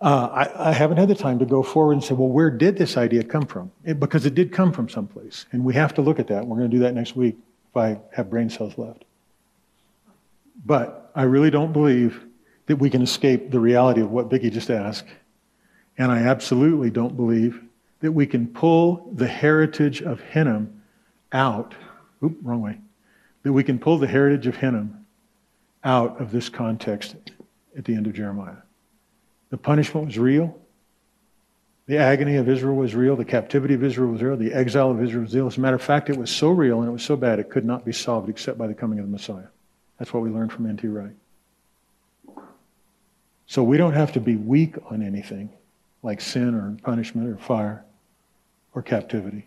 Uh, 0.00 0.28
I, 0.30 0.70
I, 0.70 0.72
haven't 0.72 0.98
had 0.98 1.08
the 1.08 1.14
time 1.14 1.38
to 1.38 1.46
go 1.46 1.62
forward 1.62 1.94
and 1.94 2.04
say, 2.04 2.12
well, 2.12 2.28
where 2.28 2.50
did 2.50 2.76
this 2.76 2.98
idea 2.98 3.22
come 3.22 3.46
from? 3.46 3.72
It, 3.82 3.98
because 3.98 4.26
it 4.26 4.34
did 4.34 4.52
come 4.52 4.70
from 4.70 4.90
someplace. 4.90 5.46
And 5.52 5.64
we 5.64 5.72
have 5.72 5.94
to 5.94 6.02
look 6.02 6.18
at 6.18 6.26
that. 6.26 6.46
We're 6.46 6.58
going 6.58 6.70
to 6.70 6.76
do 6.76 6.82
that 6.82 6.94
next 6.94 7.16
week 7.16 7.36
if 7.70 7.76
I 7.76 7.98
have 8.12 8.28
brain 8.28 8.50
cells 8.50 8.76
left. 8.76 9.06
But 10.66 11.10
I 11.14 11.22
really 11.22 11.50
don't 11.50 11.72
believe 11.72 12.22
that 12.66 12.76
we 12.76 12.90
can 12.90 13.00
escape 13.00 13.50
the 13.50 13.60
reality 13.60 14.02
of 14.02 14.10
what 14.10 14.28
Vicki 14.28 14.50
just 14.50 14.70
asked. 14.70 15.08
And 15.96 16.12
I 16.12 16.18
absolutely 16.18 16.90
don't 16.90 17.16
believe 17.16 17.62
that 18.00 18.12
we 18.12 18.26
can 18.26 18.48
pull 18.48 19.10
the 19.14 19.26
heritage 19.26 20.02
of 20.02 20.20
Hinnom 20.20 20.82
out. 21.32 21.74
Oop, 22.22 22.36
wrong 22.42 22.60
way. 22.60 22.78
That 23.44 23.52
we 23.52 23.64
can 23.64 23.78
pull 23.78 23.96
the 23.96 24.06
heritage 24.06 24.46
of 24.46 24.56
Hinnom 24.56 25.06
out 25.84 26.20
of 26.20 26.32
this 26.32 26.50
context 26.50 27.16
at 27.78 27.86
the 27.86 27.94
end 27.94 28.06
of 28.06 28.12
Jeremiah. 28.12 28.56
The 29.50 29.56
punishment 29.56 30.06
was 30.06 30.18
real. 30.18 30.58
The 31.86 31.98
agony 31.98 32.36
of 32.36 32.48
Israel 32.48 32.74
was 32.74 32.94
real. 32.94 33.14
The 33.14 33.24
captivity 33.24 33.74
of 33.74 33.84
Israel 33.84 34.10
was 34.10 34.20
real. 34.20 34.36
The 34.36 34.52
exile 34.52 34.90
of 34.90 35.00
Israel 35.00 35.22
was 35.22 35.34
real. 35.34 35.46
As 35.46 35.56
a 35.56 35.60
matter 35.60 35.76
of 35.76 35.82
fact, 35.82 36.10
it 36.10 36.16
was 36.16 36.30
so 36.30 36.50
real 36.50 36.80
and 36.80 36.88
it 36.88 36.92
was 36.92 37.04
so 37.04 37.16
bad 37.16 37.38
it 37.38 37.48
could 37.48 37.64
not 37.64 37.84
be 37.84 37.92
solved 37.92 38.28
except 38.28 38.58
by 38.58 38.66
the 38.66 38.74
coming 38.74 38.98
of 38.98 39.06
the 39.06 39.12
Messiah. 39.12 39.46
That's 39.98 40.12
what 40.12 40.22
we 40.22 40.30
learned 40.30 40.52
from 40.52 40.66
N.T. 40.66 40.88
Wright. 40.88 41.14
So 43.46 43.62
we 43.62 43.76
don't 43.76 43.92
have 43.92 44.12
to 44.12 44.20
be 44.20 44.34
weak 44.34 44.74
on 44.90 45.00
anything 45.00 45.50
like 46.02 46.20
sin 46.20 46.54
or 46.54 46.76
punishment 46.82 47.28
or 47.28 47.36
fire 47.36 47.84
or 48.74 48.82
captivity. 48.82 49.46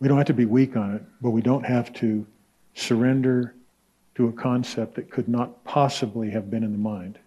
We 0.00 0.08
don't 0.08 0.18
have 0.18 0.26
to 0.26 0.34
be 0.34 0.44
weak 0.44 0.76
on 0.76 0.96
it, 0.96 1.02
but 1.20 1.30
we 1.30 1.42
don't 1.42 1.64
have 1.64 1.92
to 1.94 2.26
surrender 2.74 3.54
to 4.16 4.26
a 4.26 4.32
concept 4.32 4.96
that 4.96 5.10
could 5.10 5.28
not 5.28 5.64
possibly 5.64 6.30
have 6.30 6.50
been 6.50 6.64
in 6.64 6.72
the 6.72 6.78
mind 6.78 7.18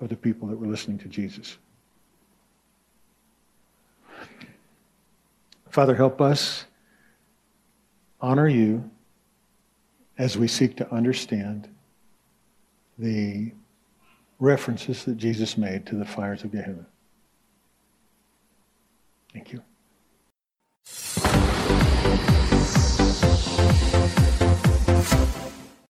of 0.00 0.08
the 0.08 0.16
people 0.16 0.48
that 0.48 0.58
were 0.58 0.66
listening 0.66 0.98
to 0.98 1.08
Jesus. 1.08 1.58
Father, 5.70 5.94
help 5.94 6.20
us 6.20 6.64
honor 8.20 8.48
you 8.48 8.90
as 10.16 10.36
we 10.36 10.48
seek 10.48 10.76
to 10.76 10.92
understand 10.92 11.68
the 12.98 13.52
references 14.40 15.04
that 15.04 15.16
Jesus 15.16 15.56
made 15.56 15.86
to 15.86 15.94
the 15.94 16.04
fires 16.04 16.42
of 16.42 16.52
Gehenna. 16.52 16.86
Thank 19.32 19.52
you. 19.52 19.62